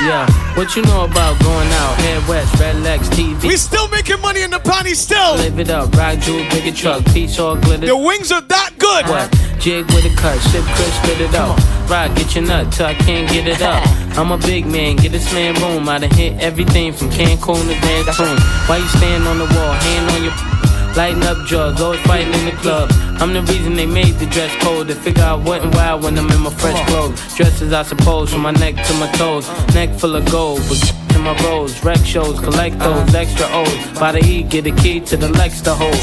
Yeah, 0.01 0.25
what 0.57 0.75
you 0.75 0.81
know 0.81 1.05
about 1.05 1.39
going 1.43 1.67
out? 1.67 1.93
Head 2.01 2.27
west, 2.27 2.59
red 2.59 2.75
legs, 2.77 3.07
TV. 3.09 3.43
We 3.43 3.55
still 3.55 3.87
making 3.89 4.19
money 4.19 4.41
in 4.41 4.49
the 4.49 4.57
panty 4.57 4.95
still. 4.95 5.35
Live 5.35 5.59
it 5.59 5.69
up, 5.69 5.93
rock 5.93 6.17
jewel, 6.19 6.43
bigger 6.49 6.75
truck, 6.75 7.05
piece 7.13 7.37
all 7.37 7.55
glitter. 7.55 7.85
The 7.85 7.95
wings 7.95 8.31
are 8.31 8.41
that 8.41 8.71
good. 8.79 9.05
What? 9.05 9.29
Jig 9.59 9.85
with 9.93 10.05
a 10.05 10.15
cut, 10.17 10.39
sip 10.39 10.63
Chris, 10.73 10.93
spit 11.03 11.21
it 11.21 11.35
out. 11.35 11.55
Rock, 11.87 12.15
get 12.17 12.33
your 12.33 12.45
nut 12.45 12.73
till 12.73 12.87
I 12.87 12.95
can't 12.95 13.29
get 13.29 13.47
it 13.47 13.61
up. 13.61 13.83
I'm 14.17 14.31
a 14.31 14.37
big 14.39 14.65
man, 14.65 14.95
get 14.95 15.11
this 15.11 15.31
man 15.33 15.53
room. 15.61 15.87
I 15.87 15.99
done 15.99 16.09
hit 16.09 16.41
everything 16.41 16.93
from 16.93 17.09
Cancun 17.09 17.67
to 17.67 17.75
Cancun. 17.75 18.67
Why 18.67 18.77
you 18.77 18.87
stand 18.87 19.27
on 19.27 19.37
the 19.37 19.45
wall, 19.45 19.73
hand 19.73 20.09
on 20.09 20.23
your. 20.23 20.60
Lighting 20.95 21.23
up 21.23 21.37
drugs, 21.47 21.81
always 21.81 22.01
fighting 22.01 22.33
in 22.33 22.45
the 22.45 22.51
club. 22.51 22.89
I'm 23.21 23.33
the 23.33 23.41
reason 23.43 23.75
they 23.75 23.85
made 23.85 24.15
the 24.15 24.25
dress 24.25 24.53
code. 24.63 24.87
They 24.87 24.93
figure 24.93 25.23
I 25.23 25.35
wasn't 25.35 25.73
wild 25.75 26.03
when 26.03 26.17
I'm 26.17 26.29
in 26.29 26.41
my 26.41 26.49
fresh 26.49 26.85
clothes. 26.89 27.35
Dresses, 27.35 27.71
I 27.71 27.83
suppose, 27.83 28.31
from 28.31 28.41
my 28.41 28.51
neck 28.51 28.75
to 28.75 28.93
my 28.95 29.09
toes. 29.13 29.47
Neck 29.73 29.89
full 29.97 30.15
of 30.15 30.29
gold, 30.29 30.61
but 30.67 30.93
in 31.15 31.21
my 31.21 31.35
rolls. 31.45 31.83
Rec 31.83 31.97
shows, 31.99 32.39
collect 32.39 32.77
those 32.79 33.15
extra 33.15 33.47
O's. 33.51 33.99
By 33.99 34.11
the 34.11 34.19
E, 34.19 34.43
get 34.43 34.65
a 34.67 34.71
key 34.71 34.99
to 35.01 35.17
the 35.17 35.29
Lex 35.29 35.61
to 35.61 35.73
hold. 35.73 35.95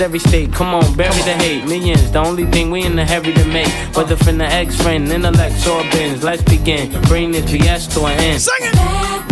Every 0.00 0.18
state, 0.18 0.52
come 0.52 0.74
on, 0.74 0.94
bury 0.94 1.22
the 1.22 1.34
hate. 1.34 1.64
Millions, 1.64 2.10
the 2.10 2.18
only 2.18 2.46
thing 2.46 2.70
we 2.70 2.84
in 2.84 2.96
the 2.96 3.04
hurry 3.04 3.32
to 3.32 3.44
make. 3.46 3.72
Whether 3.96 4.16
from 4.16 4.38
the 4.38 4.46
ex 4.46 4.76
friend, 4.76 5.08
intellect, 5.08 5.66
or 5.66 5.82
bins. 5.90 6.22
Let's 6.22 6.42
begin. 6.42 6.90
Bring 7.02 7.32
this 7.32 7.50
BS 7.50 7.92
to 7.94 8.06
an 8.06 8.18
end. 8.18 8.40
Sing 8.40 8.54
it! 8.60 9.31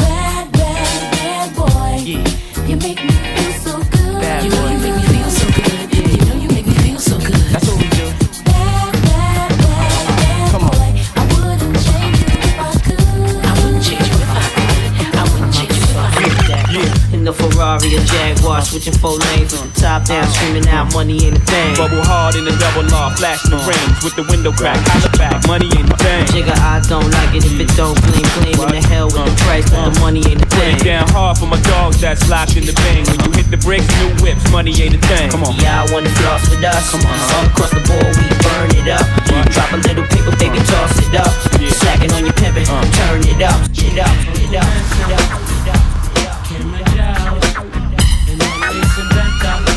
Ferrari 17.61 17.93
or 17.93 18.05
Jaguar, 18.09 18.65
switching 18.65 18.97
four 18.97 19.21
lanes 19.21 19.53
with 19.53 19.69
the 19.69 19.85
top 19.85 20.09
down, 20.09 20.25
screaming 20.33 20.65
out 20.73 20.89
money 20.97 21.29
ain't 21.29 21.37
a 21.37 21.45
thing. 21.45 21.77
Bubble 21.77 22.01
hard 22.01 22.33
in 22.33 22.49
the 22.49 22.57
double 22.57 22.89
law, 22.89 23.13
flashing 23.13 23.53
mm. 23.53 23.61
the 23.61 23.69
rims 23.69 24.01
with 24.01 24.17
the 24.17 24.25
window 24.33 24.49
crack. 24.49 24.81
Holla 24.89 25.13
back, 25.21 25.45
money 25.45 25.69
ain't 25.77 25.93
a 25.93 25.97
thing. 26.01 26.25
Jigga, 26.33 26.57
I 26.57 26.81
don't 26.89 27.05
like 27.13 27.37
it 27.37 27.45
if 27.45 27.61
it 27.61 27.69
don't 27.77 27.93
bling 28.01 28.25
bling. 28.41 28.57
In 28.57 28.81
the 28.81 28.85
hell 28.89 29.13
with 29.13 29.29
the 29.29 29.37
uh, 29.37 29.45
price, 29.45 29.69
but 29.69 29.93
the 29.93 29.93
uh. 29.93 30.01
money 30.01 30.25
ain't 30.25 30.41
a 30.41 30.49
Put 30.49 30.57
thing. 30.57 30.81
it 30.81 30.89
down 30.89 31.05
hard 31.13 31.37
for 31.37 31.45
my 31.53 31.61
dogs 31.69 32.01
that's 32.01 32.25
locked 32.33 32.57
in 32.57 32.65
the 32.65 32.73
bang. 32.81 33.05
When 33.13 33.21
you 33.29 33.31
hit 33.37 33.53
the 33.53 33.61
brakes, 33.61 33.85
new 34.01 34.09
whips, 34.25 34.41
money 34.49 34.73
ain't 34.81 34.97
a 34.97 35.03
thing. 35.05 35.29
Come 35.29 35.45
on. 35.45 35.53
Yeah, 35.61 35.85
I 35.85 35.93
wanna 35.93 36.09
floss 36.17 36.49
with 36.49 36.65
us. 36.65 36.97
Come 36.97 37.05
on, 37.05 37.13
all 37.13 37.45
across 37.45 37.77
the 37.77 37.85
board, 37.85 38.09
we 38.09 38.25
burn 38.41 38.73
it 38.73 38.89
up. 38.89 39.05
Drop 39.53 39.69
a 39.77 39.79
little 39.85 40.09
paper, 40.09 40.33
baby, 40.41 40.65
toss 40.65 40.97
it 40.97 41.13
up. 41.13 41.29
Slacking 41.85 42.09
on 42.17 42.25
your 42.25 42.37
pimpin', 42.41 42.65
uh. 42.73 42.89
turn 43.05 43.21
it 43.21 43.45
up, 43.45 43.61
get 43.77 44.01
up, 44.01 44.17
get 44.33 44.49
up, 44.57 44.65
get 44.65 45.13
up, 45.13 45.29
get 45.29 45.77
up. 45.77 45.90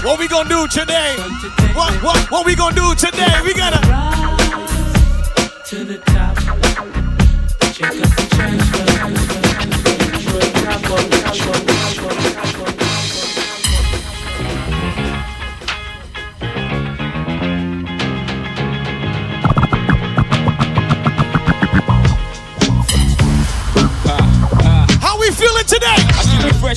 What 0.04 0.20
we 0.20 0.28
gonna 0.28 0.50
do 0.50 0.68
today? 0.68 1.16
What 1.74 2.04
what 2.04 2.30
what 2.30 2.46
we 2.46 2.56
gonna 2.56 2.76
do 2.76 2.94
today? 2.94 3.40
We 3.46 3.54
gotta 3.54 3.80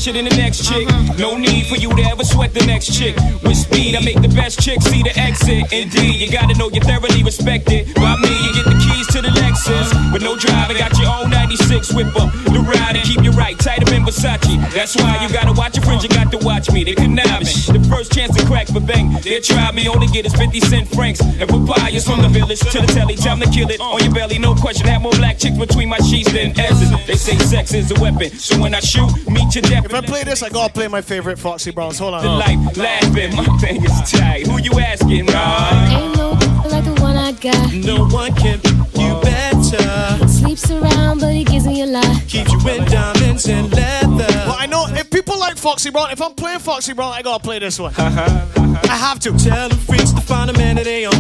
fresher 0.07 0.23
the 0.23 0.37
next 0.37 0.69
chick. 0.69 0.89
No 1.19 1.37
need 1.37 1.67
for 1.67 1.77
you 1.77 1.95
to 1.95 2.03
ever 2.03 2.25
sweat 2.25 2.53
the 2.55 2.65
next 2.67 2.97
chick. 2.97 3.17
With 3.43 3.57
speed, 3.57 3.97
I 3.97 4.01
make 4.01 4.21
the 4.23 4.29
best 4.29 4.61
chick 4.61 4.81
see 4.83 5.03
the 5.03 5.13
exit. 5.19 5.73
Indeed, 5.73 6.21
you 6.21 6.31
gotta 6.31 6.57
know 6.59 6.71
you're 6.71 6.85
thoroughly 6.85 7.23
respected. 7.23 7.95
By 7.95 8.17
me, 8.17 8.31
you 8.45 8.55
get 8.55 8.65
the 8.65 8.79
keys 8.79 9.07
to 9.09 9.23
the 9.23 9.29
Lexus. 9.29 9.91
With 10.13 10.23
no 10.23 10.37
driving, 10.37 10.79
got 10.79 10.97
your 10.99 11.11
own 11.11 11.31
96 11.31 11.93
whip 11.95 12.15
up. 12.17 12.33
The 12.45 12.63
ride 12.63 12.97
and 12.97 13.05
keep 13.05 13.23
you 13.23 13.33
right, 13.33 13.59
tight 13.59 13.81
tighter 13.81 13.91
than 13.91 14.05
Versace. 14.05 14.73
That's 14.73 14.97
why 14.97 15.19
you 15.23 15.33
gotta 15.33 15.53
watch 15.53 15.77
your 15.77 15.85
friends, 15.85 16.03
you 16.03 16.11
got 16.11 16.31
to 16.33 16.39
watch 16.39 16.71
me. 16.71 16.85
They 16.85 16.95
conniving. 16.95 17.47
The 17.47 17.87
first 17.91 18.13
chance 18.13 18.37
to 18.37 18.45
crack 18.47 18.69
for 18.69 18.81
bang. 18.81 19.13
They 19.23 19.41
try 19.41 19.73
me, 19.73 19.89
only 19.89 20.07
get 20.09 20.27
is 20.27 20.35
50 20.35 20.61
cent 20.61 20.89
francs. 20.89 21.21
And 21.21 21.49
papayas 21.49 22.07
from 22.07 22.23
the 22.23 22.29
village 22.29 22.61
to 22.61 22.81
the 22.81 22.87
telly, 22.87 23.17
time 23.17 23.41
to 23.41 23.51
kill 23.51 23.71
it. 23.71 23.81
On 23.81 24.03
your 24.03 24.15
belly, 24.15 24.39
no 24.39 24.55
question. 24.55 24.87
Have 24.87 25.03
more 25.03 25.13
black 25.13 25.39
chicks 25.39 25.59
between 25.59 25.89
my 25.89 25.99
sheets 25.99 26.33
than 26.33 26.59
S's. 26.59 26.91
They 27.07 27.17
say 27.17 27.37
sex 27.39 27.75
is 27.75 27.91
a 27.91 28.01
weapon. 28.01 28.31
So 28.31 28.61
when 28.61 28.75
I 28.75 28.81
shoot, 28.81 29.11
meet 29.29 29.55
your 29.55 29.63
death. 29.63 29.96
If 29.97 30.05
I 30.05 30.07
play 30.09 30.25
this, 30.25 30.43
I 30.43 30.51
gotta 30.51 30.71
play 30.71 30.89
my 30.89 31.01
favorite 31.01 31.39
Foxy 31.39 31.71
Browns. 31.71 31.99
Hold 31.99 32.13
on. 32.13 32.23
The 32.23 32.29
life 32.29 32.77
laughing, 32.77 33.35
my 33.35 33.47
thing 33.57 33.83
is 33.83 34.11
tight. 34.11 34.47
Who 34.47 34.61
you 34.61 34.79
asking, 34.79 35.25
right? 35.25 35.89
Ain't 35.91 36.15
no 36.19 36.33
like 36.69 36.85
the 36.85 37.01
one 37.01 37.17
I 37.17 37.33
got. 37.33 37.73
No 37.73 38.05
one 38.07 38.35
can 38.35 38.61
be 38.61 38.69
you 39.01 39.19
better. 39.23 40.29
Sleeps 40.29 40.71
around, 40.71 41.21
but 41.21 41.33
he 41.33 41.45
gives 41.45 41.67
me 41.67 41.81
a 41.81 41.87
lot. 41.87 42.05
Keeps 42.29 42.53
you 42.53 42.69
in 42.69 42.85
diamonds 42.85 43.49
and 43.49 43.73
leather. 43.73 44.27
Well, 44.45 44.57
I 44.59 44.67
know 44.67 44.85
if 44.91 45.09
people 45.09 45.39
like 45.39 45.57
Foxy 45.57 45.89
Brown, 45.89 46.11
if 46.11 46.21
I'm 46.21 46.35
playing 46.35 46.59
Foxy 46.59 46.93
Brown, 46.93 47.15
I 47.15 47.23
gotta 47.23 47.43
play 47.43 47.59
this 47.59 47.79
one. 47.79 47.95
I 47.97 48.97
have 49.01 49.19
to. 49.21 49.33
Tell 49.39 49.71
the 49.71 49.77
freaks 49.77 50.13
to 50.13 50.21
find 50.21 50.51
a 50.51 50.53
man 50.53 50.77
that 50.77 50.85
they 50.85 51.07
own. 51.07 51.15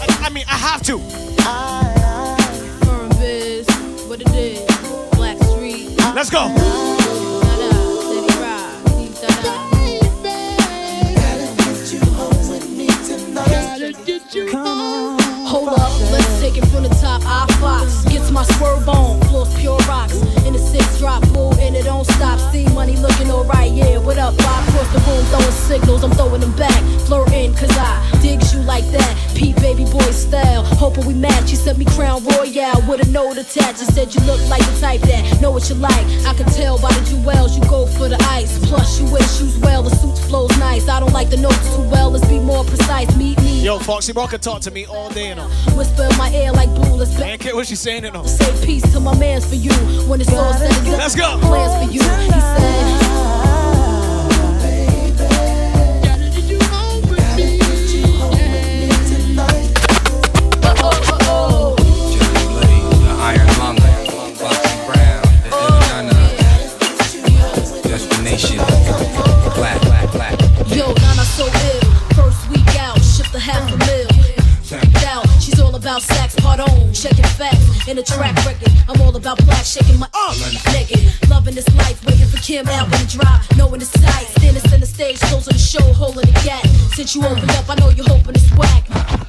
I, 0.00 0.26
I 0.26 0.30
mean, 0.30 0.44
I 0.48 0.56
have 0.56 0.82
to. 0.82 0.98
Ah. 1.42 1.77
Let's 6.18 6.30
go. 6.30 6.48
Hold 15.46 15.68
up, 15.68 16.00
let's 16.10 16.40
take 16.40 16.56
it 16.58 16.66
from 16.66 16.82
the 16.82 16.97
top. 17.20 17.48
I 17.50 17.52
Fox 17.60 18.04
gets 18.04 18.30
my 18.30 18.44
swerve 18.44 18.88
on, 18.88 19.20
floors 19.22 19.52
pure 19.58 19.78
rocks. 19.88 20.14
In 20.46 20.52
the 20.52 20.58
six 20.58 20.98
drop 20.98 21.22
bull, 21.32 21.54
and 21.58 21.74
it 21.76 21.84
don't 21.84 22.04
stop. 22.04 22.38
See 22.52 22.66
money 22.74 22.96
looking 22.96 23.30
alright, 23.30 23.72
yeah. 23.72 23.98
What 23.98 24.18
up? 24.18 24.34
I 24.38 24.64
cross 24.70 24.92
the 24.92 25.00
room, 25.10 25.24
throwing 25.26 25.52
signals, 25.52 26.04
I'm 26.04 26.12
throwing 26.12 26.40
them 26.40 26.54
back. 26.56 26.82
Flirting, 27.06 27.54
cause 27.54 27.70
I 27.72 28.18
digs 28.22 28.54
you 28.54 28.60
like 28.60 28.84
that. 28.92 29.16
Pete 29.34 29.56
baby 29.56 29.84
boy 29.84 30.10
style, 30.10 30.64
hoping 30.64 31.06
we 31.06 31.14
match. 31.14 31.50
You 31.50 31.56
sent 31.56 31.78
me 31.78 31.84
crown 31.84 32.24
royale 32.24 32.82
with 32.88 33.06
a 33.06 33.10
note 33.10 33.38
attached. 33.38 33.80
You 33.80 33.86
said 33.86 34.14
you 34.14 34.20
look 34.22 34.40
like 34.48 34.64
the 34.64 34.80
type 34.80 35.00
that 35.02 35.40
know 35.40 35.50
what 35.50 35.68
you 35.68 35.74
like. 35.76 36.06
I 36.26 36.34
can 36.34 36.46
tell 36.46 36.78
by 36.80 36.92
the 36.92 37.04
jewels 37.04 37.56
you 37.56 37.62
go 37.64 37.86
for 37.86 38.08
the 38.08 38.18
ice. 38.30 38.58
Plus, 38.66 39.00
you 39.00 39.10
wear 39.12 39.22
shoes 39.22 39.56
well, 39.58 39.82
the 39.82 39.90
suits 39.90 40.24
flows 40.26 40.56
nice. 40.58 40.88
I 40.88 41.00
don't 41.00 41.12
like 41.12 41.30
the 41.30 41.36
notes 41.36 41.74
too 41.74 41.82
well, 41.90 42.10
let's 42.10 42.26
be 42.26 42.40
more 42.40 42.64
precise. 42.64 43.14
Meet 43.16 43.40
me. 43.42 43.62
Yo, 43.62 43.78
Foxy 43.78 44.12
can 44.12 44.40
talk 44.40 44.60
to 44.62 44.70
me 44.70 44.86
all 44.86 45.10
day, 45.10 45.28
and 45.28 45.38
know. 45.38 45.48
Whisper 45.76 46.04
in 46.10 46.16
my 46.16 46.30
ear 46.30 46.52
like 46.52 46.72
blue, 46.74 46.96
I 47.16 47.22
ain't 47.32 47.40
care 47.40 47.54
what 47.54 47.66
she's 47.66 47.80
saying, 47.80 48.04
you 48.04 48.10
know. 48.10 48.24
Say 48.24 48.64
peace 48.64 48.92
to 48.92 49.00
my 49.00 49.16
mans 49.18 49.46
for 49.46 49.54
you. 49.54 49.72
When 50.08 50.20
it's 50.20 50.32
all 50.32 50.52
said 50.54 50.70
and 50.72 50.86
done, 50.86 50.98
Let's 50.98 51.14
go. 51.16 51.38
Plans 51.40 51.86
for 51.86 51.92
you. 51.92 52.02
He 52.02 52.30
said. 52.40 53.47
In 77.88 77.98
a 77.98 78.02
track 78.02 78.36
record. 78.44 78.70
I'm 78.88 79.00
all 79.00 79.16
about 79.16 79.38
black, 79.46 79.64
shaking 79.64 79.98
my 79.98 80.08
uh, 80.12 80.34
naked. 80.72 81.00
Loving 81.30 81.54
this 81.54 81.68
life, 81.76 82.04
waiting 82.04 82.26
for 82.26 82.36
Kim 82.38 82.68
album 82.68 82.98
to 82.98 83.18
drop. 83.18 83.40
Knowing 83.56 83.80
the 83.80 83.86
sight, 83.86 84.26
standing 84.36 84.62
center 84.68 84.86
stage, 84.86 85.18
closing 85.20 85.54
the 85.54 85.58
show, 85.58 85.82
holding 85.94 86.26
the 86.26 86.40
gap. 86.44 86.64
Since 86.94 87.14
you 87.16 87.24
opened 87.24 87.50
up, 87.52 87.68
I 87.68 87.76
know 87.76 87.88
you're 87.90 88.06
hoping 88.06 88.34
it's 88.34 88.52
whack. 88.56 88.84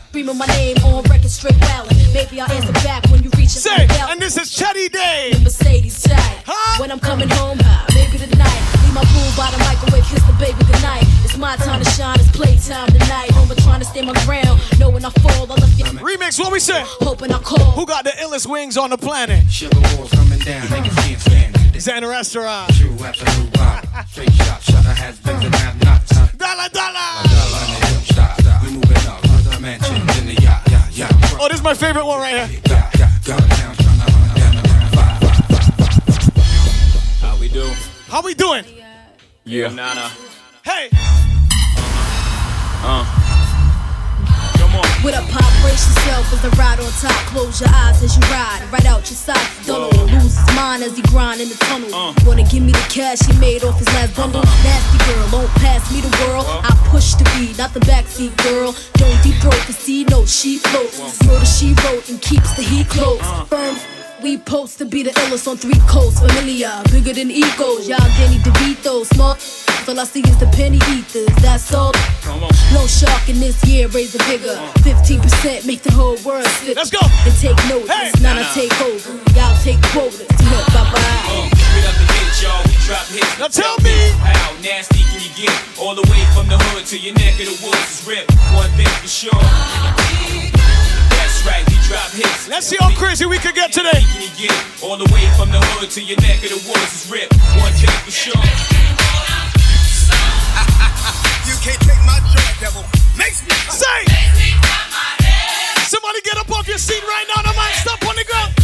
Screaming 0.09 0.37
my 0.37 0.47
name 0.47 0.77
on 0.83 1.03
record, 1.03 1.31
straight 1.31 1.55
wildin'. 1.55 2.13
Maybe 2.13 2.41
I'll 2.41 2.51
answer 2.51 2.73
back 2.83 3.05
when 3.09 3.23
you 3.23 3.29
reach 3.37 3.49
Say, 3.49 3.87
and 4.09 4.21
this 4.21 4.37
is 4.37 4.49
Chetty 4.53 4.91
Day. 4.91 5.33
Mercedes 5.41 5.95
side. 5.95 6.43
When 6.79 6.91
I'm 6.91 6.99
coming 6.99 7.29
home, 7.29 7.59
maybe 7.93 8.17
tonight. 8.17 8.78
Leave 8.89 8.95
my 8.95 9.03
boo 9.13 9.37
by 9.37 9.51
the 9.51 9.57
microwave, 9.59 10.03
kiss 10.05 10.23
the 10.23 10.33
baby 10.39 10.57
goodnight. 10.65 11.03
It's 11.23 11.37
my 11.37 11.55
time 11.57 11.83
to 11.83 11.89
shine, 11.91 12.19
it's 12.19 12.31
playtime 12.31 12.87
tonight. 12.87 13.29
Home, 13.37 13.47
trying 13.57 13.81
to 13.81 13.85
stay 13.85 14.01
my 14.01 14.13
ground. 14.25 14.59
Knowing 14.79 15.05
I 15.05 15.11
fall, 15.21 15.45
I 15.45 15.55
left 15.61 15.77
you. 15.77 15.85
Remix, 15.85 16.39
what 16.39 16.51
we 16.51 16.59
say? 16.59 16.81
Hoping 16.99 17.31
I 17.31 17.37
call. 17.37 17.59
Who 17.77 17.85
got 17.85 18.03
the 18.03 18.09
illest 18.17 18.47
wings 18.49 18.77
on 18.77 18.89
the 18.89 18.97
planet? 18.97 19.47
Sugar 19.51 19.79
walls 19.93 20.09
coming 20.09 20.39
down, 20.39 20.65
niggas 20.69 20.95
can't 21.05 21.21
stand 21.21 21.55
it. 21.55 21.75
Xander 21.75 22.09
Restaurant. 22.09 22.73
True 22.73 22.97
absolute 23.05 23.51
vibe. 23.53 24.07
Straight 24.09 24.33
shot, 24.33 24.63
shutter 24.63 24.89
has 24.89 25.19
been 25.19 25.35
and 25.35 25.53
have 25.55 25.83
nots. 25.83 26.11
huh? 26.11 26.25
Dollar, 26.37 26.69
dollar. 26.69 27.29
Dollar 27.29 27.61
in 27.61 27.69
the 27.69 27.85
hip 27.93 28.01
stop, 28.09 28.41
stop. 28.41 28.63
We 28.63 28.71
moving 28.71 29.05
up, 29.05 29.23
other 29.23 29.59
mansions 29.59 30.17
in 30.17 30.25
the 30.33 30.41
yacht, 30.41 30.67
yacht, 30.71 30.97
yacht. 30.97 31.13
Oh, 31.39 31.47
this 31.47 31.57
is 31.57 31.63
my 31.63 31.75
favorite 31.75 32.07
one 32.07 32.21
right 32.21 32.49
here. 32.49 32.61
The. 32.63 32.69
Five, 32.69 33.53
five, 34.97 35.21
five. 35.21 35.21
How 37.21 37.37
we 37.37 37.49
do? 37.49 37.71
How 38.09 38.23
we 38.23 38.33
doing? 38.33 38.65
Yeah. 39.45 39.69
Nana. 39.69 40.09
Hey. 40.65 40.89
Uh. 42.81 43.05
Come 44.57 44.73
on. 44.73 44.87
With 45.05 45.13
a 45.13 45.21
pop, 45.29 45.45
brace 45.61 45.85
yourself 45.85 46.33
as 46.33 46.41
the 46.41 46.49
ride 46.57 46.79
on 46.79 46.89
top. 46.97 47.13
Close 47.29 47.61
your 47.61 47.69
eyes 47.69 48.01
as 48.01 48.17
you 48.17 48.23
ride, 48.33 48.65
right 48.73 48.85
out 48.87 49.05
your 49.05 49.15
side. 49.15 49.37
Don't 49.67 49.93
lose 50.09 50.23
his 50.33 50.55
mind 50.55 50.81
as 50.81 50.97
he 50.97 51.03
grind 51.03 51.39
in 51.39 51.49
the 51.49 51.55
tunnel. 51.69 51.93
Uh. 51.93 52.15
Wanna 52.25 52.49
give 52.49 52.63
me 52.63 52.71
the 52.71 52.87
cash 52.89 53.19
he 53.21 53.39
made 53.39 53.63
off 53.63 53.77
his 53.77 53.87
last 53.89 54.15
bundle? 54.17 54.41
Uh-huh. 54.41 54.63
Nasty 54.65 54.97
girl, 55.05 55.41
won't 55.41 55.53
pass 55.61 55.85
me 55.93 56.01
the 56.01 56.09
world. 56.25 56.47
I 56.49 56.73
push 56.89 57.13
the 57.13 57.29
beat, 57.37 57.59
not 57.59 57.75
the 57.75 57.81
backseat 57.81 58.35
girl. 58.41 58.73
Don't 58.93 59.21
deep 59.21 59.35
throat 59.35 59.61
the 59.67 59.73
C 59.73 60.03
note, 60.05 60.27
she 60.27 60.57
floats. 60.57 60.97
Murder 61.27 61.45
she 61.45 61.75
wrote 61.85 62.09
and 62.09 62.19
keeps 62.19 62.55
the 62.55 62.63
heat 62.63 62.89
close. 62.89 63.21
Uh. 63.21 63.45
Firm. 63.45 63.98
We 64.21 64.37
post 64.37 64.77
to 64.79 64.85
be 64.85 65.01
the 65.03 65.11
illest 65.11 65.47
on 65.47 65.55
three 65.55 65.79
coasts. 65.87 66.19
Familiar, 66.19 66.71
bigger 66.91 67.13
than 67.13 67.31
egos. 67.31 67.87
Y'all 67.87 68.03
Danny 68.19 68.37
DeVito, 68.43 69.05
small. 69.15 69.39
All 69.87 69.99
I 69.99 70.03
see 70.03 70.19
is 70.19 70.37
the 70.37 70.45
penny 70.51 70.77
ethers. 70.91 71.31
That's 71.41 71.73
all. 71.73 71.93
No 72.75 72.85
shark 72.85 73.29
in 73.29 73.39
this 73.39 73.63
year, 73.63 73.87
raise 73.87 74.11
the 74.11 74.19
bigger. 74.27 74.59
15% 74.83 75.65
make 75.65 75.81
the 75.83 75.91
whole 75.95 76.19
world 76.27 76.45
fit. 76.59 76.75
Let's 76.75 76.91
go. 76.91 76.99
And 77.01 77.33
take 77.39 77.55
notice. 77.71 78.19
Now 78.21 78.35
I 78.35 78.43
take 78.51 78.75
over. 78.83 79.15
Y'all 79.39 79.55
take 79.63 79.79
quotas. 79.95 80.27
Bye 80.27 80.83
bye. 80.91 81.49
Straight 81.55 81.87
up 81.87 81.95
the 81.95 82.05
gate, 82.11 82.35
y'all, 82.43 82.59
we 82.67 82.75
drop 82.83 83.07
hits. 83.07 83.39
Now 83.39 83.47
tell 83.47 83.79
me. 83.79 83.95
How 84.19 84.51
nasty 84.59 84.99
can 85.09 85.23
you 85.23 85.31
get? 85.47 85.55
All 85.79 85.95
the 85.95 86.03
way 86.11 86.21
from 86.35 86.51
the 86.51 86.59
hood 86.59 86.85
to 86.91 86.99
your 86.99 87.15
neck 87.15 87.39
of 87.39 87.47
the 87.47 87.57
woods 87.63 87.87
is 87.87 88.03
ripped. 88.03 88.35
One 88.51 88.69
thing 88.75 88.91
for 88.99 89.07
sure. 89.07 89.41
That's 91.17 91.39
right, 91.47 91.63
we 91.71 91.78
drop 91.89 92.11
hits. 92.13 92.47
Let's 92.47 92.67
see 92.67 92.77
how 92.79 92.93
crazy 92.93 93.25
we 93.25 93.39
could 93.39 93.55
get 93.55 93.73
today. 93.73 94.05
Get? 94.37 94.53
All 94.85 94.95
the 94.95 95.09
way 95.11 95.25
from 95.35 95.49
the 95.49 95.59
hood 95.73 95.89
to 95.97 96.01
your 96.01 96.21
neck 96.21 96.37
of 96.45 96.53
the 96.53 96.61
woods 96.69 96.93
is 96.93 97.09
ripped. 97.11 97.33
One 97.57 97.73
thing 97.73 97.89
for 98.05 98.13
sure. 98.13 98.37
You 101.49 101.55
can't 101.65 101.81
take 101.81 101.99
my 102.05 102.21
joy, 102.29 102.51
devil. 102.61 102.85
Makes 103.17 103.41
me 103.41 103.55
say. 103.73 103.99
Somebody 105.89 106.21
get 106.21 106.37
up 106.37 106.49
off 106.51 106.67
your 106.67 106.77
seat 106.77 107.01
right 107.01 107.25
now. 107.27 107.41
The 107.41 107.49
mic 107.57 107.73
stop 107.81 108.05
on 108.07 108.15
the 108.15 108.23
ground. 108.23 108.58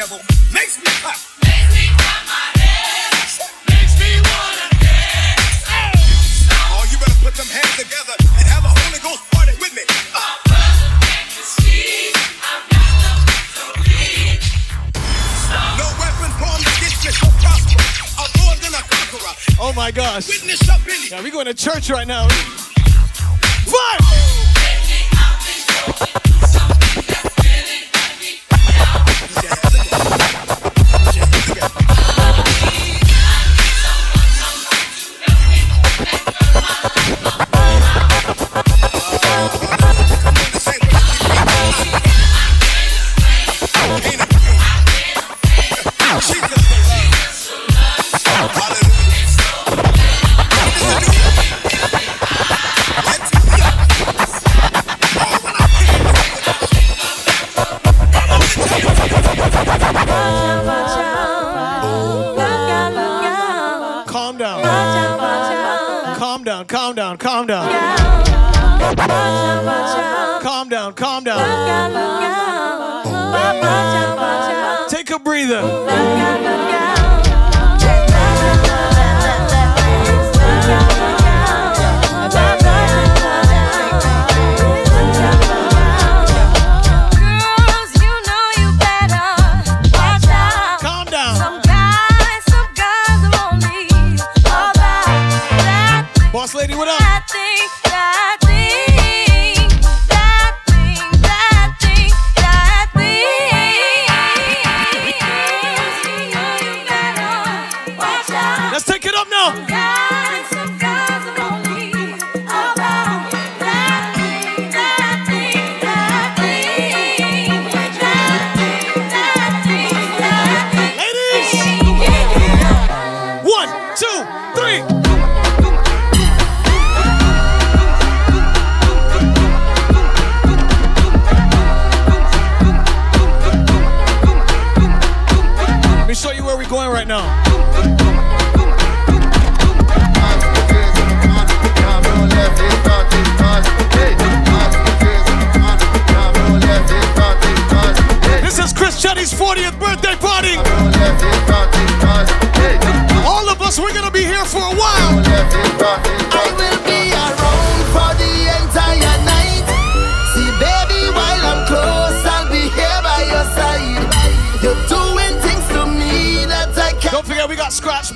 My 0.00 0.06
joy, 0.06 0.16
devil. 0.16 0.18
Makes 0.52 0.78
me 0.78 0.84
pop. 1.02 1.16
Oh, 6.72 6.84
you 6.90 6.98
better 6.98 7.18
put 7.22 7.34
them 7.34 7.46
hands 7.46 7.76
together 7.76 8.14
and 8.38 8.48
have 8.48 8.64
a 8.64 8.68
Holy 8.68 9.00
Ghost 9.00 9.30
party 9.30 9.52
with 9.60 9.74
me. 9.74 9.82
No 15.78 15.86
weapon 15.98 16.30
formed 16.38 16.66
against 16.78 17.04
me 17.04 17.12
shall 17.12 17.32
prosper. 17.40 17.82
I'm 18.18 18.30
more 18.44 18.56
than 18.56 18.74
a 18.74 18.82
conqueror. 18.82 19.34
Oh 19.60 19.72
my 19.74 19.90
gosh. 19.90 20.28
Witness 20.28 20.68
up 20.68 20.80
Yeah, 21.10 21.22
we 21.22 21.30
going 21.30 21.46
to 21.46 21.54
church 21.54 21.90
right 21.90 22.06
now. 22.06 22.28
Five. 23.66 24.10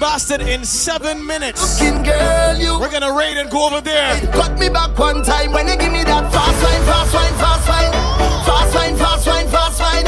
Bastid 0.04 0.46
in 0.46 0.66
seven 0.66 1.26
minutes. 1.26 1.80
girl, 1.80 2.78
We're 2.78 2.90
gonna 2.90 3.10
raid 3.10 3.38
and 3.38 3.48
go 3.48 3.66
over 3.66 3.80
there. 3.80 4.20
cut 4.32 4.58
me 4.58 4.68
back 4.68 4.98
one 4.98 5.22
time 5.24 5.50
when 5.50 5.66
you 5.66 5.78
give 5.78 5.92
me 5.92 6.04
that 6.04 6.30
fast 6.30 6.62
wine, 6.62 6.84
fast 6.84 7.14
wine, 7.14 7.32
fast 7.40 7.66
wine, 7.66 7.92
fast 8.44 8.74
wine, 8.74 8.96
fast 8.98 9.26
wine, 9.26 9.48
fast 9.48 9.80
wine. 9.80 10.04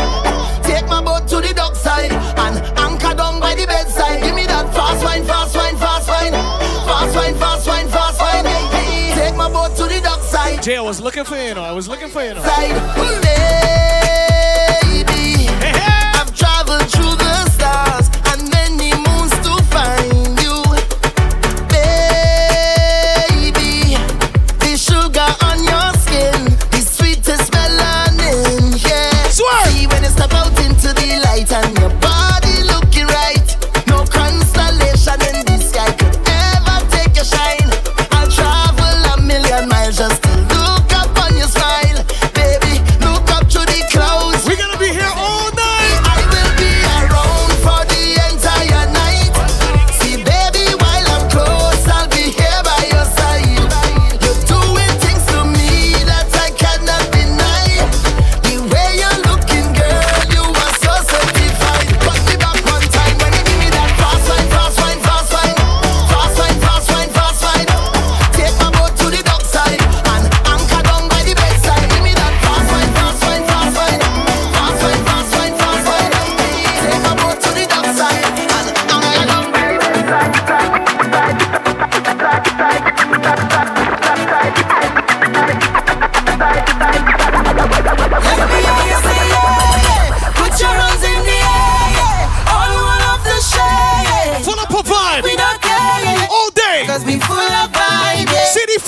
Take 0.63 0.87
my 0.87 1.01
boat 1.01 1.27
to 1.29 1.37
the 1.41 1.55
dock 1.55 1.75
side 1.75 2.13
and 2.13 2.79
anchor 2.79 3.15
down 3.15 3.41
by 3.41 3.55
the 3.55 3.67
bedside. 3.67 4.23
Give 4.23 4.35
me 4.35 4.45
that 4.45 4.69
fast 4.75 5.03
wine, 5.03 5.25
fast 5.25 5.57
wine, 5.57 5.79
fast 5.79 6.09
wine, 6.09 6.33
fast 6.33 7.17
wine, 7.17 7.35
fast 7.37 7.67
wine, 7.67 7.89
fast 7.89 8.21
wine. 8.21 8.45
Take 9.15 9.35
my 9.35 9.49
boat 9.49 9.75
to 9.77 9.85
the 9.85 10.03
dock 10.03 10.21
side. 10.21 10.63
Jay, 10.63 10.77
I 10.77 10.83
was 10.83 11.01
looking 11.01 11.25
for 11.25 11.37
you, 11.39 11.55
know. 11.55 11.63
I 11.65 11.73
was 11.73 11.89
looking 11.89 12.09
for 12.09 12.23
you. 12.23 12.35
Know. 12.35 12.43
Baby. 12.43 12.77
I've 16.21 16.35
traveled 16.37 16.85
through 16.91 17.17
the 17.17 17.49
stars 17.49 18.11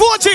yeah. 0.00 0.27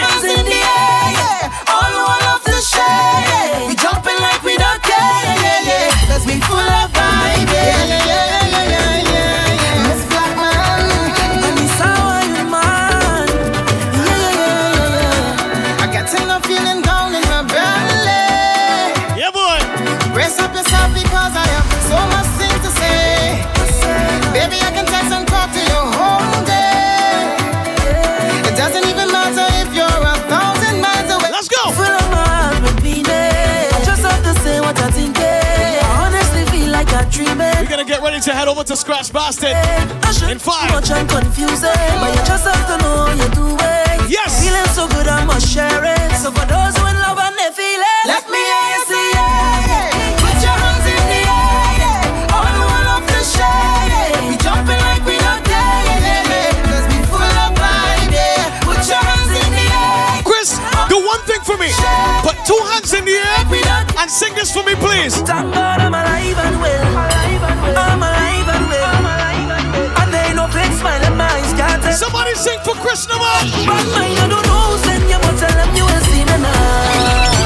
To 38.23 38.31
head 38.31 38.47
over 38.47 38.63
to 38.63 38.77
Scratch 38.77 39.11
Bastid 39.11 39.51
in 40.31 40.39
five. 40.39 40.71
Much 40.71 40.89
I'm 40.91 41.05
confusing, 41.09 41.75
but 41.99 42.15
you 42.15 42.23
just 42.23 42.47
have 42.47 42.65
to 42.71 42.77
know 42.79 43.11
you 43.19 43.27
do 43.35 43.51
it. 43.59 44.09
Yes. 44.09 44.39
Feeling 44.39 44.63
so 44.71 44.87
good, 44.87 45.07
I 45.11 45.25
must 45.25 45.45
share 45.51 45.83
it. 45.83 46.11
So 46.23 46.31
for 46.31 46.47
those 46.47 46.71
who 46.79 46.87
in 46.87 46.95
love 47.03 47.19
and 47.19 47.35
they 47.35 47.51
feel 47.51 47.83
it, 47.83 48.03
let 48.07 48.23
me 48.31 48.39
hear 48.39 48.63
you 48.71 48.81
say 48.87 49.11
yeah, 49.11 49.67
yeah. 49.67 50.23
Put 50.23 50.39
your 50.39 50.55
hands 50.55 50.87
in 50.87 51.03
the 51.03 51.19
air, 51.19 51.67
yeah. 51.83 52.31
All 52.31 52.47
one 52.47 52.87
of 52.95 53.03
the 53.11 53.19
share, 53.27 53.91
yeah. 53.91 54.15
We 54.31 54.39
jumping 54.39 54.79
like 54.79 55.03
we 55.03 55.19
don't 55.19 55.43
care, 55.43 55.83
yeah, 55.83 56.07
yeah, 56.07 56.31
yeah. 56.31 56.63
Cause 56.63 56.87
we 56.95 57.03
full 57.11 57.27
of 57.43 57.51
vibe, 57.59 58.07
yeah. 58.07 58.63
Put 58.63 58.87
your 58.87 59.03
hands 59.03 59.35
in 59.35 59.51
the 59.51 59.67
air. 59.67 60.23
Chris, 60.23 60.63
do 60.87 60.95
one 61.03 61.19
thing 61.27 61.43
for 61.43 61.59
me. 61.59 61.75
Put 62.23 62.39
two 62.47 62.61
hands 62.71 62.95
in 62.95 63.03
the 63.03 63.19
air 63.19 63.43
and 63.99 64.07
sing 64.07 64.31
this 64.35 64.47
for 64.47 64.63
me, 64.63 64.79
please. 64.79 65.19
For 72.63 72.75
Naman. 73.11 73.43
But 73.67 73.83
mine, 73.91 74.15
I 74.23 74.27
don't 74.31 74.45
know, 74.47 74.77
you, 75.11 75.19
but 75.19 75.35
tell 75.35 75.51
them 75.51 75.75
you 75.75 75.83
will 75.83 76.03
see 76.07 76.23
me 76.23 76.37
now. 76.39 77.43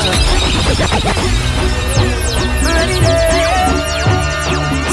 Ready 2.62 2.98
there. 3.02 3.70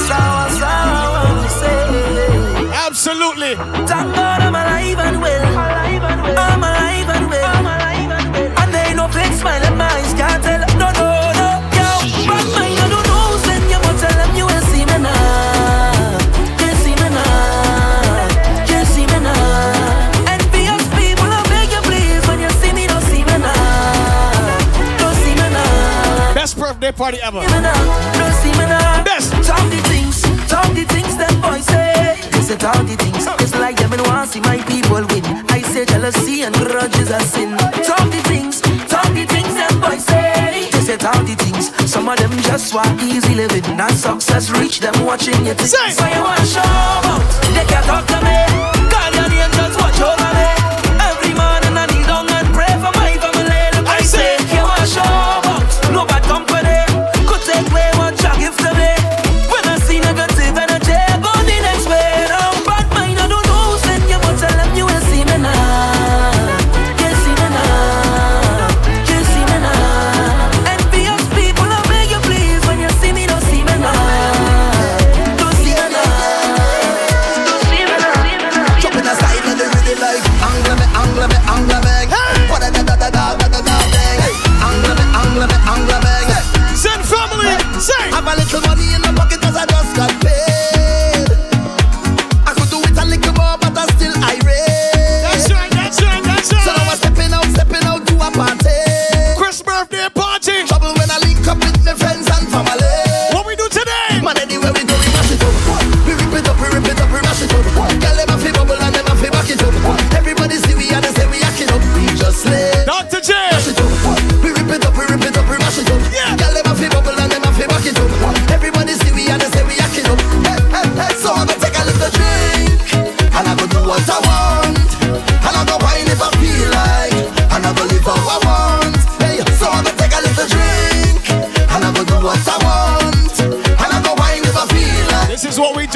Sour, 0.09 0.45
sour, 0.61 1.49
say. 1.61 2.73
Absolutely. 2.87 3.53
Thank 3.85 4.15
God 4.15 4.41
I'm 4.41 4.55
alive 4.55 4.99
and 4.99 5.21
well. 5.21 5.64
Birthday 26.91 26.97
party 26.97 27.19
ever. 27.23 27.41
See 27.41 27.55
me 27.55 27.61
now. 27.61 28.13
Don't 28.13 28.33
see 28.33 28.51
me 28.51 28.65
now. 28.65 29.03
Best. 29.03 29.31
Talk 29.43 29.69
the 29.69 29.81
things, 29.89 30.21
talk 30.47 30.67
the 30.73 30.83
things 30.85 31.15
boys 31.41 31.65
say. 31.65 32.17
They 32.31 32.41
say 32.41 32.57
talk 32.57 32.85
the 32.85 32.95
things. 32.95 33.25
It's 33.41 33.55
like 33.55 33.77
them 33.77 33.93
and 33.93 34.01
want 34.07 34.29
see 34.29 34.41
my 34.41 34.57
people 34.63 35.05
win. 35.09 35.23
I 35.49 35.61
say 35.61 35.85
jealousy 35.85 36.43
and 36.43 36.55
grudges 36.55 37.11
are 37.11 37.21
sin. 37.21 37.57
Talk 37.57 38.09
the 38.11 38.21
things, 38.25 38.61
talk 38.87 39.07
the 39.13 39.25
things 39.25 39.55
boys 39.81 40.05
say. 40.05 40.69
They 40.71 40.79
say 40.79 40.97
talk 40.97 41.25
the 41.25 41.35
things. 41.35 41.71
Some 41.89 42.07
of 42.09 42.17
them 42.17 42.31
just 42.41 42.73
want 42.73 43.01
easy 43.01 43.35
living. 43.35 43.77
Not 43.77 43.91
success 43.91 44.51
reach 44.51 44.79
them 44.79 45.05
watching 45.05 45.45
you. 45.45 45.55
Say. 45.57 45.91
So 45.91 46.05
you 46.05 46.21
want 46.21 46.47
show 46.47 46.61
out? 46.61 47.21
They 47.53 47.65
can't 47.65 47.85
talk 47.85 48.05
to 48.07 48.21
me. 48.25 48.74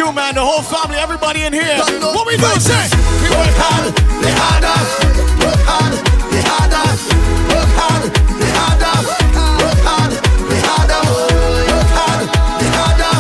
Crew, 0.10 0.16
man, 0.16 0.36
the 0.36 0.42
whole 0.42 0.62
family, 0.62 0.98
everybody 0.98 1.44
in 1.44 1.54
here. 1.54 1.78
What 2.02 2.26
we 2.26 2.38
do, 2.38 2.48
say? 2.60 2.90
We 3.22 3.30
work 3.30 3.56
hard, 3.60 3.94
play 4.22 4.34
harder. 4.34 4.80
Work 5.44 5.62
hard, 5.68 5.94
play 6.30 6.44
harder. 6.46 6.86
Work 7.50 7.72
hard, 7.78 8.04
play 8.40 8.52
harder. 8.58 8.96
Work 9.60 9.82
hard, 9.86 10.12
play 10.48 10.62
harder. 10.70 11.02
Work 11.70 11.92
hard, 11.98 12.22
play 12.58 12.72
harder. 12.80 13.14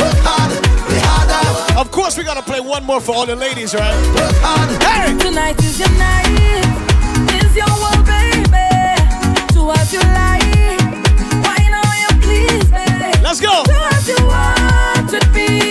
Work 0.00 0.20
hard, 0.26 0.50
play 0.86 1.00
harder. 1.02 1.80
Of 1.80 1.90
course, 1.90 2.16
we 2.16 2.24
gotta 2.24 2.42
play 2.42 2.60
one 2.60 2.84
more 2.84 3.00
for 3.00 3.14
all 3.14 3.26
the 3.26 3.36
ladies, 3.36 3.74
right? 3.74 3.96
Work 4.14 4.36
hard. 4.44 4.68
Hey! 4.82 5.16
Tonight 5.18 5.58
is 5.64 5.78
your 5.78 5.92
night. 5.98 6.64
Is 7.40 7.56
your 7.56 7.72
world, 7.82 8.04
baby. 8.06 8.68
Do 9.54 9.70
as 9.70 9.92
you 9.92 10.00
like. 10.00 10.80
Why 11.44 11.58
now 11.74 11.90
you 12.02 12.10
please 12.20 12.70
me? 12.70 12.86
Let's 13.22 13.40
go. 13.40 13.64
Do 13.64 13.78
as 13.96 14.08
you 14.08 14.20
want 14.26 15.12
with 15.12 15.34
me 15.34 15.69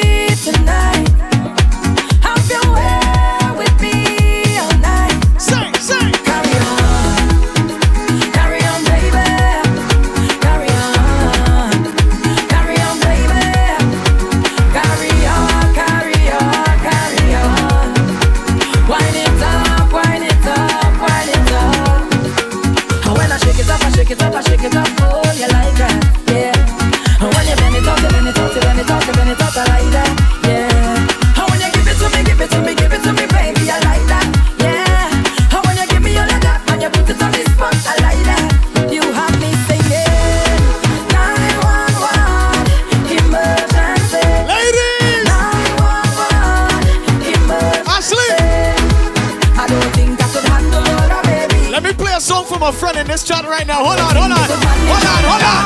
this 53.09 53.23
chat 53.23 53.43
right 53.49 53.65
now. 53.65 53.81
Hold 53.81 53.97
on, 53.97 54.13
hold 54.13 54.29
on. 54.29 54.37
Hold 54.37 55.05
on, 55.09 55.21
hold 55.25 55.41
on. 55.41 55.63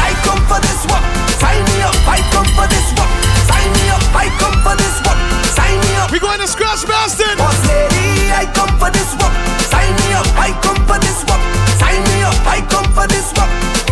I 0.00 0.16
come 0.24 0.40
for 0.48 0.56
this 0.56 0.80
one. 0.88 1.04
Sign 1.36 1.60
me 1.68 1.84
up. 1.84 1.92
I 2.08 2.24
come 2.32 2.48
for 2.56 2.64
this 2.64 2.88
one. 2.96 3.10
Sign 3.44 3.68
me 3.76 3.84
up. 3.92 4.00
I 4.16 4.32
come 4.40 4.56
for 4.64 4.72
this 4.72 4.96
one. 5.04 5.20
Sign 5.52 5.76
me 5.84 5.92
up. 6.00 6.08
We 6.10 6.18
going 6.18 6.40
to 6.40 6.48
Scratch 6.48 6.88
Bastid. 6.88 7.36
Boss 7.36 7.60
lady, 7.68 8.32
I 8.32 8.48
come 8.56 8.72
for 8.80 8.88
this 8.88 9.12
one. 9.20 9.34
Sign 9.68 9.92
me 10.00 10.16
up. 10.16 10.26
I 10.40 10.56
come 10.64 10.80
for 10.88 10.96
this 10.96 11.20
one. 11.28 11.42
Sign 11.76 12.00
me 12.08 12.24
up. 12.24 12.36
I 12.48 12.64
come 12.72 12.88
for 12.96 13.06
this 13.06 13.28
one. 13.36 13.50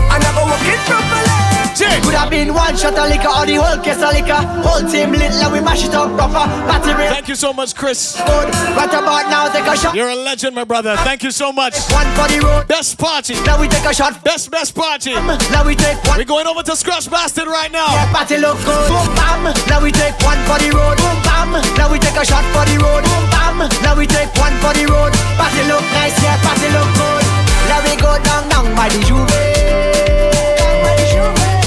And 0.08 0.24
I 0.24 0.30
go 0.32 0.48
work 0.48 0.64
it 0.64 0.80
properly. 0.88 1.41
Could 1.72 2.14
have 2.14 2.28
been 2.30 2.52
one 2.52 2.76
shot 2.76 2.98
of 2.98 3.08
liquor 3.08 3.32
or 3.32 3.46
the 3.46 3.56
whole 3.56 3.80
case 3.82 3.96
of 4.02 4.12
liquor. 4.12 4.36
Whole 4.60 4.84
team 4.88 5.12
lit, 5.12 5.32
like 5.40 5.52
we 5.52 5.60
mash 5.60 5.84
it 5.88 5.94
up 5.94 6.12
proper. 6.16 6.44
Battery 6.68 7.08
Thank 7.08 7.28
you 7.28 7.34
so 7.34 7.52
much, 7.52 7.74
Chris. 7.74 8.16
good. 8.20 8.48
Right 8.76 8.92
about 8.92 9.30
now, 9.32 9.48
take 9.48 9.64
a 9.66 9.76
shot. 9.76 9.94
You're 9.94 10.10
a 10.10 10.14
legend, 10.14 10.54
my 10.54 10.64
brother. 10.64 10.96
Thank 10.98 11.22
you 11.22 11.30
so 11.30 11.50
much. 11.50 11.74
One 11.88 12.06
for 12.12 12.28
the 12.28 12.40
road. 12.44 12.68
Best 12.68 12.98
party. 12.98 13.34
Now 13.48 13.58
we 13.60 13.68
take 13.68 13.84
a 13.84 13.94
shot. 13.94 14.22
Best, 14.22 14.50
best 14.50 14.74
party. 14.74 15.14
Now 15.14 15.64
we 15.64 15.74
take 15.74 15.96
one. 16.04 16.18
We're 16.18 16.28
going 16.28 16.46
over 16.46 16.62
to 16.62 16.76
Scratch 16.76 17.08
Bastid 17.08 17.46
right 17.46 17.72
now. 17.72 17.88
Yeah, 17.88 18.12
party 18.12 18.36
look 18.36 18.58
good. 18.64 18.88
Boom 18.92 19.08
bam. 19.16 19.54
Now 19.66 19.80
we 19.82 19.92
take 19.92 20.14
one 20.20 20.38
for 20.44 20.60
the 20.60 20.70
road. 20.76 20.98
Boom 21.00 21.18
bam. 21.24 21.56
Now 21.80 21.90
we 21.90 21.98
take 21.98 22.16
a 22.20 22.24
shot 22.24 22.44
for 22.52 22.68
the 22.68 22.76
road. 22.84 23.02
Boom 23.02 23.24
bam. 23.32 23.58
Now 23.82 23.96
we 23.96 24.06
take 24.06 24.28
one 24.36 24.52
for 24.60 24.76
the 24.76 24.84
road. 24.92 25.12
Party 25.40 25.62
look 25.72 25.84
nice, 25.96 26.16
yeah, 26.22 26.36
party 26.44 26.68
look 26.68 26.90
good. 27.00 27.24
Now 27.72 27.80
we 27.80 27.96
go 27.96 28.12
down, 28.22 28.48
down 28.48 28.74
by 28.76 28.88
the 28.92 29.00
juve. 29.08 29.91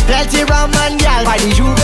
Plenty 0.05 0.43
rum 0.45 0.71
and 0.85 0.99
gal 0.99 1.25
by 1.25 1.37
the 1.41 1.49
juve. 1.49 1.75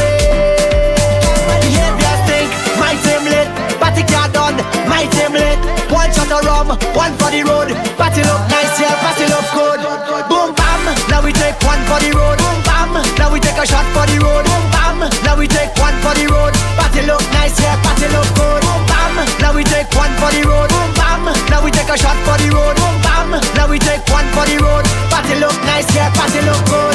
Behavior 1.62 2.16
stink, 2.26 2.50
my 2.78 2.94
team 3.02 3.24
lit. 3.26 3.50
Party 3.82 4.04
car 4.06 4.30
done, 4.30 4.58
my 4.86 5.10
team 5.10 5.34
lit. 5.34 5.58
One 5.90 6.10
shot 6.14 6.32
of 6.32 6.46
rum, 6.46 6.70
one 6.94 7.14
for 7.18 7.34
the 7.34 7.42
road. 7.44 7.74
Party 7.98 8.22
look 8.22 8.42
nice, 8.48 8.78
yeah, 8.80 8.94
party 9.02 9.26
look 9.26 9.46
good. 9.58 9.82
Boom 10.30 10.54
bam, 10.54 10.86
now 11.10 11.22
we 11.26 11.34
take 11.34 11.58
one 11.66 11.82
for 11.90 11.98
the 12.00 12.14
road. 12.14 12.38
Boom 12.38 12.58
bam, 12.64 12.94
now 13.18 13.34
we 13.34 13.40
take 13.42 13.58
a 13.58 13.66
shot 13.66 13.86
for 13.92 14.06
the 14.06 14.18
road. 14.22 14.46
Boom 14.46 14.64
bam, 14.70 15.02
now 15.26 15.36
we 15.36 15.50
take 15.50 15.74
one 15.82 15.98
for 16.06 16.14
the 16.14 16.30
road. 16.30 16.54
Party 16.78 17.02
look 17.10 17.26
nice, 17.34 17.58
yeah, 17.60 17.76
party 17.82 18.08
look 18.14 18.30
good. 18.38 18.62
Boom 18.62 18.82
bam, 18.86 19.18
now 19.42 19.52
we 19.52 19.66
take 19.66 19.90
one 19.98 20.14
for 20.22 20.30
the 20.30 20.46
road. 20.46 20.70
Boom 20.70 20.90
bam, 20.94 21.26
now 21.50 21.60
we 21.66 21.74
take 21.74 21.90
a 21.90 21.98
shot 21.98 22.16
for 22.22 22.38
the 22.38 22.54
road. 22.54 22.78
Boom 22.78 22.96
bam, 23.02 23.34
now 23.58 23.66
we 23.66 23.82
take 23.82 24.06
one 24.14 24.30
for 24.32 24.46
the 24.46 24.62
road. 24.62 24.86
Party 25.10 25.36
look 25.42 25.58
nice, 25.66 25.90
yeah, 25.98 26.14
party 26.14 26.40
look 26.46 26.62
good. 26.70 26.91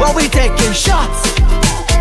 Shots, 0.00 0.14
what 0.14 0.16
we 0.16 0.28
taking 0.28 0.72
shots. 0.72 1.28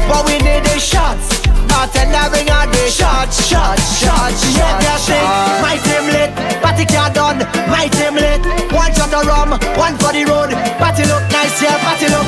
What 0.08 0.26
we 0.26 0.40
need 0.40 0.64
is 0.72 0.84
shots. 0.84 1.44
Bartender 1.68 2.32
ring 2.32 2.50
out 2.50 2.72
the 2.72 2.88
shots, 2.90 3.46
shots, 3.46 4.00
shots. 4.00 4.40
Yeah, 4.56 4.80
yeah, 4.80 4.98
thing. 5.04 5.28
My 5.60 5.76
team 5.84 6.08
lit, 6.08 6.32
party 6.64 6.86
car 6.86 7.12
done. 7.12 7.40
My 7.68 7.88
team 7.92 8.16
lit. 8.16 8.40
One 8.72 8.94
shot 8.96 9.14
of 9.14 9.28
rum, 9.28 9.52
one 9.76 9.98
for 10.00 10.14
the 10.14 10.24
road. 10.24 10.52
Party 10.80 11.04
look 11.12 11.24
nice, 11.32 11.62
yeah, 11.62 11.76
party 11.84 12.08
look 12.08 12.28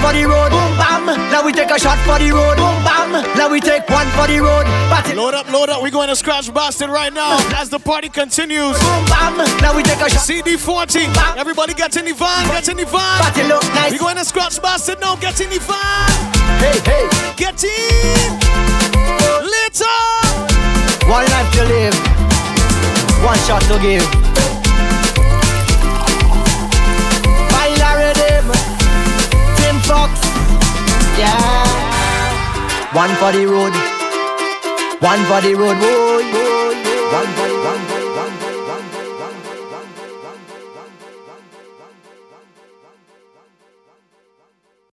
for 0.00 0.12
the 0.12 0.24
road. 0.24 0.50
Boom 0.50 0.72
bam, 0.76 1.06
now 1.30 1.44
we 1.44 1.52
take 1.52 1.70
a 1.70 1.78
shot 1.78 1.98
for 2.08 2.18
the 2.18 2.32
road. 2.32 2.56
Boom 2.56 2.76
bam, 2.82 3.12
now 3.36 3.48
we 3.48 3.60
take 3.60 3.88
one 3.88 4.08
for 4.16 4.26
the 4.26 4.40
road. 4.40 4.64
Party 4.88 5.14
Load 5.14 5.34
up, 5.34 5.50
load 5.52 5.68
up. 5.68 5.82
We're 5.82 5.90
going 5.90 6.08
to 6.08 6.16
Scratch 6.16 6.50
Bastid 6.50 6.88
right 6.88 7.12
now 7.12 7.38
as 7.60 7.68
the 7.68 7.78
party 7.78 8.08
continues. 8.08 8.78
boom 8.78 9.04
bam, 9.06 9.36
now 9.60 9.76
we 9.76 9.82
take 9.82 10.00
a 10.00 10.08
shot. 10.08 10.26
CD40. 10.26 11.36
Everybody 11.36 11.74
get 11.74 11.96
in 11.96 12.04
the 12.04 12.14
van, 12.14 12.46
get 12.48 12.68
in 12.68 12.76
the 12.76 12.86
van. 12.86 13.20
Party 13.20 13.44
look 13.44 13.62
nice. 13.74 13.92
We're 13.92 13.98
going 13.98 14.16
to 14.16 14.24
Scratch 14.24 14.58
Bastid 14.60 15.00
now. 15.00 15.16
Get 15.16 15.40
in 15.40 15.50
the 15.50 15.60
van. 15.60 16.10
Hey, 16.58 16.80
hey. 16.84 17.06
Get 17.36 17.62
in. 17.64 18.30
Later. 19.44 20.10
One 21.10 21.24
life 21.26 21.52
to 21.54 21.64
live, 21.64 21.94
one 23.24 23.36
shot 23.38 23.62
to 23.62 23.78
give. 23.82 24.59
Yeah. 31.18 32.94
One 32.94 33.10
for 33.20 33.32
the 33.32 33.46
road, 33.46 33.74
one 35.00 35.22
for 35.30 35.40
the 35.40 35.54
road, 35.54 35.76
boy, 35.78 36.22
boy, 36.32 36.74
boy. 36.84 37.00
One 37.12 37.30
for 37.36 37.49